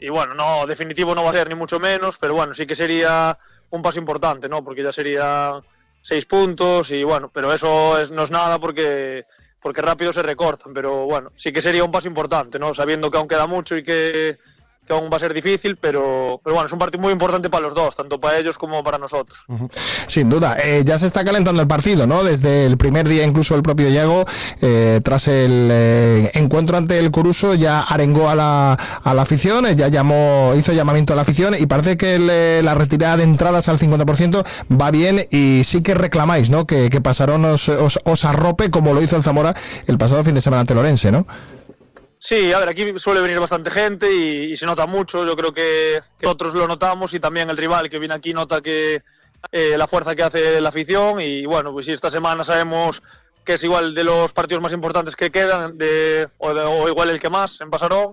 y 0.01 0.09
bueno, 0.09 0.35
no, 0.35 0.67
definitivo 0.67 1.15
no 1.15 1.25
va 1.25 1.31
a 1.31 1.35
ser 1.35 1.49
ni 1.49 1.55
mucho 1.55 1.79
menos, 1.79 2.17
pero 2.19 2.35
bueno, 2.35 2.55
sí 2.55 2.67
que 2.67 2.75
sería 2.75 3.39
un 3.71 3.83
paso 3.83 3.99
importante, 3.99 4.49
¿no? 4.49 4.65
Porque 4.65 4.83
ya 4.83 4.93
serían 4.93 5.63
seis 6.03 6.25
puntos 6.25 6.91
y 6.91 7.05
bueno, 7.05 7.31
pero 7.33 7.53
eso 7.53 7.99
es, 7.99 8.11
no 8.11 8.25
es 8.25 8.31
nada 8.31 8.59
porque, 8.59 9.27
porque 9.61 9.83
rápido 9.83 10.13
se 10.13 10.23
recortan, 10.23 10.73
pero 10.73 11.05
bueno, 11.05 11.33
sí 11.37 11.53
que 11.53 11.63
sería 11.63 11.85
un 11.85 11.93
paso 11.93 12.09
importante, 12.09 12.59
¿no? 12.59 12.73
Sabiendo 12.75 13.11
que 13.11 13.19
aún 13.19 13.29
queda 13.29 13.47
mucho 13.47 13.77
y 13.77 13.83
que, 13.83 14.39
aún 14.93 15.11
va 15.13 15.17
a 15.17 15.21
ser 15.21 15.35
difícil, 15.35 15.77
pero, 15.77 16.41
pero 16.43 16.55
bueno, 16.55 16.67
es 16.67 16.73
un 16.73 16.79
partido 16.79 17.03
muy 17.03 17.13
importante 17.13 17.51
para 17.51 17.65
los 17.65 17.75
dos, 17.75 17.97
tanto 17.97 18.21
para 18.21 18.39
ellos 18.39 18.59
como 18.59 18.83
para 18.83 18.99
nosotros. 18.99 19.39
Sin 20.07 20.29
duda, 20.29 20.57
eh, 20.63 20.83
ya 20.85 20.99
se 20.99 21.07
está 21.07 21.25
calentando 21.25 21.61
el 21.63 21.69
partido, 21.69 22.07
¿no? 22.07 22.25
Desde 22.25 22.67
el 22.67 22.77
primer 22.77 23.09
día, 23.09 23.25
incluso 23.25 23.55
el 23.55 23.63
propio 23.63 23.89
Iago, 23.89 24.25
eh, 24.61 25.01
tras 25.03 25.29
el 25.29 25.69
eh, 25.71 26.31
encuentro 26.35 26.77
ante 26.77 26.99
el 26.99 27.11
Coruso, 27.11 27.55
ya 27.55 27.81
arengó 27.83 28.29
a 28.29 28.35
la, 28.35 28.73
a 28.73 29.15
la 29.15 29.23
afición, 29.23 29.67
eh, 29.67 29.77
ya 29.77 29.89
llamó, 29.89 30.53
hizo 30.57 30.73
llamamiento 30.73 31.13
a 31.13 31.17
la 31.17 31.23
afición 31.23 31.55
y 31.59 31.67
parece 31.67 31.97
que 31.97 32.17
el, 32.17 32.65
la 32.65 32.75
retirada 32.75 33.19
de 33.19 33.25
entradas 33.25 33.69
al 33.69 33.79
50% 33.79 34.45
va 34.81 34.91
bien 34.91 35.27
y 35.31 35.63
sí 35.65 35.83
que 35.83 35.95
reclamáis, 35.95 36.51
¿no? 36.51 36.67
Que, 36.67 36.91
Pasarón 37.01 37.47
os, 37.47 37.69
os, 37.71 37.99
os 38.05 38.25
arrope 38.27 38.69
como 38.69 38.93
lo 38.93 39.01
hizo 39.01 39.17
el 39.17 39.23
Zamora 39.23 39.55
el 39.87 39.97
pasado 39.97 40.23
fin 40.23 40.35
de 40.35 40.43
semana 40.43 40.61
ante 40.61 40.75
Lorense, 40.75 41.11
¿no? 41.11 41.27
Sí, 42.23 42.53
a 42.53 42.59
ver, 42.59 42.69
aquí 42.69 42.93
suele 42.99 43.23
venir 43.23 43.41
bastante 43.41 43.71
gente 43.71 44.13
y, 44.13 44.53
y 44.53 44.57
se 44.57 44.67
nota 44.67 44.87
mucho. 44.87 45.25
Yo 45.25 45.35
creo 45.35 45.55
que, 45.55 46.01
que 46.19 46.27
nosotros 46.27 46.53
lo 46.55 46.69
notamos 46.69 47.15
y 47.15 47.19
también 47.19 47.49
el 47.49 47.57
rival 47.57 47.89
que 47.89 47.99
viene 47.99 48.15
aquí 48.15 48.35
nota 48.35 48.61
que 48.61 49.03
eh, 49.51 49.75
la 49.79 49.89
fuerza 49.89 50.15
que 50.15 50.23
hace 50.23 50.61
la 50.61 50.69
afición. 50.69 51.19
Y 51.23 51.47
bueno, 51.47 51.73
pues 51.73 51.87
sí, 51.87 51.93
esta 51.93 52.11
semana 52.11 52.45
sabemos 52.45 53.03
que 53.43 53.55
es 53.55 53.65
igual 53.65 53.95
de 53.95 54.05
los 54.05 54.35
partidos 54.35 54.63
más 54.63 54.75
importantes 54.75 55.17
que 55.17 55.31
quedan, 55.31 55.79
de, 55.79 56.29
o, 56.37 56.53
de- 56.53 56.61
o 56.63 56.87
igual 56.89 57.09
el 57.09 57.19
que 57.19 57.31
más 57.31 57.59
en 57.63 57.71
Pasarón. 57.71 58.13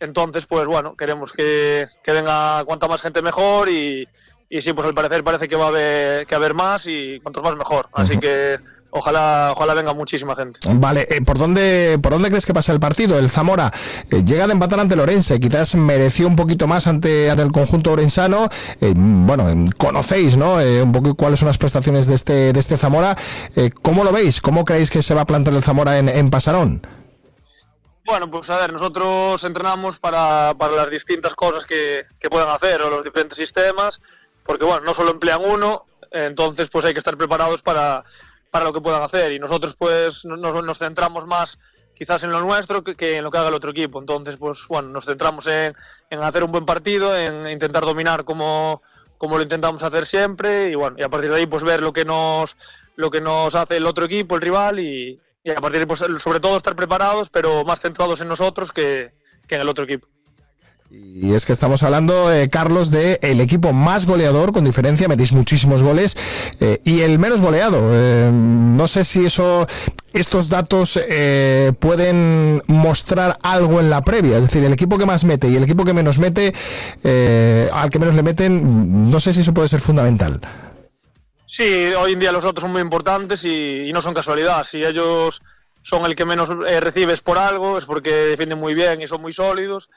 Entonces, 0.00 0.46
pues 0.46 0.64
bueno, 0.66 0.96
queremos 0.96 1.30
que, 1.30 1.86
que 2.02 2.12
venga 2.12 2.64
cuanta 2.64 2.88
más 2.88 3.02
gente 3.02 3.20
mejor 3.20 3.68
y, 3.68 4.08
y 4.48 4.60
sí, 4.62 4.72
pues 4.72 4.86
al 4.88 4.94
parecer 4.94 5.22
parece 5.22 5.48
que 5.48 5.56
va 5.56 5.66
a 5.66 5.68
haber, 5.68 6.26
que 6.26 6.34
haber 6.34 6.54
más 6.54 6.86
y 6.86 7.20
cuantos 7.20 7.42
más 7.42 7.56
mejor. 7.56 7.90
Así 7.92 8.18
que 8.18 8.58
ojalá, 8.94 9.52
ojalá 9.56 9.74
venga 9.74 9.92
muchísima 9.92 10.36
gente. 10.36 10.60
Vale, 10.72 11.06
eh, 11.10 11.20
¿por, 11.20 11.36
dónde, 11.36 11.98
¿por 12.00 12.12
dónde 12.12 12.28
crees 12.28 12.46
que 12.46 12.54
pasa 12.54 12.72
el 12.72 12.80
partido? 12.80 13.18
El 13.18 13.28
Zamora 13.28 13.72
eh, 14.10 14.22
llega 14.24 14.46
de 14.46 14.52
empatar 14.52 14.80
ante 14.80 14.96
Lorense, 14.96 15.40
quizás 15.40 15.74
mereció 15.74 16.26
un 16.26 16.36
poquito 16.36 16.66
más 16.66 16.86
ante, 16.86 17.28
ante 17.28 17.42
el 17.42 17.52
conjunto 17.52 17.92
orensano. 17.92 18.48
Eh, 18.80 18.94
bueno, 18.96 19.46
conocéis 19.76 20.36
¿no? 20.36 20.54
Un 20.54 20.92
poco 20.92 21.14
cuáles 21.14 21.40
son 21.40 21.48
las 21.48 21.58
prestaciones 21.58 22.06
de 22.06 22.14
este, 22.14 22.52
de 22.52 22.60
este 22.60 22.76
Zamora. 22.76 23.16
¿Cómo 23.82 24.04
lo 24.04 24.12
veis? 24.12 24.40
¿Cómo 24.40 24.64
creéis 24.64 24.90
que 24.90 25.02
se 25.02 25.14
va 25.14 25.22
a 25.22 25.26
plantar 25.26 25.54
el 25.54 25.62
Zamora 25.62 25.98
en, 25.98 26.08
en 26.08 26.30
Pasarón? 26.30 26.86
Bueno, 28.06 28.30
pues 28.30 28.48
a 28.50 28.58
ver, 28.58 28.72
nosotros 28.72 29.42
entrenamos 29.44 29.98
para, 29.98 30.54
para 30.56 30.76
las 30.76 30.90
distintas 30.90 31.34
cosas 31.34 31.64
que, 31.64 32.06
que 32.18 32.30
puedan 32.30 32.50
hacer 32.50 32.80
o 32.82 32.90
los 32.90 33.02
diferentes 33.02 33.38
sistemas, 33.38 34.00
porque 34.44 34.64
bueno, 34.64 34.82
no 34.84 34.94
solo 34.94 35.10
emplean 35.10 35.40
uno, 35.44 35.86
entonces 36.10 36.68
pues 36.70 36.84
hay 36.84 36.92
que 36.92 36.98
estar 37.00 37.16
preparados 37.16 37.62
para, 37.62 38.04
para 38.54 38.66
lo 38.66 38.72
que 38.72 38.80
puedan 38.80 39.02
hacer. 39.02 39.32
Y 39.32 39.40
nosotros 39.40 39.74
pues 39.76 40.24
no- 40.24 40.36
nos, 40.36 40.62
nos 40.62 40.78
centramos 40.78 41.26
más 41.26 41.58
quizás 41.92 42.22
en 42.22 42.30
lo 42.30 42.40
nuestro 42.40 42.84
que, 42.84 43.16
en 43.16 43.24
lo 43.24 43.30
que 43.32 43.38
haga 43.38 43.48
el 43.48 43.54
otro 43.54 43.72
equipo, 43.72 43.98
entonces 43.98 44.36
pues 44.36 44.64
bueno, 44.68 44.90
nos 44.90 45.06
centramos 45.06 45.44
en, 45.48 45.74
en 46.10 46.22
hacer 46.22 46.44
un 46.44 46.52
buen 46.52 46.64
partido, 46.64 47.16
en 47.16 47.48
intentar 47.48 47.84
dominar 47.84 48.24
como, 48.24 48.80
como 49.18 49.36
lo 49.38 49.42
intentamos 49.42 49.82
hacer 49.82 50.06
siempre. 50.06 50.68
Y 50.68 50.76
bueno, 50.76 50.94
y 51.00 51.02
a 51.02 51.08
partir 51.08 51.30
de 51.30 51.36
ahí 51.38 51.46
pues 51.46 51.64
ver 51.64 51.80
lo 51.82 51.92
que 51.92 52.04
nos, 52.04 52.56
lo 52.94 53.10
que 53.10 53.20
nos 53.20 53.56
hace 53.56 53.76
el 53.78 53.86
otro 53.88 54.04
equipo, 54.04 54.36
el 54.36 54.40
rival. 54.42 54.78
Y, 54.78 55.20
y 55.42 55.50
a 55.50 55.56
partir 55.56 55.72
de 55.72 55.78
ahí 55.80 55.86
pues 55.86 56.22
sobre 56.22 56.38
todo 56.38 56.56
estar 56.56 56.76
preparados 56.76 57.30
pero 57.30 57.64
más 57.64 57.80
centrados 57.80 58.20
en 58.20 58.28
nosotros 58.28 58.70
que, 58.70 59.12
que 59.48 59.56
en 59.56 59.62
el 59.62 59.68
otro 59.68 59.82
equipo. 59.82 60.06
Y 60.96 61.32
es 61.32 61.46
que 61.46 61.52
estamos 61.52 61.82
hablando, 61.82 62.32
eh, 62.32 62.48
Carlos, 62.48 62.90
de 62.90 63.18
el 63.22 63.40
equipo 63.40 63.72
más 63.72 64.04
goleador, 64.04 64.52
con 64.52 64.64
diferencia, 64.64 65.08
metéis 65.08 65.32
muchísimos 65.32 65.82
goles, 65.82 66.16
eh, 66.60 66.80
y 66.84 67.00
el 67.00 67.18
menos 67.18 67.40
goleado. 67.40 67.80
Eh, 67.92 68.30
no 68.32 68.86
sé 68.88 69.04
si 69.04 69.24
eso, 69.24 69.66
estos 70.12 70.48
datos 70.48 71.00
eh, 71.08 71.72
pueden 71.78 72.62
mostrar 72.66 73.38
algo 73.42 73.80
en 73.80 73.90
la 73.90 74.02
previa. 74.02 74.36
Es 74.36 74.42
decir, 74.42 74.64
el 74.64 74.72
equipo 74.72 74.98
que 74.98 75.06
más 75.06 75.24
mete 75.24 75.48
y 75.48 75.56
el 75.56 75.62
equipo 75.62 75.84
que 75.84 75.94
menos 75.94 76.18
mete, 76.18 76.52
eh, 77.02 77.70
al 77.72 77.90
que 77.90 77.98
menos 77.98 78.14
le 78.14 78.22
meten, 78.22 79.10
no 79.10 79.18
sé 79.20 79.32
si 79.32 79.40
eso 79.40 79.54
puede 79.54 79.68
ser 79.68 79.80
fundamental. 79.80 80.40
Sí, 81.46 81.90
hoy 81.96 82.12
en 82.12 82.20
día 82.20 82.32
los 82.32 82.44
otros 82.44 82.62
son 82.62 82.72
muy 82.72 82.82
importantes 82.82 83.44
y, 83.44 83.88
y 83.88 83.92
no 83.92 84.02
son 84.02 84.14
casualidad. 84.14 84.64
Si 84.64 84.78
ellos 84.78 85.42
son 85.82 86.04
el 86.06 86.16
que 86.16 86.24
menos 86.24 86.48
recibes 86.48 87.20
por 87.20 87.38
algo, 87.38 87.78
es 87.78 87.84
porque 87.84 88.10
defienden 88.10 88.58
muy 88.58 88.74
bien 88.74 89.00
y 89.00 89.06
son 89.06 89.22
muy 89.22 89.32
sólidos. 89.32 89.88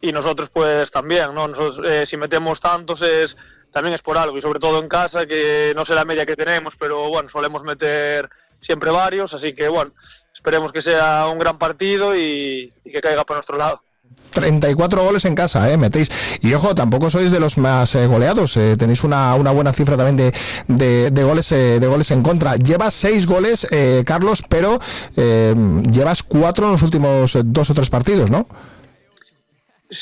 Y 0.00 0.12
nosotros 0.12 0.50
pues 0.50 0.90
también, 0.90 1.34
¿no? 1.34 1.48
Nosotros 1.48 1.80
eh, 1.86 2.06
si 2.06 2.16
metemos 2.16 2.60
tantos 2.60 3.02
es 3.02 3.36
también 3.72 3.94
es 3.94 4.02
por 4.02 4.16
algo 4.16 4.38
y 4.38 4.40
sobre 4.40 4.58
todo 4.58 4.78
en 4.78 4.88
casa 4.88 5.26
que 5.26 5.74
no 5.76 5.84
sé 5.84 5.94
la 5.94 6.06
media 6.06 6.24
que 6.24 6.34
tenemos, 6.34 6.74
pero 6.78 7.08
bueno, 7.10 7.28
solemos 7.28 7.62
meter 7.62 8.30
siempre 8.60 8.90
varios, 8.90 9.34
así 9.34 9.52
que 9.52 9.68
bueno, 9.68 9.92
esperemos 10.32 10.72
que 10.72 10.80
sea 10.80 11.26
un 11.28 11.38
gran 11.38 11.58
partido 11.58 12.16
y, 12.16 12.72
que 12.84 13.00
caiga 13.00 13.24
por 13.24 13.36
nuestro 13.36 13.56
lado. 13.58 13.82
34 14.30 15.04
goles 15.04 15.24
en 15.24 15.34
casa, 15.34 15.70
eh, 15.70 15.76
metéis. 15.76 16.38
Y 16.40 16.52
ojo, 16.54 16.74
tampoco 16.74 17.10
sois 17.10 17.30
de 17.30 17.40
los 17.40 17.58
más 17.58 17.94
eh, 17.94 18.06
goleados. 18.06 18.56
eh, 18.56 18.76
tenéis 18.78 19.04
una, 19.04 19.34
una 19.34 19.50
buena 19.50 19.72
cifra 19.72 19.96
también 19.96 20.32
de, 20.68 21.10
de, 21.10 21.24
goles 21.24 21.50
eh, 21.52 21.78
de 21.80 21.86
goles 21.86 22.10
en 22.10 22.22
contra. 22.22 22.56
Llevas 22.56 22.94
seis 22.94 23.26
goles, 23.26 23.66
eh, 23.70 24.04
Carlos, 24.06 24.42
pero 24.48 24.78
llevas 25.16 26.22
cuatro 26.22 26.66
en 26.66 26.72
los 26.72 26.82
últimos 26.82 27.38
dos 27.44 27.70
o 27.70 27.74
tres 27.74 27.90
partidos, 27.90 28.30
¿no? 28.30 28.46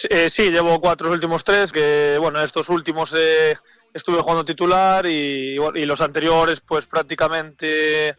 Eh, 0.09 0.31
sí, 0.31 0.51
llevo 0.51 0.81
cuatro 0.81 1.11
últimos 1.11 1.45
tres, 1.45 1.71
que 1.73 2.17
bueno, 2.21 2.41
estos 2.43 2.69
últimos 2.71 3.15
eh, 3.17 3.55
estuve 3.93 4.21
jugando 4.23 4.45
titular 4.45 5.05
y, 5.07 5.57
y 5.75 5.85
los 5.85 6.01
anteriores 6.01 6.61
pues 6.61 6.87
prácticamente 6.87 8.17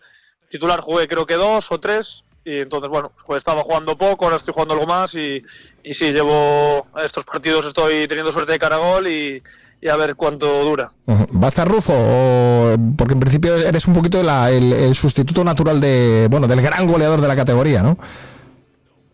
titular 0.49 0.79
jugué 0.81 1.07
creo 1.07 1.25
que 1.25 1.33
dos 1.35 1.71
o 1.71 1.79
tres 1.79 2.23
y 2.43 2.59
entonces 2.59 2.89
bueno, 2.89 3.11
pues 3.25 3.39
estaba 3.39 3.63
jugando 3.63 3.97
poco, 3.97 4.25
ahora 4.25 4.37
estoy 4.37 4.53
jugando 4.53 4.75
algo 4.75 4.85
más 4.85 5.15
y, 5.15 5.41
y 5.83 5.93
sí, 5.95 6.11
llevo 6.11 6.85
estos 7.03 7.23
partidos 7.25 7.65
estoy 7.65 8.07
teniendo 8.07 8.31
suerte 8.31 8.51
de 8.51 8.59
cara 8.59 8.75
a 8.75 8.79
gol 8.79 9.07
y, 9.07 9.41
y 9.81 9.89
a 9.89 9.95
ver 9.95 10.15
cuánto 10.15 10.63
dura. 10.63 10.91
¿Va 11.09 11.45
a 11.45 11.47
estar 11.47 11.67
Rufo? 11.67 11.93
O- 11.95 12.75
porque 12.95 13.13
en 13.15 13.19
principio 13.19 13.55
eres 13.55 13.87
un 13.87 13.95
poquito 13.95 14.21
la- 14.21 14.51
el, 14.51 14.71
el 14.71 14.95
sustituto 14.95 15.43
natural 15.43 15.81
de 15.81 16.27
bueno 16.29 16.45
del 16.47 16.61
gran 16.61 16.85
goleador 16.85 17.19
de 17.21 17.27
la 17.27 17.35
categoría, 17.35 17.81
¿no? 17.81 17.97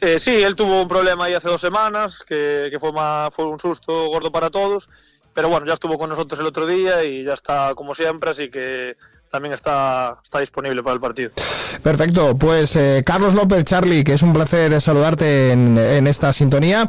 Eh, 0.04 0.18
sí, 0.18 0.41
él 0.41 0.56
tuvo 0.56 0.82
un 0.82 0.88
problema 0.88 1.26
ahí 1.26 1.36
hace 1.36 1.47
dos 1.47 1.62
semanas, 1.62 2.24
que, 2.26 2.76
fue, 2.80 2.91
fue 3.32 3.45
un 3.45 3.60
susto 3.60 4.08
gordo 4.08 4.32
para 4.32 4.49
todos, 4.49 4.89
pero 5.32 5.47
bueno, 5.47 5.68
ya 5.68 5.74
estuvo 5.74 5.99
con 5.99 6.10
nosotros 6.10 6.39
el 6.39 6.47
otro 6.47 6.66
día 6.66 7.04
y 7.04 7.24
ya 7.24 7.34
está 7.34 7.76
como 7.76 7.93
siempre, 7.93 8.32
así 8.32 8.49
que 8.49 8.97
también 9.32 9.54
está, 9.54 10.18
está 10.24 10.40
disponible 10.40 10.84
para 10.84 10.96
el 10.96 11.00
partido. 11.00 11.32
Perfecto, 11.82 12.36
pues 12.38 12.76
eh, 12.76 13.02
Carlos 13.06 13.34
López, 13.34 13.64
Charlie, 13.66 14.04
que 14.04 14.14
es 14.14 14.22
un 14.22 14.34
placer 14.34 14.80
saludarte 14.82 15.52
en, 15.54 15.78
en 15.78 16.06
esta 16.06 16.34
sintonía, 16.34 16.88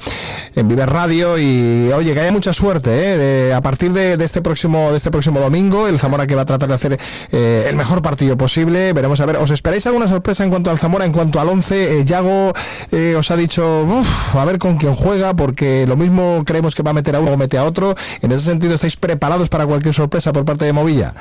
en 0.55 0.67
Viver 0.69 0.91
Radio, 0.91 1.39
y 1.39 1.91
oye, 1.93 2.13
que 2.15 2.21
haya 2.21 2.33
mucha 2.33 2.53
suerte, 2.53 2.91
eh, 2.91 3.17
de- 3.19 3.55
a 3.55 3.61
partir 3.61 3.93
de, 3.93 4.17
de 4.17 4.25
este 4.25 4.43
próximo 4.43 4.91
de 4.91 4.97
este 4.97 5.11
próximo 5.11 5.39
domingo, 5.41 5.87
el 5.87 5.99
Zamora 5.99 6.27
que 6.27 6.35
va 6.35 6.43
a 6.43 6.45
tratar 6.47 6.69
de 6.69 6.75
hacer 6.75 6.99
eh, 7.31 7.67
el 7.69 7.77
mejor 7.77 8.03
partido 8.03 8.37
posible, 8.37 8.93
veremos 8.93 9.21
a 9.21 9.27
ver, 9.27 9.37
¿os 9.37 9.51
esperáis 9.51 9.87
alguna 9.87 10.09
sorpresa 10.09 10.43
en 10.43 10.51
cuanto 10.51 10.71
al 10.71 10.79
Zamora, 10.79 11.05
en 11.05 11.13
cuanto 11.13 11.41
al 11.41 11.49
11? 11.49 12.01
Eh, 12.01 12.05
Yago 12.05 12.53
eh, 12.91 13.15
os 13.17 13.31
ha 13.31 13.37
dicho, 13.37 13.83
"Uf, 13.85 14.35
a 14.37 14.45
ver 14.45 14.59
con 14.59 14.77
quién 14.77 14.95
juega, 14.97 15.35
porque 15.35 15.87
lo 15.87 15.97
mismo 15.97 16.43
creemos 16.45 16.75
que 16.75 16.83
va 16.83 16.91
a 16.91 16.95
meter 16.95 17.15
a 17.15 17.21
uno 17.21 17.33
o 17.33 17.37
mete 17.37 17.57
a 17.57 17.65
otro, 17.65 17.95
en 18.21 18.33
ese 18.33 18.43
sentido, 18.45 18.75
¿estáis 18.75 18.97
preparados 18.97 19.49
para 19.49 19.65
cualquier 19.65 19.95
sorpresa 19.95 20.33
por 20.33 20.45
parte 20.45 20.65
de 20.65 20.73
Movilla? 20.73 21.15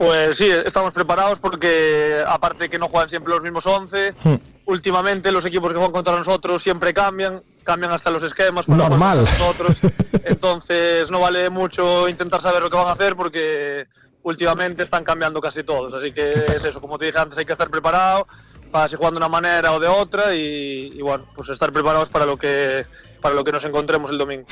Pues 0.00 0.38
sí, 0.38 0.48
estamos 0.50 0.94
preparados 0.94 1.38
porque 1.40 2.24
aparte 2.26 2.60
de 2.60 2.70
que 2.70 2.78
no 2.78 2.88
juegan 2.88 3.10
siempre 3.10 3.34
los 3.34 3.42
mismos 3.42 3.66
11, 3.66 4.14
Hmm. 4.24 4.36
últimamente 4.64 5.30
los 5.30 5.44
equipos 5.44 5.68
que 5.68 5.74
juegan 5.76 5.92
contra 5.92 6.16
nosotros 6.16 6.62
siempre 6.62 6.94
cambian, 6.94 7.42
cambian 7.64 7.92
hasta 7.92 8.10
los 8.10 8.22
esquemas. 8.22 8.66
Normal. 8.66 9.24
Nosotros. 9.24 9.76
Entonces 10.24 11.10
no 11.10 11.20
vale 11.20 11.50
mucho 11.50 12.08
intentar 12.08 12.40
saber 12.40 12.62
lo 12.62 12.70
que 12.70 12.78
van 12.78 12.88
a 12.88 12.92
hacer 12.92 13.14
porque 13.14 13.88
últimamente 14.22 14.84
están 14.84 15.04
cambiando 15.04 15.38
casi 15.38 15.64
todos. 15.64 15.92
Así 15.92 16.12
que 16.12 16.32
es 16.32 16.64
eso, 16.64 16.80
como 16.80 16.96
te 16.96 17.04
dije 17.04 17.18
antes, 17.18 17.36
hay 17.36 17.44
que 17.44 17.52
estar 17.52 17.68
preparado 17.68 18.26
para 18.72 18.88
si 18.88 18.96
juegan 18.96 19.12
de 19.12 19.18
una 19.18 19.28
manera 19.28 19.72
o 19.74 19.80
de 19.80 19.88
otra 19.88 20.34
y, 20.34 20.92
y 20.94 21.02
bueno, 21.02 21.26
pues 21.34 21.50
estar 21.50 21.72
preparados 21.72 22.08
para 22.08 22.24
lo 22.24 22.38
que 22.38 22.86
para 23.20 23.34
lo 23.34 23.44
que 23.44 23.52
nos 23.52 23.64
encontremos 23.64 24.10
el 24.10 24.18
domingo. 24.18 24.44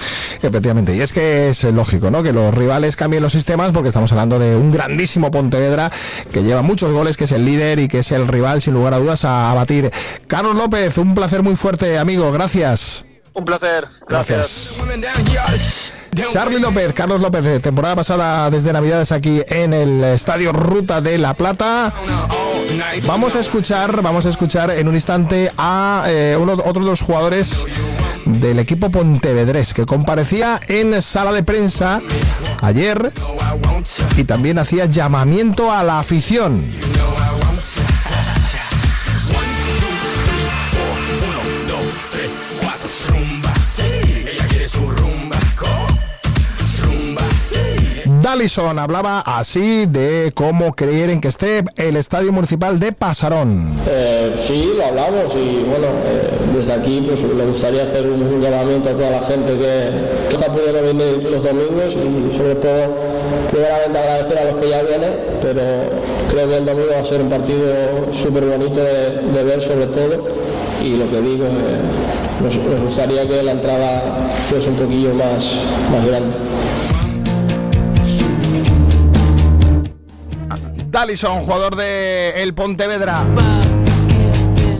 Efectivamente, 0.42 0.94
y 0.94 1.00
es 1.00 1.12
que 1.12 1.48
es 1.48 1.64
lógico, 1.64 2.10
¿no? 2.10 2.22
Que 2.22 2.32
los 2.32 2.54
rivales 2.54 2.96
cambien 2.96 3.22
los 3.22 3.32
sistemas 3.32 3.72
porque 3.72 3.88
estamos 3.88 4.10
hablando 4.12 4.38
de 4.38 4.56
un 4.56 4.70
grandísimo 4.70 5.30
Pontevedra 5.30 5.90
que 6.32 6.42
lleva 6.42 6.62
muchos 6.62 6.92
goles, 6.92 7.16
que 7.16 7.24
es 7.24 7.32
el 7.32 7.44
líder 7.44 7.78
y 7.80 7.88
que 7.88 8.00
es 8.00 8.12
el 8.12 8.26
rival 8.28 8.62
sin 8.62 8.74
lugar 8.74 8.94
a 8.94 8.98
dudas 8.98 9.24
a, 9.24 9.50
a 9.50 9.54
batir. 9.54 9.90
Carlos 10.26 10.54
López, 10.54 10.98
un 10.98 11.14
placer 11.14 11.42
muy 11.42 11.56
fuerte, 11.56 11.98
amigo, 11.98 12.30
gracias. 12.30 13.04
Un 13.38 13.44
placer. 13.44 13.86
Gracias. 14.08 14.82
Charlie 16.32 16.58
López, 16.58 16.92
Carlos 16.92 17.20
López, 17.20 17.44
de 17.44 17.60
temporada 17.60 17.94
pasada 17.94 18.50
desde 18.50 18.72
Navidades 18.72 19.12
aquí 19.12 19.42
en 19.46 19.72
el 19.72 20.02
Estadio 20.02 20.52
Ruta 20.52 21.00
de 21.00 21.18
La 21.18 21.34
Plata. 21.34 21.92
Vamos 23.06 23.36
a 23.36 23.40
escuchar, 23.40 24.02
vamos 24.02 24.26
a 24.26 24.30
escuchar 24.30 24.72
en 24.72 24.88
un 24.88 24.94
instante 24.94 25.52
a 25.56 26.06
eh, 26.08 26.36
uno, 26.40 26.54
otro 26.54 26.82
de 26.82 26.90
los 26.90 27.00
jugadores 27.00 27.66
del 28.28 28.58
equipo 28.58 28.90
pontevedrés 28.90 29.74
que 29.74 29.86
comparecía 29.86 30.60
en 30.68 31.00
sala 31.02 31.32
de 31.32 31.42
prensa 31.42 32.00
ayer 32.60 33.12
y 34.16 34.24
también 34.24 34.58
hacía 34.58 34.84
llamamiento 34.86 35.72
a 35.72 35.82
la 35.82 35.98
afición. 35.98 36.62
Dalison 48.22 48.78
hablaba 48.80 49.20
así 49.20 49.86
de 49.86 50.32
cómo 50.34 50.74
quieren 50.74 51.20
que 51.20 51.28
esté 51.28 51.62
el 51.76 51.96
Estadio 51.96 52.32
Municipal 52.32 52.80
de 52.80 52.90
Pasarón. 52.92 53.74
Eh, 53.86 54.34
sí, 54.36 54.72
lo 54.76 54.86
hablamos 54.86 55.32
y 55.36 55.64
bueno, 55.68 55.86
eh, 56.04 56.28
desde 56.52 56.72
aquí 56.72 57.04
pues 57.06 57.22
me 57.22 57.44
gustaría 57.44 57.84
hacer 57.84 58.08
un, 58.10 58.42
llamamiento 58.42 58.88
a 58.88 58.92
toda 58.94 59.10
la 59.10 59.22
gente 59.22 59.52
que, 59.52 59.90
que 60.28 60.34
está 60.34 60.52
pudiendo 60.52 60.82
venir 60.82 61.28
los 61.30 61.44
domingos 61.44 61.94
y 61.94 62.36
sobre 62.36 62.56
todo 62.56 62.96
primeramente 63.52 63.98
agradecer 63.98 64.38
a 64.38 64.44
los 64.46 64.56
que 64.56 64.68
ya 64.68 64.82
vienen, 64.82 65.12
pero 65.40 65.62
creo 66.30 66.48
que 66.48 66.56
el 66.56 66.64
domingo 66.64 66.88
va 66.92 67.00
a 67.00 67.04
ser 67.04 67.20
un 67.20 67.28
partido 67.28 68.12
súper 68.12 68.44
bonito 68.46 68.80
de, 68.80 69.22
de 69.32 69.44
ver 69.44 69.60
sobre 69.62 69.86
todo 69.86 70.26
y 70.82 70.96
lo 70.96 71.08
que 71.08 71.20
digo, 71.20 71.44
eh, 71.44 72.42
nos, 72.42 72.56
nos 72.56 72.80
gustaría 72.80 73.26
que 73.28 73.42
la 73.44 73.52
entrada 73.52 74.02
fuese 74.48 74.70
un 74.70 74.76
poquillo 74.76 75.14
más, 75.14 75.54
más 75.92 76.06
grande. 76.06 76.34
Dalison, 80.98 81.42
jugador 81.42 81.76
de 81.76 82.42
el 82.42 82.54
Pontevedra. 82.54 83.22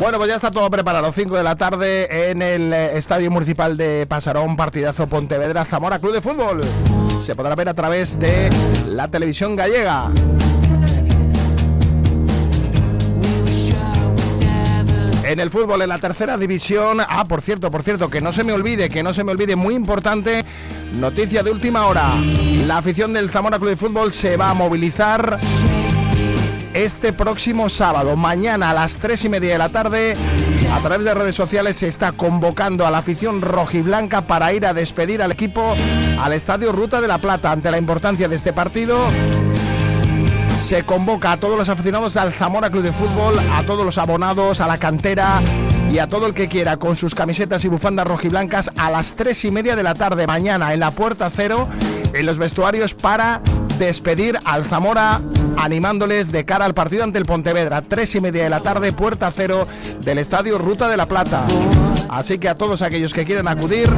Bueno, 0.00 0.18
pues 0.18 0.28
ya 0.28 0.34
está 0.34 0.50
todo 0.50 0.68
preparado. 0.68 1.12
5 1.12 1.36
de 1.36 1.44
la 1.44 1.54
tarde 1.54 2.30
en 2.32 2.42
el 2.42 2.72
eh, 2.72 2.98
Estadio 2.98 3.30
Municipal 3.30 3.76
de 3.76 4.04
Pasarón, 4.04 4.56
partidazo 4.56 5.06
Pontevedra 5.06 5.64
Zamora 5.64 6.00
Club 6.00 6.14
de 6.14 6.20
Fútbol. 6.20 6.62
Se 7.22 7.36
podrá 7.36 7.54
ver 7.54 7.68
a 7.68 7.74
través 7.74 8.18
de 8.18 8.50
la 8.84 9.06
televisión 9.06 9.54
gallega. 9.54 10.10
En 15.22 15.38
el 15.38 15.50
fútbol, 15.50 15.82
en 15.82 15.88
la 15.88 15.98
tercera 15.98 16.36
división. 16.36 16.98
Ah, 17.00 17.26
por 17.28 17.42
cierto, 17.42 17.70
por 17.70 17.84
cierto, 17.84 18.10
que 18.10 18.20
no 18.20 18.32
se 18.32 18.42
me 18.42 18.52
olvide, 18.52 18.88
que 18.88 19.04
no 19.04 19.14
se 19.14 19.22
me 19.22 19.30
olvide, 19.30 19.54
muy 19.54 19.74
importante, 19.74 20.44
noticia 20.94 21.44
de 21.44 21.52
última 21.52 21.86
hora. 21.86 22.10
La 22.66 22.78
afición 22.78 23.12
del 23.12 23.30
Zamora 23.30 23.58
Club 23.58 23.70
de 23.70 23.76
Fútbol 23.76 24.12
se 24.12 24.36
va 24.36 24.50
a 24.50 24.54
movilizar 24.54 25.38
este 26.84 27.12
próximo 27.12 27.68
sábado, 27.68 28.14
mañana 28.14 28.70
a 28.70 28.74
las 28.74 28.98
3 28.98 29.24
y 29.24 29.28
media 29.28 29.52
de 29.52 29.58
la 29.58 29.68
tarde, 29.68 30.16
a 30.72 30.80
través 30.80 31.04
de 31.04 31.12
redes 31.12 31.34
sociales 31.34 31.76
se 31.76 31.88
está 31.88 32.12
convocando 32.12 32.86
a 32.86 32.90
la 32.90 32.98
afición 32.98 33.42
rojiblanca 33.42 34.22
para 34.22 34.52
ir 34.52 34.64
a 34.64 34.74
despedir 34.74 35.20
al 35.20 35.32
equipo 35.32 35.74
al 36.20 36.32
Estadio 36.32 36.70
Ruta 36.70 37.00
de 37.00 37.08
la 37.08 37.18
Plata. 37.18 37.50
Ante 37.50 37.70
la 37.70 37.78
importancia 37.78 38.28
de 38.28 38.36
este 38.36 38.52
partido, 38.52 39.08
se 40.60 40.84
convoca 40.84 41.32
a 41.32 41.40
todos 41.40 41.58
los 41.58 41.68
aficionados 41.68 42.16
al 42.16 42.32
Zamora 42.32 42.70
Club 42.70 42.84
de 42.84 42.92
Fútbol, 42.92 43.34
a 43.54 43.62
todos 43.64 43.84
los 43.84 43.98
abonados, 43.98 44.60
a 44.60 44.68
la 44.68 44.78
cantera 44.78 45.42
y 45.90 45.98
a 45.98 46.06
todo 46.06 46.26
el 46.26 46.34
que 46.34 46.48
quiera 46.48 46.76
con 46.76 46.94
sus 46.94 47.14
camisetas 47.14 47.64
y 47.64 47.68
bufandas 47.68 48.06
rojiblancas 48.06 48.70
a 48.76 48.90
las 48.90 49.14
3 49.14 49.46
y 49.46 49.50
media 49.50 49.74
de 49.74 49.82
la 49.82 49.94
tarde 49.94 50.26
mañana 50.28 50.72
en 50.72 50.80
la 50.80 50.92
Puerta 50.92 51.28
Cero, 51.34 51.68
en 52.12 52.24
los 52.24 52.38
vestuarios 52.38 52.94
para 52.94 53.42
despedir 53.78 54.38
al 54.44 54.64
Zamora 54.64 55.20
animándoles 55.56 56.32
de 56.32 56.44
cara 56.44 56.64
al 56.64 56.74
partido 56.74 57.04
ante 57.04 57.18
el 57.18 57.26
Pontevedra. 57.26 57.82
3 57.82 58.16
y 58.16 58.20
media 58.20 58.44
de 58.44 58.50
la 58.50 58.60
tarde, 58.60 58.92
Puerta 58.92 59.30
Cero 59.30 59.66
del 60.00 60.18
Estadio 60.18 60.58
Ruta 60.58 60.88
de 60.88 60.96
la 60.96 61.06
Plata. 61.06 61.46
Así 62.08 62.38
que 62.38 62.48
a 62.48 62.54
todos 62.54 62.82
aquellos 62.82 63.14
que 63.14 63.24
quieran 63.24 63.48
acudir 63.48 63.88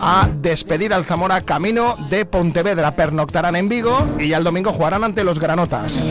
a 0.00 0.28
despedir 0.40 0.92
al 0.92 1.04
Zamora 1.04 1.40
camino 1.42 1.96
de 2.10 2.24
Pontevedra. 2.24 2.94
Pernoctarán 2.96 3.56
en 3.56 3.68
Vigo 3.68 4.16
y 4.18 4.28
ya 4.28 4.38
el 4.38 4.44
domingo 4.44 4.72
jugarán 4.72 5.04
ante 5.04 5.24
los 5.24 5.38
Granotas. 5.38 6.08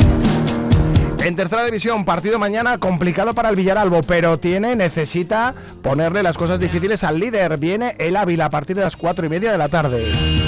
En 1.23 1.35
tercera 1.35 1.63
división, 1.63 2.03
partido 2.03 2.39
mañana 2.39 2.79
complicado 2.79 3.35
para 3.35 3.49
el 3.49 3.55
Villaralbo, 3.55 4.01
pero 4.01 4.39
tiene, 4.39 4.75
necesita 4.75 5.53
ponerle 5.83 6.23
las 6.23 6.35
cosas 6.35 6.59
difíciles 6.59 7.03
al 7.03 7.19
líder. 7.19 7.57
Viene 7.57 7.95
el 7.99 8.15
Ávila 8.15 8.45
a 8.45 8.49
partir 8.49 8.75
de 8.75 8.81
las 8.81 8.95
cuatro 8.95 9.25
y 9.25 9.29
media 9.29 9.51
de 9.51 9.57
la 9.59 9.69
tarde. 9.69 10.40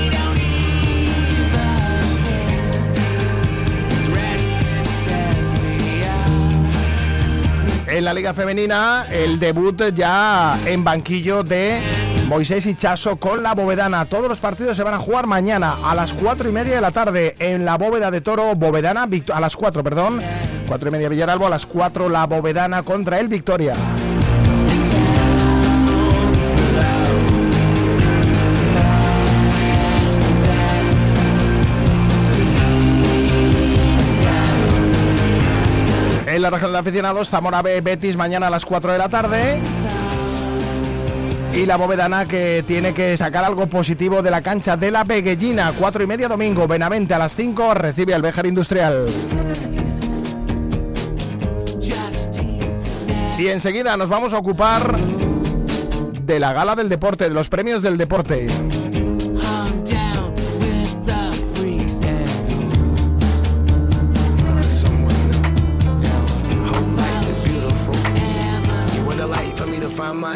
En 7.94 8.06
la 8.06 8.14
Liga 8.16 8.34
Femenina, 8.34 9.06
el 9.12 9.38
debut 9.38 9.80
ya 9.94 10.58
en 10.66 10.84
banquillo 10.84 11.44
de 11.44 11.80
Moisés 12.28 12.66
Hichazo 12.66 13.18
con 13.18 13.44
la 13.44 13.54
Bovedana. 13.54 14.06
Todos 14.06 14.28
los 14.28 14.40
partidos 14.40 14.76
se 14.76 14.82
van 14.82 14.96
a 14.96 14.98
jugar 14.98 15.28
mañana 15.28 15.76
a 15.84 15.94
las 15.94 16.12
cuatro 16.12 16.50
y 16.50 16.52
media 16.52 16.74
de 16.74 16.82
la 16.82 16.90
tarde 16.90 17.36
en 17.38 17.66
la 17.66 17.78
bóveda 17.78 18.10
de 18.10 18.22
Toro 18.22 18.56
Bovedana, 18.56 19.08
a 19.32 19.40
las 19.40 19.56
4, 19.56 19.84
perdón. 19.84 20.20
Cuatro 20.68 20.90
y 20.90 20.92
media 20.92 21.08
Villaralbo, 21.08 21.46
a 21.46 21.52
las 21.52 21.68
4 21.68 22.10
la 22.10 22.26
Bovedana 22.26 22.82
contra 22.82 23.20
el 23.20 23.28
Victoria. 23.28 23.76
La 36.44 36.50
región 36.50 36.74
de 36.74 36.80
aficionados, 36.80 37.30
Zamora 37.30 37.62
B 37.62 37.80
Betis 37.80 38.18
mañana 38.18 38.48
a 38.48 38.50
las 38.50 38.66
4 38.66 38.92
de 38.92 38.98
la 38.98 39.08
tarde. 39.08 39.60
Y 41.54 41.66
la 41.66 41.78
Bovedana 41.78 42.26
que 42.26 42.64
tiene 42.68 42.94
que 42.94 43.16
sacar 43.16 43.46
algo 43.46 43.68
positivo 43.68 44.22
de 44.22 44.30
la 44.30 44.42
cancha 44.42 44.76
de 44.76 44.92
la 44.92 45.06
Beguellina. 45.06 45.74
4 45.78 46.04
y 46.04 46.08
media 46.08 46.28
domingo, 46.28 46.68
Benavente 46.68 47.14
a 47.14 47.20
las 47.20 47.34
5 47.36 47.74
recibe 47.76 48.14
al 48.14 48.22
Béjar 48.22 48.46
Industrial. 48.46 49.06
Y 53.38 53.48
enseguida 53.48 53.96
nos 53.96 54.10
vamos 54.10 54.34
a 54.34 54.38
ocupar 54.38 54.98
de 56.26 56.40
la 56.40 56.52
gala 56.52 56.76
del 56.76 56.90
deporte, 56.90 57.26
de 57.26 57.30
los 57.30 57.48
premios 57.48 57.82
del 57.82 57.98
deporte. 57.98 58.48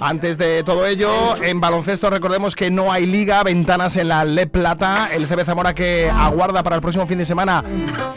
Antes 0.00 0.38
de 0.38 0.62
todo 0.62 0.86
ello, 0.86 1.34
en 1.42 1.60
baloncesto 1.60 2.08
recordemos 2.08 2.54
que 2.54 2.70
no 2.70 2.92
hay 2.92 3.04
liga, 3.04 3.42
ventanas 3.42 3.96
en 3.96 4.08
la 4.08 4.24
Le 4.24 4.46
Plata, 4.46 5.08
el 5.12 5.26
CB 5.26 5.44
Zamora 5.44 5.74
que 5.74 6.08
aguarda 6.08 6.62
para 6.62 6.76
el 6.76 6.82
próximo 6.82 7.06
fin 7.06 7.18
de 7.18 7.24
semana 7.24 7.64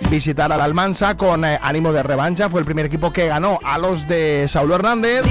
visitar 0.10 0.52
al 0.52 0.62
Almansa 0.62 1.18
con 1.18 1.44
eh, 1.44 1.58
ánimo 1.62 1.92
de 1.92 2.04
revancha, 2.04 2.50
fue 2.50 2.60
el 2.60 2.66
primer 2.66 2.86
equipo 2.86 3.12
que 3.12 3.28
ganó 3.28 3.58
a 3.64 3.80
los 3.80 4.08
de 4.08 4.46
Saulo 4.48 4.76
Hernández, 4.76 5.24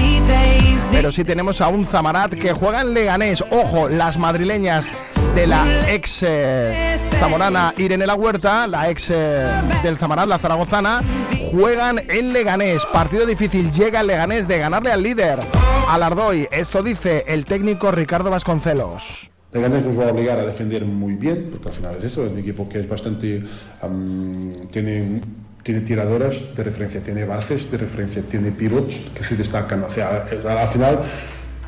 pero 0.91 1.11
sí 1.11 1.23
tenemos 1.23 1.61
a 1.61 1.69
un 1.69 1.85
Zamarat 1.85 2.33
que 2.33 2.51
juega 2.51 2.81
en 2.81 2.93
Leganés, 2.93 3.43
ojo, 3.49 3.87
las 3.87 4.17
madrileñas 4.17 4.87
de 5.35 5.47
la 5.47 5.65
ex 5.89 6.23
eh, 6.23 6.97
zamorana 7.19 7.73
Irene 7.77 8.05
La 8.05 8.15
Huerta, 8.15 8.67
la 8.67 8.89
ex 8.89 9.09
eh, 9.09 9.49
del 9.83 9.97
Zamarat, 9.97 10.27
la 10.27 10.37
zaragozana, 10.37 11.01
juegan 11.51 12.01
en 12.09 12.33
Leganés, 12.33 12.85
partido 12.87 13.25
difícil, 13.25 13.71
llega 13.71 14.01
el 14.01 14.07
Leganés 14.07 14.47
de 14.47 14.57
ganarle 14.57 14.91
al 14.91 15.01
líder, 15.01 15.39
al 15.91 16.03
Ardoy, 16.03 16.47
esto 16.53 16.81
dice 16.81 17.25
el 17.27 17.43
técnico 17.43 17.91
Ricardo 17.91 18.29
Vasconcelos. 18.29 19.29
Leganés 19.51 19.85
nos 19.85 19.99
va 19.99 20.07
a 20.07 20.11
obligar 20.13 20.39
a 20.39 20.45
defender 20.45 20.85
muy 20.85 21.15
bien, 21.15 21.49
porque 21.51 21.67
al 21.67 21.73
final 21.73 21.95
es 21.97 22.05
eso, 22.05 22.25
es 22.25 22.31
un 22.31 22.39
equipo 22.39 22.69
que 22.69 22.79
es 22.79 22.87
bastante... 22.87 23.43
am, 23.81 24.53
tiene, 24.71 25.19
tiene 25.63 25.81
tiradoras 25.81 26.55
de 26.55 26.63
referencia, 26.63 27.01
tiene 27.01 27.25
bases 27.25 27.69
de 27.69 27.77
referencia, 27.77 28.21
tiene 28.21 28.51
pivots 28.51 29.01
que 29.13 29.21
se 29.21 29.35
destacan. 29.35 29.83
O 29.83 29.89
sea, 29.89 30.25
al 30.31 30.57
al 30.57 30.67
final, 30.69 30.99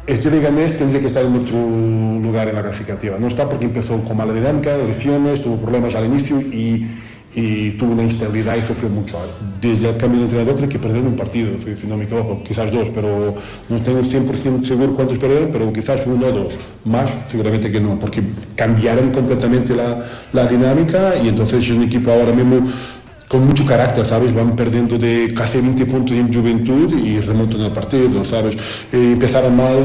este 0.07 0.31
Leganés 0.31 0.77
tendría 0.77 1.01
que 1.01 1.07
estar 1.07 1.25
en 1.25 1.35
otro 1.35 1.57
lugar 2.25 2.47
en 2.47 2.55
la 2.55 2.61
clasificativa. 2.61 3.17
No 3.19 3.27
está 3.27 3.49
porque 3.49 3.65
empezó 3.65 4.01
con 4.03 4.15
mala 4.15 4.31
dinámica, 4.31 4.77
lesiones, 4.77 5.43
tuvo 5.43 5.57
problemas 5.57 5.95
al 5.95 6.05
inicio 6.05 6.39
y, 6.39 6.87
y 7.35 7.71
tuvo 7.71 7.93
una 7.93 8.03
instabilidad 8.03 8.55
y 8.55 8.61
sufrió 8.61 8.89
mucho. 8.89 9.17
Desde 9.59 9.89
el 9.89 9.97
cambio 9.97 10.19
de 10.19 10.25
entrenador 10.25 10.55
creo 10.55 10.69
que 10.69 10.79
perdieron 10.79 11.07
un 11.07 11.17
partido, 11.17 11.51
si 11.59 11.87
no 11.87 11.97
me 11.97 12.03
equivoco, 12.05 12.43
quizás 12.43 12.71
dos, 12.71 12.89
pero 12.93 13.35
no 13.69 13.81
tengo 13.81 14.01
100% 14.01 14.63
seguro 14.63 14.95
cuántos 14.95 15.17
perdieron, 15.17 15.49
pero 15.51 15.71
quizás 15.73 16.01
uno 16.05 16.27
o 16.27 16.31
dos. 16.31 16.55
Más 16.85 17.11
seguramente 17.29 17.71
que 17.71 17.79
no, 17.79 17.99
porque 17.99 18.21
cambiaron 18.55 19.11
completamente 19.11 19.75
la, 19.75 20.05
la 20.31 20.45
dinámica 20.45 21.13
y 21.23 21.29
entonces 21.29 21.63
es 21.63 21.69
un 21.71 21.83
equipo 21.83 22.11
ahora 22.11 22.33
mismo 22.33 22.67
con 23.33 23.47
mucho 23.47 23.65
carácter, 23.65 24.05
¿sabes? 24.05 24.31
Van 24.31 24.55
perdiendo 24.55 24.95
de 24.95 25.33
casi 25.35 25.59
20 25.59 25.87
puntos 25.87 26.15
en 26.15 26.31
juventud 26.31 26.93
y 26.95 27.19
remontan 27.19 27.61
el 27.61 27.71
partido, 27.71 28.23
¿sabes? 28.23 28.55
Eh, 28.91 29.13
empezaron 29.13 29.57
mal 29.57 29.75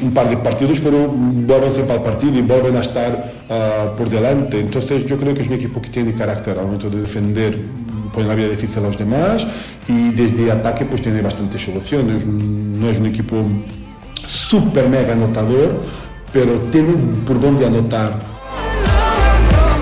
un 0.00 0.12
par 0.14 0.30
de 0.30 0.36
partidos, 0.36 0.78
pero 0.78 1.08
vuelven 1.08 1.72
siempre 1.72 1.96
al 1.96 2.04
partido 2.04 2.38
y 2.38 2.42
vuelven 2.42 2.76
a 2.76 2.80
estar 2.82 3.32
ah, 3.50 3.90
por 3.98 4.08
delante. 4.08 4.60
Entonces 4.60 5.04
yo 5.04 5.16
creo 5.18 5.34
que 5.34 5.42
es 5.42 5.48
un 5.48 5.54
equipo 5.54 5.82
que 5.82 5.88
tiene 5.88 6.14
carácter 6.14 6.56
al 6.60 6.66
momento 6.66 6.88
de 6.88 7.00
defender, 7.00 7.58
pone 8.14 8.28
la 8.28 8.36
vida 8.36 8.46
difícil 8.46 8.78
a 8.78 8.86
los 8.86 8.96
demás 8.96 9.44
y 9.88 10.10
desde 10.10 10.52
ataque 10.52 10.84
pues 10.84 11.02
tiene 11.02 11.20
bastantes 11.22 11.60
soluciones. 11.60 12.24
No 12.24 12.88
es 12.88 13.00
un 13.00 13.06
equipo 13.06 13.42
súper 14.14 14.88
mega 14.88 15.14
anotador, 15.14 15.82
pero 16.32 16.52
tiene 16.70 16.92
por 17.26 17.40
dónde 17.40 17.66
anotar. 17.66 18.29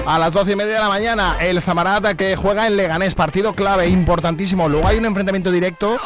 A 0.09 0.19
las 0.19 0.33
12 0.33 0.53
y 0.53 0.57
media 0.57 0.73
de 0.73 0.81
la 0.81 0.89
mañana, 0.89 1.37
el 1.39 1.61
Zamarata 1.61 2.15
que 2.15 2.35
juega 2.35 2.67
en 2.67 2.79
Leganés, 2.79 3.15
partido 3.15 3.53
clave, 3.53 3.89
importantísimo. 3.89 4.67
Luego 4.67 4.89
hay 4.89 4.97
un 4.97 5.05
enfrentamiento 5.05 5.51
directo, 5.51 5.99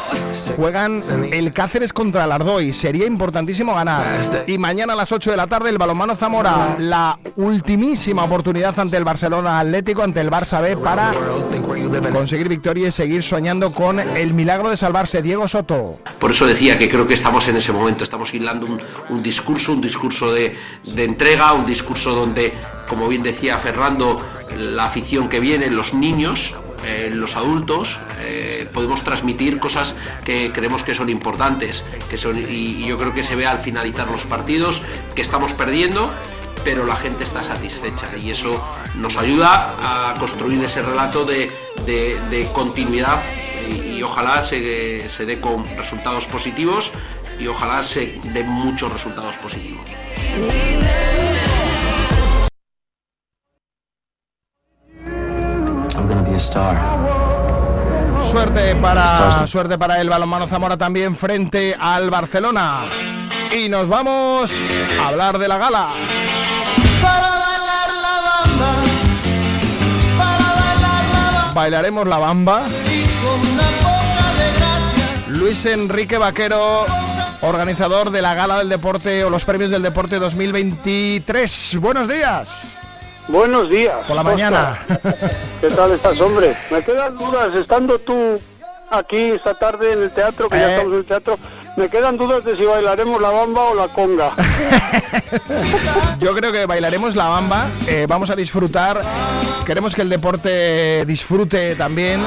juegan 0.57 0.99
el 1.31 1.53
Cáceres 1.53 1.93
contra 1.93 2.25
el 2.25 2.33
Ardoy, 2.33 2.73
sería 2.73 3.07
importantísimo 3.07 3.73
ganar. 3.73 4.03
Y 4.45 4.57
mañana 4.57 4.91
a 4.91 4.97
las 4.97 5.13
8 5.13 5.31
de 5.31 5.37
la 5.37 5.47
tarde, 5.47 5.69
el 5.69 5.77
balonmano 5.77 6.17
Zamora, 6.17 6.75
la 6.79 7.17
ultimísima 7.37 8.25
oportunidad 8.25 8.77
ante 8.77 8.97
el 8.97 9.05
Barcelona 9.05 9.61
Atlético, 9.61 10.03
ante 10.03 10.19
el 10.19 10.29
Barça 10.29 10.61
B, 10.61 10.75
para 10.75 11.13
conseguir 12.11 12.49
victoria 12.49 12.89
y 12.89 12.91
seguir 12.91 13.23
soñando 13.23 13.71
con 13.71 14.01
el 14.01 14.33
milagro 14.33 14.69
de 14.69 14.75
salvarse. 14.75 15.21
Diego 15.21 15.47
Soto. 15.47 15.99
Por 16.19 16.31
eso 16.31 16.45
decía 16.45 16.77
que 16.77 16.89
creo 16.89 17.07
que 17.07 17.13
estamos 17.13 17.47
en 17.47 17.55
ese 17.55 17.71
momento, 17.71 18.03
estamos 18.03 18.33
hilando 18.33 18.67
un, 19.09 19.23
discurso, 19.23 19.71
un 19.71 19.79
discurso 19.79 20.33
de 20.33 20.53
entrega, 20.97 21.53
un 21.53 21.65
discurso 21.65 22.13
donde, 22.13 22.53
como 22.87 23.07
bien 23.07 23.23
decía 23.23 23.57
Fernando, 23.57 24.15
la 24.57 24.85
afición 24.85 25.29
que 25.29 25.39
viene, 25.39 25.69
los 25.69 25.93
niños, 25.93 26.53
eh, 26.85 27.09
los 27.11 27.35
adultos, 27.35 27.99
eh, 28.19 28.67
podemos 28.73 29.03
transmitir 29.03 29.57
cosas 29.59 29.95
que 30.25 30.51
creemos 30.53 30.83
que 30.83 30.93
son 30.93 31.09
importantes. 31.09 31.83
Que 32.09 32.17
son, 32.17 32.37
y, 32.37 32.85
yo 32.85 32.97
creo 32.97 33.13
que 33.13 33.23
se 33.23 33.35
ve 33.35 33.45
al 33.45 33.59
finalizar 33.59 34.09
los 34.11 34.25
partidos 34.25 34.81
que 35.15 35.21
estamos 35.21 35.53
perdiendo, 35.53 36.11
pero 36.63 36.85
la 36.85 36.95
gente 36.95 37.23
está 37.23 37.43
satisfecha 37.43 38.07
y 38.17 38.31
eso 38.31 38.61
nos 38.95 39.17
ayuda 39.17 39.73
a 40.11 40.13
construir 40.19 40.63
ese 40.63 40.81
relato 40.81 41.25
de, 41.25 41.51
de- 41.85 42.17
de 42.29 42.47
continuidad 42.53 43.19
y, 43.69 43.97
y 43.97 44.03
ojalá 44.03 44.41
se, 44.41 45.07
se 45.09 45.25
dé 45.25 45.39
con 45.41 45.63
resultados 45.77 46.25
positivos 46.27 46.91
y 47.39 47.47
ojalá 47.47 47.81
se 47.83 48.19
den 48.33 48.47
muchos 48.47 48.91
resultados 48.93 49.35
positivos. 49.37 49.81
Suerte 58.31 58.75
para, 58.75 59.45
suerte 59.45 59.77
para 59.77 60.01
el 60.01 60.09
balonmano 60.09 60.47
Zamora 60.47 60.77
también 60.77 61.15
frente 61.15 61.75
al 61.79 62.09
Barcelona. 62.09 62.85
Y 63.55 63.69
nos 63.69 63.87
vamos 63.87 64.51
a 64.99 65.07
hablar 65.07 65.37
de 65.37 65.47
la 65.47 65.57
gala. 65.57 65.89
Bailaremos 71.53 72.07
la 72.07 72.17
bamba. 72.17 72.63
Luis 75.27 75.65
Enrique 75.67 76.17
Vaquero, 76.17 76.85
organizador 77.41 78.09
de 78.09 78.21
la 78.23 78.33
Gala 78.33 78.57
del 78.57 78.69
Deporte 78.69 79.23
o 79.23 79.29
los 79.29 79.43
Premios 79.43 79.69
del 79.69 79.83
Deporte 79.83 80.17
2023. 80.17 81.77
Buenos 81.79 82.07
días. 82.07 82.82
Buenos 83.27 83.69
días. 83.69 84.05
Por 84.07 84.15
la 84.15 84.23
mañana. 84.23 84.79
¿Qué 85.61 85.69
tal 85.69 85.91
estás, 85.93 86.19
hombre? 86.19 86.55
Me 86.69 86.83
quedan 86.83 87.17
dudas, 87.17 87.55
estando 87.55 87.97
tú 87.99 88.39
aquí 88.91 89.31
esta 89.31 89.53
tarde 89.53 89.93
en 89.93 90.03
el 90.03 90.11
teatro, 90.11 90.49
que 90.49 90.57
ya 90.57 90.67
Eh. 90.67 90.71
estamos 90.73 90.93
en 90.93 90.99
el 90.99 91.05
teatro, 91.05 91.39
me 91.77 91.89
quedan 91.89 92.17
dudas 92.17 92.43
de 92.43 92.55
si 92.57 92.63
bailaremos 92.65 93.21
la 93.21 93.29
bamba 93.29 93.61
o 93.63 93.75
la 93.75 93.87
conga. 93.87 94.31
Yo 96.19 96.35
creo 96.35 96.51
que 96.51 96.65
bailaremos 96.65 97.15
la 97.15 97.27
bamba, 97.29 97.67
eh, 97.87 98.05
vamos 98.07 98.29
a 98.29 98.35
disfrutar, 98.35 99.01
queremos 99.65 99.95
que 99.95 100.01
el 100.01 100.09
deporte 100.09 101.03
disfrute 101.05 101.75
también. 101.75 102.21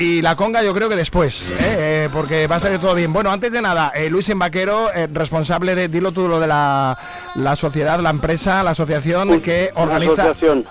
Y 0.00 0.22
la 0.22 0.34
conga 0.34 0.62
yo 0.62 0.72
creo 0.72 0.88
que 0.88 0.96
después, 0.96 1.50
eh, 1.50 1.54
eh, 1.60 2.08
porque 2.10 2.46
va 2.46 2.56
a 2.56 2.60
salir 2.60 2.80
todo 2.80 2.94
bien. 2.94 3.12
Bueno, 3.12 3.30
antes 3.30 3.52
de 3.52 3.60
nada, 3.60 3.92
eh, 3.94 4.08
Luis 4.08 4.30
Embaquero, 4.30 4.90
eh, 4.94 5.06
responsable 5.12 5.74
de, 5.74 5.88
dilo 5.88 6.10
tú, 6.10 6.26
lo 6.26 6.40
de 6.40 6.46
la, 6.46 6.96
la 7.34 7.54
sociedad, 7.54 8.00
la 8.00 8.08
empresa, 8.08 8.62
la 8.62 8.70
asociación 8.70 9.42
que 9.42 9.70
organiza... 9.74 10.22
asociación. 10.22 10.64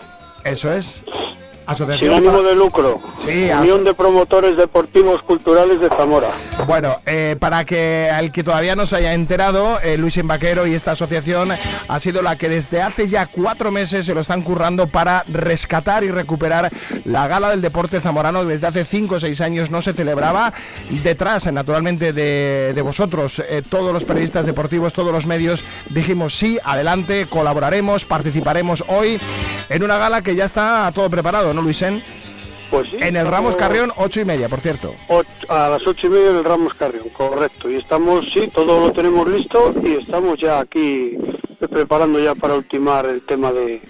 Eso 0.43 0.73
es. 0.73 1.03
Sin 1.75 1.85
Asociación... 1.85 2.13
ánimo 2.15 2.41
de 2.41 2.55
lucro. 2.55 2.99
Sí, 3.19 3.49
Unión 3.59 3.83
de 3.83 3.93
Promotores 3.93 4.57
Deportivos 4.57 5.21
Culturales 5.21 5.79
de 5.79 5.87
Zamora. 5.89 6.29
Bueno, 6.65 6.97
eh, 7.05 7.35
para 7.39 7.63
que 7.63 8.09
al 8.11 8.31
que 8.31 8.43
todavía 8.43 8.75
no 8.75 8.87
se 8.87 8.95
haya 8.95 9.13
enterado, 9.13 9.79
eh, 9.81 9.97
Luis 9.97 10.17
Embaquero 10.17 10.65
y 10.65 10.73
esta 10.73 10.91
asociación 10.91 11.49
ha 11.87 11.99
sido 11.99 12.23
la 12.23 12.37
que 12.37 12.49
desde 12.49 12.81
hace 12.81 13.07
ya 13.07 13.27
cuatro 13.27 13.69
meses 13.71 14.05
se 14.05 14.15
lo 14.15 14.21
están 14.21 14.41
currando 14.41 14.87
para 14.87 15.23
rescatar 15.27 16.03
y 16.03 16.09
recuperar 16.09 16.71
la 17.05 17.27
gala 17.27 17.51
del 17.51 17.61
deporte 17.61 18.01
zamorano. 18.01 18.45
Desde 18.45 18.65
hace 18.67 18.83
cinco 18.83 19.15
o 19.15 19.19
seis 19.19 19.39
años 19.39 19.69
no 19.69 19.81
se 19.81 19.93
celebraba. 19.93 20.53
Detrás, 21.03 21.51
naturalmente, 21.51 22.13
de, 22.13 22.73
de 22.73 22.81
vosotros, 22.81 23.43
eh, 23.47 23.61
todos 23.67 23.93
los 23.93 24.05
periodistas 24.05 24.45
deportivos, 24.45 24.93
todos 24.93 25.11
los 25.11 25.27
medios, 25.27 25.63
dijimos 25.89 26.35
sí, 26.35 26.57
adelante, 26.63 27.27
colaboraremos, 27.29 28.05
participaremos 28.05 28.83
hoy 28.87 29.19
en 29.69 29.83
una 29.83 29.99
gala 29.99 30.23
que 30.23 30.35
ya 30.35 30.45
está 30.45 30.91
todo 30.95 31.09
preparado, 31.09 31.53
¿no, 31.53 31.58
Luisen? 31.63 32.03
Pues 32.69 32.87
sí. 32.89 32.97
En 33.01 33.15
el 33.15 33.25
Ramos 33.25 33.55
Carrión, 33.55 33.91
ocho 33.97 34.19
y 34.21 34.25
media, 34.25 34.47
por 34.47 34.59
cierto. 34.61 34.93
Ocho- 35.07 35.27
a 35.47 35.69
las 35.69 35.87
ocho 35.87 36.05
y 36.07 36.09
media 36.11 36.29
en 36.29 36.35
el 36.37 36.43
Ramos 36.43 36.73
Carrión, 36.75 37.09
correcto. 37.09 37.69
Y 37.69 37.75
estamos, 37.77 38.25
sí, 38.31 38.47
todo 38.53 38.79
lo 38.87 38.91
tenemos 38.93 39.27
listo 39.27 39.73
y 39.83 39.93
estamos 39.93 40.37
ya 40.39 40.59
aquí 40.59 41.17
preparando 41.71 42.19
ya 42.19 42.35
para 42.35 42.55
ultimar 42.55 43.05
el 43.07 43.21
tema 43.25 43.51
de, 43.51 43.81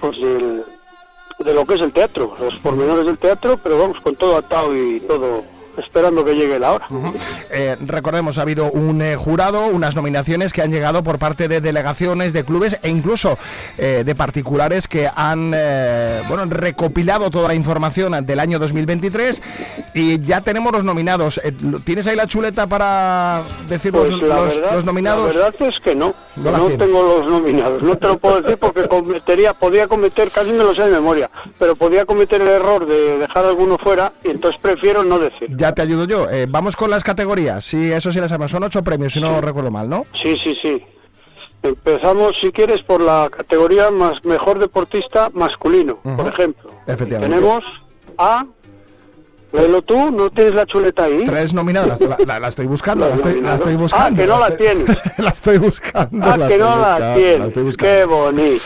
pues 0.00 0.20
del- 0.20 0.64
de 1.38 1.54
lo 1.54 1.64
que 1.64 1.74
es 1.74 1.80
el 1.82 1.92
teatro, 1.92 2.36
los 2.40 2.54
pormenores 2.56 3.06
del 3.06 3.16
teatro, 3.16 3.58
pero 3.62 3.78
vamos 3.78 4.00
con 4.00 4.16
todo 4.16 4.36
atado 4.36 4.76
y 4.76 5.00
todo 5.00 5.44
esperando 5.78 6.24
que 6.24 6.34
llegue 6.34 6.58
la 6.58 6.72
hora. 6.72 6.88
Eh, 7.50 7.76
recordemos, 7.86 8.38
ha 8.38 8.42
habido 8.42 8.70
un 8.70 9.00
eh, 9.02 9.16
jurado, 9.16 9.66
unas 9.66 9.94
nominaciones 9.96 10.52
que 10.52 10.62
han 10.62 10.70
llegado 10.70 11.02
por 11.02 11.18
parte 11.18 11.48
de 11.48 11.60
delegaciones, 11.60 12.32
de 12.32 12.44
clubes 12.44 12.78
e 12.82 12.88
incluso 12.90 13.38
eh, 13.78 14.02
de 14.04 14.14
particulares 14.14 14.88
que 14.88 15.08
han 15.14 15.50
bueno, 16.28 16.44
recopilado 16.48 17.30
toda 17.30 17.48
la 17.48 17.54
información 17.54 18.24
del 18.24 18.40
año 18.40 18.58
2023 18.58 19.42
y 19.94 20.20
ya 20.20 20.40
tenemos 20.40 20.72
los 20.72 20.84
nominados. 20.84 21.40
¿Tienes 21.84 22.06
ahí 22.06 22.16
la 22.16 22.26
chuleta 22.26 22.66
para 22.66 23.42
decir 23.68 23.92
Pues 23.92 24.10
los, 24.10 24.22
la, 24.22 24.36
los- 24.36 24.54
verdad, 24.56 24.74
los 24.74 24.84
nominados? 24.84 25.34
la 25.34 25.42
verdad 25.50 25.68
es 25.68 25.80
que 25.80 25.94
no, 25.94 26.14
No 26.36 26.68
tengo 26.78 27.02
los 27.18 27.26
nominados, 27.26 27.82
no 27.82 27.96
te 27.96 28.06
lo 28.06 28.18
puedo 28.18 28.40
decir 28.40 28.58
porque 28.58 28.86
cometería, 28.88 29.54
podía 29.54 29.86
cometer, 29.88 30.30
casi 30.30 30.50
me 30.52 30.58
lo 30.64 30.74
sé 30.74 30.82
de 30.84 30.90
memoria, 30.92 31.30
pero 31.58 31.74
podía 31.76 32.04
cometer 32.04 32.40
el 32.40 32.48
error 32.48 32.86
de 32.86 33.18
dejar 33.18 33.44
alguno 33.44 33.78
fuera 33.78 34.12
y 34.24 34.30
entonces 34.30 34.60
prefiero 34.60 35.02
no 35.04 35.18
decir. 35.18 35.48
Ya 35.56 35.69
te 35.74 35.82
ayudo 35.82 36.04
yo. 36.04 36.28
Eh, 36.30 36.46
vamos 36.48 36.76
con 36.76 36.90
las 36.90 37.02
categorías. 37.04 37.64
Sí, 37.64 37.90
eso 37.92 38.12
sí 38.12 38.20
las 38.20 38.28
sabemos. 38.30 38.50
Son 38.50 38.62
ocho 38.62 38.82
premios, 38.82 39.12
si 39.12 39.20
no 39.20 39.40
recuerdo 39.40 39.70
mal, 39.70 39.88
¿no? 39.88 40.06
Sí, 40.14 40.36
sí, 40.36 40.56
sí. 40.62 40.82
Empezamos, 41.62 42.38
si 42.40 42.50
quieres, 42.52 42.82
por 42.82 43.02
la 43.02 43.28
categoría 43.34 43.90
más 43.90 44.24
mejor 44.24 44.58
deportista 44.58 45.30
masculino, 45.34 45.96
por 45.96 46.26
ejemplo. 46.26 46.70
Efectivamente. 46.86 47.34
Tenemos 47.36 47.64
a... 48.16 48.46
Léelo 49.52 49.82
tú, 49.82 50.12
¿no 50.12 50.30
tienes 50.30 50.54
la 50.54 50.64
chuleta 50.64 51.04
ahí? 51.04 51.24
Tres 51.26 51.52
nominados, 51.52 52.00
la, 52.00 52.16
la- 52.24 52.38
la 52.38 52.48
estoy 52.48 52.66
buscando, 52.66 53.08
la 53.08 53.16
estoy, 53.16 53.40
la 53.40 53.56
estoy 53.56 53.74
Ah, 53.74 53.76
buscando. 53.78 54.22
que 54.22 54.28
no 54.28 54.38
la 54.38 54.56
tienes. 54.56 54.98
la 55.18 55.30
estoy 55.30 55.58
buscando. 55.58 56.24
Ah, 56.26 56.38
que 56.48 56.56
no 56.56 56.76
la 56.76 57.14
tienes. 57.16 57.76
Qué 57.76 58.04
bonito. 58.04 58.62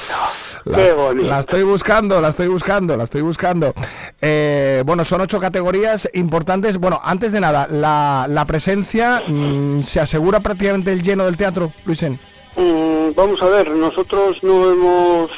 La, 0.65 1.41
estoy 1.41 1.63
buscando, 1.63 2.21
la 2.21 2.29
estoy 2.29 2.47
buscando, 2.49 2.97
la 2.97 3.05
estoy 3.05 3.21
buscando. 3.23 3.75
Eh, 4.21 4.83
bueno, 4.87 5.05
son 5.05 5.21
ocho 5.21 5.39
categorías 5.41 6.09
importantes. 6.15 6.79
Bueno, 6.79 7.01
antes 7.05 7.33
de 7.33 7.41
nada, 7.41 7.69
la, 7.71 8.27
la 8.29 8.45
presencia 8.47 9.23
mm, 9.27 9.83
se 9.83 10.01
asegura 10.01 10.41
prácticamente 10.41 10.91
el 10.93 11.03
lleno 11.03 11.27
del 11.27 11.37
teatro, 11.37 11.73
Luisen. 11.85 12.19
Mm, 12.57 13.15
vamos 13.15 13.43
a 13.43 13.47
ver, 13.47 13.71
nosotros 13.71 14.39
no 14.43 14.71
hemos... 14.73 15.31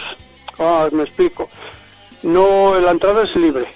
Ah, 0.59 0.89
me 0.93 1.03
explico. 1.03 1.49
No, 2.23 2.79
la 2.81 2.93
entrada 2.93 3.25
es 3.25 3.35
libre. 3.35 3.67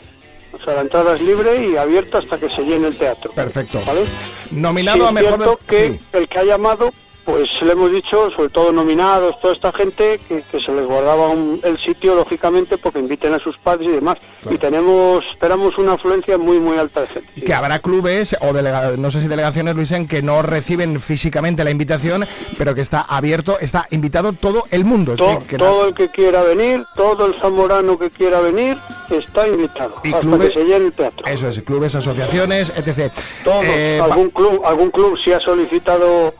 O 0.52 0.58
sea, 0.62 0.74
la 0.74 0.80
entrada 0.82 1.14
es 1.14 1.20
libre 1.20 1.66
y 1.66 1.76
abierta 1.76 2.18
hasta 2.18 2.38
que 2.38 2.48
se 2.50 2.62
llene 2.62 2.88
el 2.88 2.96
teatro. 2.96 3.32
Perfecto. 3.32 3.80
¿Vale? 3.86 4.04
Nominado 4.50 4.98
Sí, 4.98 5.02
a 5.04 5.08
es 5.08 5.12
mejor 5.14 5.28
cierto 5.36 5.58
de- 5.60 5.66
que 5.66 5.88
sí. 5.98 6.06
el 6.12 6.28
que 6.28 6.38
ha 6.38 6.44
llamado, 6.44 6.92
pues 7.24 7.62
le 7.62 7.72
hemos 7.72 7.92
dicho, 7.92 8.30
sobre 8.30 8.48
todo 8.48 8.72
nominados, 8.72 9.38
toda 9.40 9.54
esta 9.54 9.72
gente, 9.72 10.20
que, 10.28 10.42
que 10.42 10.60
se 10.60 10.72
les 10.72 10.84
guardaba 10.86 11.28
un- 11.28 11.60
el 11.62 11.78
sitio, 11.78 12.14
lógicamente, 12.14 12.78
porque 12.78 12.98
inviten 12.98 13.32
a 13.34 13.38
sus 13.38 13.56
padres 13.58 13.88
y 13.88 13.92
demás. 13.92 14.16
Y 14.50 14.56
tenemos, 14.56 15.24
esperamos 15.26 15.76
una 15.78 15.92
afluencia 15.94 16.38
muy, 16.38 16.58
muy 16.60 16.78
alta 16.78 17.02
de 17.02 17.06
gente. 17.08 17.40
Que 17.44 17.54
habrá 17.54 17.78
clubes 17.78 18.36
o 18.40 18.52
delega- 18.52 18.96
no 18.96 19.10
sé 19.10 19.20
si 19.20 19.28
delegaciones, 19.28 19.74
Luisen, 19.76 20.08
que 20.08 20.22
no 20.22 20.42
reciben 20.42 21.00
físicamente 21.00 21.62
la 21.64 21.70
invitación, 21.70 22.26
pero 22.58 22.74
que 22.74 22.80
está 22.80 23.02
abierto, 23.02 23.58
está 23.60 23.86
invitado 23.90 24.32
todo 24.32 24.64
el 24.70 24.84
mundo. 24.84 25.14
To- 25.16 25.26
decir, 25.26 25.48
que 25.48 25.58
no- 25.58 25.64
todo 25.64 25.88
el 25.88 25.94
que 25.94 26.08
quiera 26.08 26.42
venir, 26.42 26.84
todo 26.96 27.26
el 27.26 27.34
zamorano 27.38 27.98
que 27.98 28.10
quiera 28.10 28.40
venir, 28.40 28.78
está 29.10 29.46
invitado. 29.46 29.94
Y 30.04 30.08
hasta 30.08 30.20
clubes- 30.20 30.52
que 30.52 30.58
se 30.60 30.64
llene 30.64 30.86
el 30.86 30.92
teatro. 30.92 31.26
Eso 31.26 31.48
es, 31.48 31.60
clubes, 31.62 31.94
asociaciones, 31.94 32.72
etc. 32.76 33.12
Todos, 33.44 33.64
Eh, 33.66 34.00
algún 34.02 34.30
club, 34.30 34.62
algún 34.64 34.90
club 34.90 35.18
sí 35.18 35.32
ha 35.32 35.40
solicitado 35.40 36.34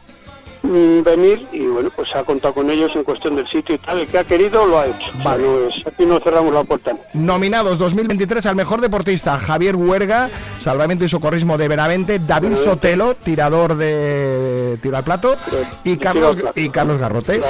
mm, 0.63 1.03
venir 1.03 1.47
y 1.53 1.67
bueno, 1.67 1.91
pues 1.95 2.15
ha 2.15 2.23
contado 2.25 2.55
con 2.55 2.71
ellos 2.71 2.91
en 2.95 3.05
cuestión 3.05 3.37
del 3.37 3.47
sitio 3.49 3.75
y 3.75 3.79
tal. 3.79 3.99
El 4.01 4.07
que 4.07 4.19
ha 4.19 4.25
querido 4.25 4.67
lo 4.67 4.79
ha 4.79 4.87
hecho. 4.87 5.11
O 5.19 5.23
sea, 5.23 5.37
no 5.39 5.69
es- 5.69 5.87
aquí 5.87 6.07
no 6.07 6.19
cerramos 6.21 6.53
la 6.53 6.65
puerta. 6.65 6.93
Nominados 7.15 7.79
2023 7.79 8.47
al 8.47 8.57
mejor 8.57 8.81
deportista, 8.81 9.39
Javier 9.39 9.77
Huerga, 9.77 10.31
salvamento 10.59 11.05
y 11.05 11.09
socorrismo 11.09 11.57
de 11.59 11.69
Benavente, 11.69 12.19
David 12.19 12.57
Sotelo, 12.57 13.15
tirador 13.15 13.77
de 13.77 14.79
tiro 14.83 14.97
al 14.97 15.05
plato, 15.05 15.37
y 15.85 15.97
Carlos, 15.97 16.37
y 16.55 16.69
Carlos 16.69 16.99
Garrote. 16.99 17.41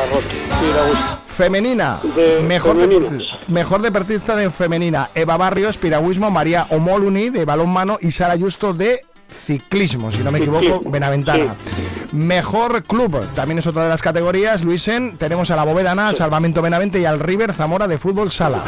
Femenina, 1.26 1.98
De 2.14 2.42
mejor, 2.42 2.76
deporti- 2.76 3.28
mejor 3.48 3.80
deportista 3.82 4.36
de 4.36 4.50
femenina, 4.50 5.10
Eva 5.14 5.36
Barrios, 5.38 5.78
piragüismo, 5.78 6.30
María 6.30 6.66
Omoluni 6.70 7.30
de 7.30 7.44
balonmano 7.46 7.96
y 8.00 8.10
Sara 8.10 8.36
Justo 8.38 8.74
de 8.74 9.04
ciclismo, 9.30 10.10
si 10.10 10.18
no 10.22 10.30
me 10.32 10.38
equivoco, 10.38 10.88
Benaventana. 10.90 11.54
Mejor 12.12 12.82
club, 12.82 13.24
también 13.34 13.58
es 13.58 13.66
otra 13.66 13.84
de 13.84 13.88
las 13.88 14.02
categorías, 14.02 14.62
Luisen, 14.64 15.16
tenemos 15.18 15.50
a 15.50 15.56
la 15.56 15.64
Bovedana, 15.64 16.08
al 16.08 16.16
Salvamento 16.16 16.60
Benavente 16.62 17.00
y 17.00 17.04
al 17.04 17.18
River 17.20 17.52
Zamora 17.52 17.86
de 17.88 17.98
fútbol 17.98 18.30
sala. 18.30 18.62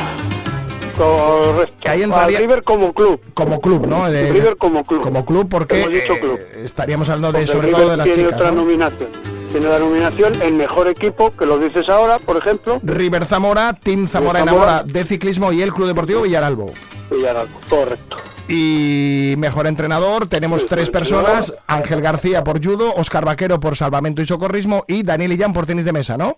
Correcto. 0.97 1.75
Que 1.81 1.89
ahí 1.89 2.03
entraría- 2.03 2.39
Al 2.39 2.45
River 2.45 2.63
como 2.63 2.93
club. 2.93 3.21
Como 3.35 3.61
club, 3.61 3.87
¿no? 3.87 4.11
De- 4.11 4.31
River 4.31 4.57
como 4.57 4.85
club. 4.85 5.03
Como 5.03 5.25
club 5.25 5.49
porque 5.49 5.83
eh, 5.83 6.63
estaríamos 6.65 7.09
hablando 7.09 7.33
de 7.39 7.47
Porque 7.47 7.53
sobre 7.53 7.73
todo 7.73 7.91
de 7.91 7.97
las 7.97 8.05
tiene 8.05 8.25
chicas. 8.25 8.35
otra 8.41 8.51
¿no? 8.51 8.63
nominación. 8.63 9.09
Tiene 9.51 9.69
la 9.69 9.79
nominación 9.79 10.41
el 10.43 10.55
mejor 10.55 10.89
equipo, 10.89 11.31
que 11.37 11.45
lo 11.45 11.59
dices 11.59 11.89
ahora, 11.89 12.19
por 12.19 12.37
ejemplo. 12.39 12.81
River 12.83 13.27
Zamora, 13.27 13.73
Team 13.75 14.07
Zamora 14.07 14.41
Zamora. 14.41 14.63
Enamora 14.63 14.83
de 14.85 15.05
ciclismo 15.05 15.53
y 15.53 15.61
el 15.63 15.73
Club 15.75 15.89
Deportivo 15.89 16.23
Villaralbo. 16.23 16.73
Villaralbo, 17.11 17.59
correcto. 17.69 18.17
Y 18.55 19.35
mejor 19.39 19.67
entrenador, 19.67 20.29
tenemos 20.29 20.67
tres 20.67 20.91
personas, 20.91 21.55
Ángel 21.67 22.03
García 22.03 22.45
por 22.45 22.63
judo, 22.63 22.93
Oscar 22.95 23.25
Vaquero 23.25 23.59
por 23.59 23.77
salvamento 23.77 24.21
y 24.21 24.27
socorrismo 24.27 24.85
y 24.87 25.03
Daniel 25.03 25.33
Illán 25.33 25.53
por 25.55 25.65
tenis 25.65 25.87
de 25.87 25.93
mesa, 25.93 26.19
¿no? 26.19 26.37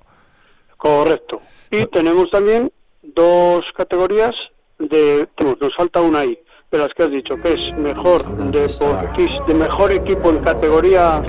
Correcto. 0.76 1.40
Y 1.70 1.86
tenemos 1.86 2.30
también 2.30 2.70
dos 3.02 3.64
categorías 3.76 4.34
de, 4.78 5.26
tenemos, 5.36 5.60
nos 5.60 5.74
falta 5.74 6.00
una 6.00 6.20
ahí, 6.20 6.38
de 6.70 6.78
las 6.78 6.94
que 6.94 7.02
has 7.02 7.10
dicho, 7.10 7.40
que 7.40 7.54
es 7.54 7.72
mejor 7.76 8.24
deportis- 8.52 9.44
de 9.46 9.54
mejor 9.54 9.90
equipo 9.92 10.30
en 10.30 10.38
categoría 10.38 11.20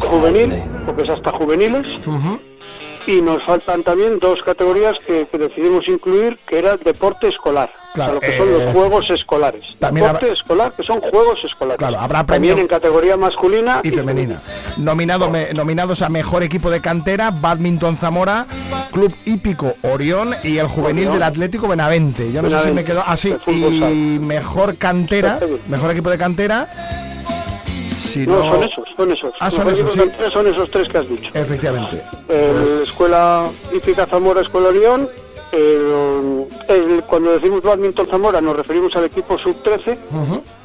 juvenil, 0.00 0.54
porque 0.86 1.02
es 1.02 1.08
hasta 1.08 1.30
juveniles. 1.32 1.86
Y 3.06 3.20
nos 3.20 3.42
faltan 3.44 3.82
también 3.82 4.18
dos 4.18 4.42
categorías 4.42 4.98
que, 5.06 5.26
que 5.30 5.36
decidimos 5.38 5.86
incluir, 5.88 6.38
que 6.46 6.58
era 6.58 6.76
deporte 6.78 7.28
escolar, 7.28 7.70
Claro, 7.92 8.16
o 8.16 8.20
sea, 8.20 8.28
lo 8.28 8.32
que 8.32 8.36
son 8.38 8.48
eh, 8.48 8.64
los 8.64 8.72
juegos 8.74 9.10
escolares. 9.10 9.76
también 9.78 10.06
deporte 10.06 10.32
escolar, 10.32 10.72
que 10.74 10.82
son 10.82 11.00
juegos 11.00 11.44
escolares. 11.44 11.78
Claro, 11.78 12.00
habrá 12.00 12.24
también 12.24 12.54
premio- 12.56 12.60
en 12.62 12.66
categoría 12.68 13.16
masculina 13.18 13.80
y 13.82 13.90
femenina. 13.90 14.40
Nominado, 14.78 15.30
me- 15.30 15.52
nominados 15.52 16.00
a 16.02 16.08
mejor 16.08 16.42
equipo 16.42 16.70
de 16.70 16.80
cantera, 16.80 17.30
Badminton 17.30 17.96
Zamora, 17.98 18.46
Club 18.90 19.14
Hípico 19.26 19.74
Orión 19.82 20.34
y 20.42 20.56
el 20.58 20.66
juvenil 20.66 21.04
Orión. 21.08 21.12
del 21.14 21.22
Atlético 21.24 21.68
Benavente. 21.68 22.32
Yo 22.32 22.40
no 22.40 22.48
sé 22.48 22.68
si 22.68 22.72
me 22.72 22.84
quedo 22.84 23.02
así. 23.06 23.34
sala. 23.44 23.90
y 23.90 24.18
mejor 24.18 24.76
cantera, 24.76 25.38
mejor 25.68 25.90
equipo 25.90 26.08
de 26.10 26.16
cantera. 26.18 26.68
Si 27.94 28.26
no, 28.26 28.38
no, 28.38 28.44
son 28.52 28.62
esos, 28.62 28.84
son 28.96 29.12
esos. 29.12 29.34
Ah, 29.40 29.50
son 29.50 29.68
esos, 29.68 29.92
sí. 29.92 30.00
tres 30.16 30.32
son 30.32 30.46
esos 30.46 30.70
tres 30.70 30.88
que 30.88 30.98
has 30.98 31.08
dicho. 31.08 31.30
Efectivamente. 31.34 32.02
El 32.28 32.82
Escuela 32.82 33.46
Hípica 33.72 34.06
Zamora, 34.06 34.40
Escuela 34.40 34.68
Orión. 34.68 35.08
el- 35.52 36.46
el- 36.68 37.02
cuando 37.04 37.30
decimos 37.32 37.62
Badminton 37.62 38.06
Zamora 38.08 38.40
nos 38.40 38.56
referimos 38.56 38.94
al 38.96 39.04
equipo 39.04 39.38
sub-13, 39.38 39.96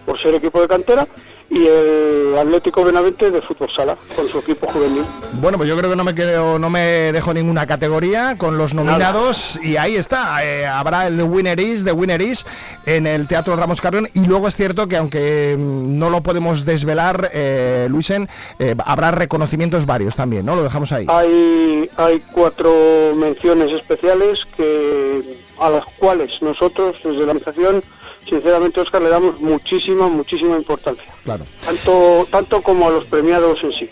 por 0.09 0.19
ser 0.19 0.33
equipo 0.33 0.59
de 0.59 0.67
cantera, 0.67 1.07
y 1.51 1.67
el 1.67 2.35
Atlético 2.35 2.83
Benavente 2.83 3.29
de 3.29 3.43
fútbol 3.43 3.69
sala, 3.75 3.95
con 4.15 4.27
su 4.27 4.39
equipo 4.39 4.65
juvenil. 4.65 5.03
Bueno, 5.33 5.57
pues 5.57 5.69
yo 5.69 5.77
creo 5.77 5.91
que 5.91 5.95
no 5.95 6.03
me 6.03 6.15
quedo, 6.15 6.57
no 6.57 6.71
me 6.71 7.11
dejo 7.11 7.31
ninguna 7.31 7.67
categoría 7.67 8.35
con 8.35 8.57
los 8.57 8.73
nominados 8.73 9.59
y 9.61 9.77
ahí 9.77 9.95
está. 9.95 10.43
eh, 10.43 10.65
habrá 10.65 11.05
el 11.05 11.21
Winner 11.21 11.59
is, 11.59 11.83
de 11.83 11.91
Winner 11.91 12.21
is 12.23 12.43
en 12.87 13.05
el 13.05 13.27
Teatro 13.27 13.55
Ramos 13.55 13.81
Carrión 13.81 14.09
y 14.15 14.25
luego 14.25 14.47
es 14.47 14.55
cierto 14.55 14.87
que 14.87 14.97
aunque 14.97 15.55
mm, 15.59 15.99
no 15.99 16.09
lo 16.09 16.23
podemos 16.23 16.65
desvelar, 16.65 17.29
eh, 17.31 17.85
Luisen, 17.87 18.27
eh, 18.57 18.75
habrá 18.83 19.11
reconocimientos 19.11 19.85
varios 19.85 20.15
también, 20.15 20.43
¿no? 20.43 20.55
Lo 20.55 20.63
dejamos 20.63 20.91
ahí. 20.91 21.05
Hay, 21.07 21.87
hay 21.97 22.19
cuatro 22.31 22.71
menciones 23.15 23.71
especiales 23.71 24.43
que 24.57 25.39
a 25.59 25.69
las 25.69 25.85
cuales 25.99 26.41
nosotros, 26.41 26.95
desde 27.03 27.17
la 27.17 27.33
organización, 27.33 27.83
sinceramente, 28.27 28.81
Oscar, 28.81 29.01
le 29.01 29.09
damos 29.09 29.39
muchísima, 29.39 30.07
muchísima 30.07 30.55
importancia. 30.55 31.05
Claro. 31.23 31.45
Tanto, 31.63 32.27
tanto 32.29 32.61
como 32.61 32.87
a 32.87 32.91
los 32.91 33.05
premiados 33.05 33.63
en 33.63 33.71
sí. 33.71 33.89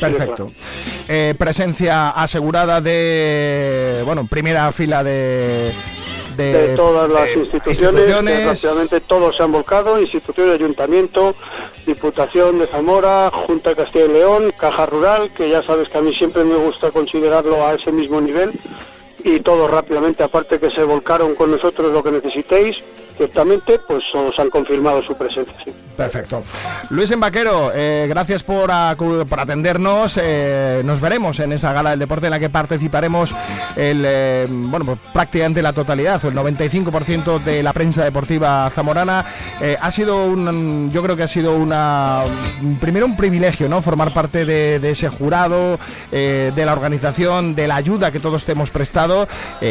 Perfecto. 0.00 0.52
Eh, 1.08 1.34
presencia 1.38 2.10
asegurada 2.10 2.80
de, 2.80 4.02
bueno, 4.04 4.26
primera 4.26 4.70
fila 4.72 5.02
de... 5.02 5.72
de 6.36 6.74
todas 6.76 7.08
las 7.08 7.26
de 7.26 7.32
instituciones, 7.40 8.04
que 8.04 8.44
rápidamente 8.44 9.00
todos 9.00 9.36
se 9.36 9.42
han 9.42 9.52
volcado, 9.52 9.98
instituciones, 9.98 10.56
ayuntamiento, 10.56 11.34
Diputación 11.86 12.58
de 12.58 12.66
Zamora, 12.66 13.30
Junta 13.32 13.70
de 13.70 13.76
Castilla 13.76 14.04
y 14.04 14.08
León, 14.08 14.52
Caja 14.58 14.84
Rural, 14.84 15.32
que 15.32 15.48
ya 15.48 15.62
sabes 15.62 15.88
que 15.88 15.96
a 15.96 16.02
mí 16.02 16.14
siempre 16.14 16.44
me 16.44 16.56
gusta 16.56 16.90
considerarlo 16.90 17.64
a 17.66 17.74
ese 17.74 17.90
mismo 17.90 18.20
nivel, 18.20 18.52
y 19.24 19.40
todos 19.40 19.70
rápidamente, 19.70 20.22
aparte 20.22 20.60
que 20.60 20.70
se 20.70 20.84
volcaron 20.84 21.34
con 21.36 21.50
nosotros 21.50 21.90
lo 21.90 22.02
que 22.02 22.12
necesitéis, 22.12 22.82
ciertamente, 23.16 23.78
pues 23.86 24.04
os 24.14 24.38
han 24.38 24.50
confirmado 24.50 25.02
su 25.02 25.16
presencia. 25.16 25.54
Perfecto. 25.96 26.42
Luis 26.90 27.10
Embaquero, 27.10 27.72
eh, 27.74 28.06
gracias 28.08 28.42
por, 28.42 28.70
por 29.26 29.40
atendernos. 29.40 30.18
eh, 30.22 30.82
nos 30.84 31.00
veremos 31.00 31.40
en 31.40 31.52
esa 31.52 31.72
gala 31.72 31.90
del 31.90 31.98
deporte 32.00 32.26
en 32.26 32.32
la 32.32 32.38
que 32.38 32.50
participaremos 32.50 33.34
el, 33.76 34.02
eh, 34.04 34.46
bueno, 34.48 34.84
pues 34.84 34.98
prácticamente 35.14 35.62
la 35.62 35.72
totalidad, 35.72 36.22
el 36.24 36.34
95% 36.34 37.42
de 37.42 37.62
la 37.62 37.72
prensa 37.72 38.04
deportiva 38.04 38.68
zamorana. 38.74 39.24
Eh, 39.60 39.78
ha 39.80 39.90
sido 39.90 40.26
un, 40.26 40.90
yo 40.92 41.02
creo 41.02 41.16
que 41.16 41.22
ha 41.22 41.28
sido 41.28 41.56
una, 41.56 42.24
primero 42.78 43.06
un 43.06 43.16
privilegio, 43.16 43.66
¿no? 43.68 43.80
Formar 43.80 44.12
parte 44.12 44.44
de, 44.44 44.78
de 44.78 44.90
ese 44.90 45.08
jurado, 45.08 45.78
de 46.10 46.62
la 46.64 46.72
organización, 46.72 47.54
de 47.54 47.68
la 47.68 47.76
ayuda 47.76 48.10
que 48.10 48.20
todos 48.20 48.44
te 48.44 48.52
hemos 48.52 48.70
prestado, 48.70 49.28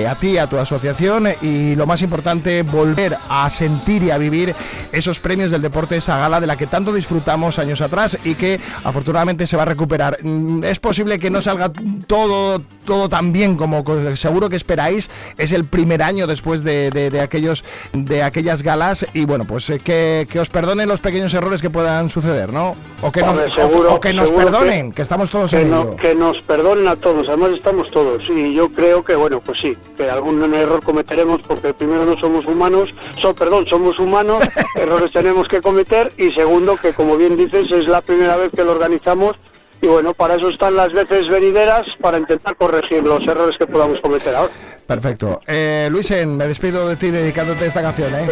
a 0.09 0.15
ti, 0.15 0.37
a 0.37 0.47
tu 0.47 0.57
asociación 0.57 1.27
y 1.41 1.75
lo 1.75 1.85
más 1.85 2.01
importante, 2.01 2.63
volver 2.63 3.15
a 3.29 3.34
sentir 3.49 4.03
y 4.03 4.11
a 4.11 4.17
vivir 4.17 4.55
esos 4.91 5.19
premios 5.19 5.51
del 5.51 5.61
deporte, 5.61 5.97
esa 5.97 6.17
gala 6.17 6.39
de 6.39 6.47
la 6.47 6.55
que 6.57 6.67
tanto 6.67 6.93
disfrutamos 6.93 7.59
años 7.59 7.81
atrás 7.81 8.17
y 8.23 8.35
que 8.35 8.59
afortunadamente 8.83 9.45
se 9.47 9.57
va 9.57 9.63
a 9.63 9.65
recuperar. 9.65 10.17
Mm, 10.23 10.63
Es 10.63 10.79
posible 10.79 11.19
que 11.19 11.29
no 11.29 11.41
salga 11.41 11.71
todo, 12.07 12.61
todo 12.85 13.09
tan 13.09 13.31
bien 13.33 13.55
como 13.57 13.83
co- 13.83 14.15
seguro 14.15 14.49
que 14.49 14.55
esperáis. 14.55 15.09
Es 15.37 15.51
el 15.51 15.65
primer 15.65 16.01
año 16.01 16.27
después 16.27 16.63
de, 16.63 16.89
de- 16.91 17.09
de 17.09 17.21
aquellos, 17.21 17.63
de 17.93 18.23
aquellas 18.23 18.61
galas 18.63 19.05
y 19.13 19.25
bueno, 19.25 19.45
pues 19.45 19.69
eh, 19.69 19.79
que, 19.79 20.27
que 20.29 20.39
os 20.39 20.49
perdonen 20.49 20.87
los 20.87 20.99
pequeños 21.01 21.33
errores 21.33 21.61
que 21.61 21.69
puedan 21.69 22.09
suceder, 22.09 22.51
¿no? 22.53 22.75
O 23.01 23.11
que 23.11 23.21
nos, 23.21 23.29
Hombre, 23.31 23.45
o- 23.45 23.51
seguro- 23.53 23.93
o 23.95 23.99
que 23.99 24.13
nos 24.13 24.31
perdonen, 24.31 24.91
que, 24.91 25.01
estamos 25.01 25.29
todos 25.29 25.51
que, 25.51 25.61
en 25.61 25.69
no- 25.71 25.81
ello. 25.81 25.95
que 25.97 26.15
nos 26.15 26.41
perdonen 26.41 26.87
a 26.87 26.95
todos, 26.95 27.27
además 27.27 27.51
estamos 27.51 27.89
todos. 27.91 28.23
Y 28.29 28.53
yo 28.53 28.69
creo 28.69 29.03
que, 29.03 29.15
bueno, 29.15 29.39
pues 29.41 29.59
sí, 29.59 29.75
que 29.97 30.09
algún 30.09 30.41
error 30.53 30.81
cometeremos 30.83 31.41
porque 31.47 31.73
primero 31.73 32.05
no 32.05 32.17
somos 32.19 32.45
humanos, 32.45 32.89
so, 33.25 33.33
perdón, 33.33 33.65
somos 33.67 33.97
humanos, 33.97 34.43
errores 34.75 35.11
tenemos 35.11 35.47
que 35.47 35.59
cometer 35.59 36.13
y 36.15 36.31
segundo 36.31 36.75
que, 36.75 36.93
como 36.93 37.17
bien 37.17 37.35
dices, 37.35 37.71
es 37.71 37.87
la 37.87 38.01
primera 38.01 38.35
vez 38.35 38.51
que 38.55 38.63
lo 38.63 38.73
organizamos 38.73 39.33
y 39.81 39.87
bueno, 39.87 40.13
para 40.13 40.35
eso 40.35 40.49
están 40.49 40.75
las 40.75 40.93
veces 40.93 41.27
venideras, 41.27 41.87
para 41.99 42.19
intentar 42.19 42.55
corregir 42.55 43.01
los 43.03 43.25
errores 43.25 43.57
que 43.57 43.65
podamos 43.65 43.99
cometer 43.99 44.35
ahora. 44.35 44.51
Perfecto. 44.85 45.41
Eh, 45.47 45.89
Luisen, 45.91 46.37
me 46.37 46.47
despido 46.47 46.87
de 46.87 46.97
ti 46.97 47.09
dedicándote 47.09 47.65
esta 47.65 47.81
canción, 47.81 48.13
¿eh? 48.13 48.27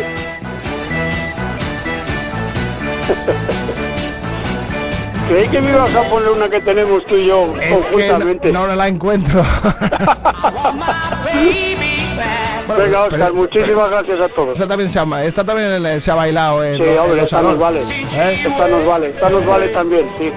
Creí 5.30 5.48
que 5.48 5.62
me 5.62 5.70
ibas 5.72 5.96
a 5.96 6.04
poner 6.04 6.30
una 6.30 6.50
que 6.50 6.60
tenemos 6.60 7.04
tú 7.08 7.16
y 7.16 7.26
yo 7.28 7.56
Es 7.60 7.84
que 7.86 7.91
conjuntamente. 7.91 8.52
no, 8.52 8.68
no 8.68 8.76
la 8.76 8.88
encuentro. 8.88 9.44
Venga, 12.68 13.03
Oscar, 13.03 13.34
muchísimas 13.34 13.89
gracias 13.89 14.20
a 14.20 14.30
todos. 14.30 14.53
Esta 14.53 14.68
también 14.68 14.89
se 14.89 14.99
ha, 14.99 15.26
esta 15.26 15.43
también 15.43 15.86
eh, 15.86 15.99
se 15.99 16.11
ha 16.11 16.16
bailado 16.16 16.64
en, 16.64 16.78
Sí, 16.78 16.84
en 16.84 16.97
hombre, 16.97 17.16
los 17.16 17.26
esta 17.26 17.41
nos 17.41 17.57
vale. 17.57 17.82
¿Eh? 17.82 18.41
Esta 18.45 18.68
nos 18.68 18.86
vale, 18.86 19.07
esta 19.07 19.30
nos 19.30 19.45
vale 19.45 19.68
también, 19.70 20.05
sí. 20.18 20.32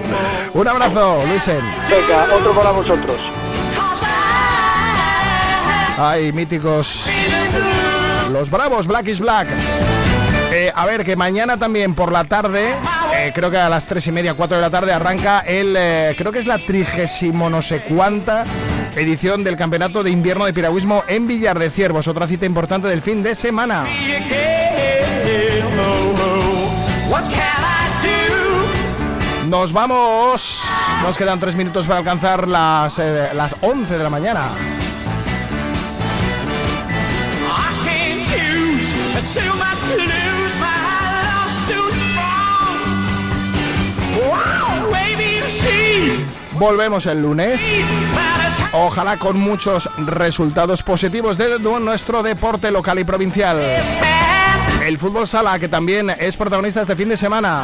Un 0.53 0.67
abrazo, 0.67 1.19
Luisen. 1.29 1.61
Venga, 1.89 2.35
otro 2.35 2.51
para 2.51 2.71
vosotros. 2.71 3.15
Ay, 5.97 6.31
míticos. 6.31 7.05
Los 8.31 8.49
bravos, 8.51 8.85
Black 8.85 9.07
is 9.07 9.19
Black. 9.19 9.47
Eh, 10.51 10.71
a 10.73 10.85
ver, 10.85 11.03
que 11.03 11.15
mañana 11.15 11.57
también 11.57 11.93
por 11.93 12.11
la 12.11 12.23
tarde, 12.23 12.73
eh, 13.15 13.31
creo 13.33 13.51
que 13.51 13.57
a 13.57 13.67
las 13.67 13.85
tres 13.85 14.07
y 14.07 14.11
media, 14.11 14.33
4 14.33 14.57
de 14.57 14.61
la 14.61 14.69
tarde, 14.69 14.93
arranca 14.93 15.41
el, 15.41 15.75
eh, 15.77 16.15
creo 16.17 16.31
que 16.31 16.39
es 16.39 16.45
la 16.45 16.57
trigésimo 16.57 17.49
no 17.49 17.61
sé 17.61 17.81
cuánta 17.81 18.45
edición 18.97 19.43
del 19.43 19.55
Campeonato 19.55 20.03
de 20.03 20.09
Invierno 20.09 20.45
de 20.45 20.53
Piragüismo 20.53 21.03
en 21.07 21.27
Villar 21.27 21.59
de 21.59 21.69
Ciervos, 21.69 22.07
otra 22.07 22.27
cita 22.27 22.45
importante 22.45 22.87
del 22.87 23.01
fin 23.01 23.21
de 23.21 23.35
semana. 23.35 23.85
Nos 29.47 29.71
vamos. 29.71 30.63
Nos 31.03 31.17
quedan 31.17 31.39
tres 31.39 31.55
minutos 31.55 31.85
para 31.85 31.99
alcanzar 31.99 32.47
las, 32.47 32.99
eh, 32.99 33.29
las 33.33 33.55
11 33.61 33.97
de 33.97 34.03
la 34.03 34.09
mañana. 34.09 34.49
Volvemos 46.59 47.05
el 47.05 47.21
lunes. 47.21 47.61
Ojalá 48.73 49.17
con 49.17 49.39
muchos 49.39 49.89
resultados 49.97 50.83
positivos 50.83 51.37
de 51.37 51.57
nuestro 51.59 52.21
deporte 52.21 52.71
local 52.71 52.99
y 52.99 53.03
provincial. 53.03 53.59
El 54.85 54.97
fútbol 54.97 55.27
sala, 55.27 55.57
que 55.59 55.67
también 55.67 56.09
es 56.09 56.37
protagonista 56.37 56.81
este 56.81 56.95
fin 56.95 57.09
de 57.09 57.17
semana. 57.17 57.63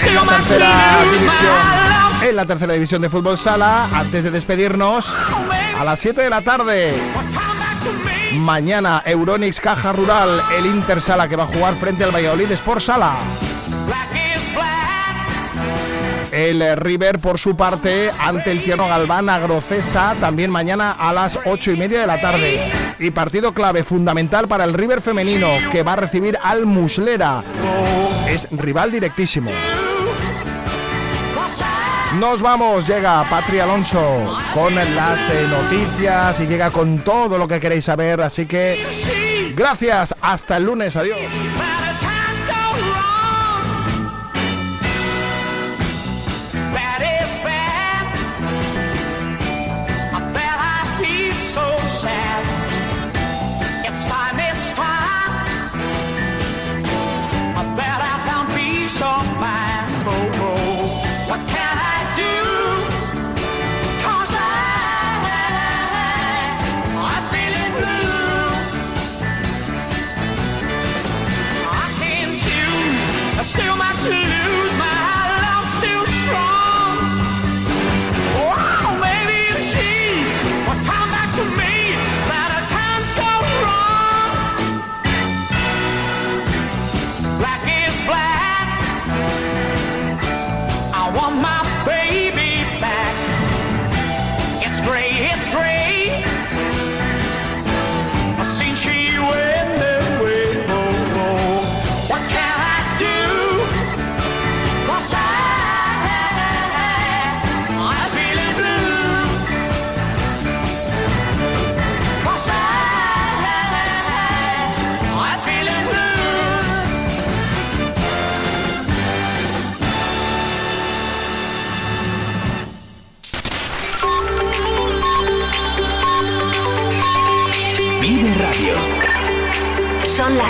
En 0.00 0.14
la 0.14 0.22
tercera 0.22 0.98
división, 1.02 2.28
en 2.28 2.36
la 2.36 2.46
tercera 2.46 2.72
división 2.72 3.02
de 3.02 3.10
fútbol 3.10 3.36
sala, 3.36 3.86
antes 3.94 4.22
de 4.22 4.30
despedirnos, 4.30 5.16
a 5.78 5.84
las 5.84 5.98
7 5.98 6.22
de 6.22 6.30
la 6.30 6.42
tarde. 6.42 6.94
Mañana 8.34 9.02
Euronix 9.04 9.60
Caja 9.60 9.92
Rural, 9.92 10.42
el 10.56 10.66
Inter 10.66 11.00
Sala 11.00 11.28
que 11.28 11.36
va 11.36 11.44
a 11.44 11.46
jugar 11.46 11.74
frente 11.76 12.04
al 12.04 12.14
Valladolid 12.14 12.50
Sport 12.52 12.80
Sala. 12.80 13.12
El 16.30 16.76
River, 16.76 17.18
por 17.18 17.38
su 17.40 17.56
parte, 17.56 18.12
ante 18.20 18.52
el 18.52 18.62
Tierno 18.62 18.86
Galván 18.86 19.28
Agrocesa, 19.28 20.14
también 20.20 20.50
mañana 20.50 20.92
a 20.92 21.12
las 21.12 21.40
8 21.44 21.72
y 21.72 21.76
media 21.76 22.02
de 22.02 22.06
la 22.06 22.20
tarde. 22.20 22.60
Y 23.00 23.10
partido 23.10 23.52
clave, 23.52 23.82
fundamental 23.82 24.46
para 24.46 24.64
el 24.64 24.74
River 24.74 25.00
femenino, 25.00 25.48
que 25.72 25.82
va 25.82 25.94
a 25.94 25.96
recibir 25.96 26.38
al 26.42 26.66
Muslera. 26.66 27.42
Es 28.28 28.48
rival 28.52 28.92
directísimo. 28.92 29.50
Nos 32.16 32.40
vamos, 32.40 32.86
llega 32.88 33.22
Patri 33.28 33.58
Alonso 33.60 34.38
con 34.54 34.74
las 34.74 35.20
eh, 35.30 35.46
noticias 35.50 36.40
y 36.40 36.46
llega 36.46 36.70
con 36.70 37.00
todo 37.00 37.36
lo 37.36 37.46
que 37.46 37.60
queréis 37.60 37.84
saber. 37.84 38.22
Así 38.22 38.46
que 38.46 39.52
gracias, 39.54 40.14
hasta 40.22 40.56
el 40.56 40.64
lunes, 40.64 40.96
adiós. 40.96 41.18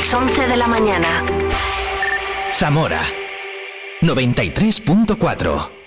Las 0.09 0.15
11 0.15 0.47
de 0.49 0.57
la 0.57 0.67
mañana. 0.67 1.23
Zamora 2.53 3.01
93.4 4.01 5.78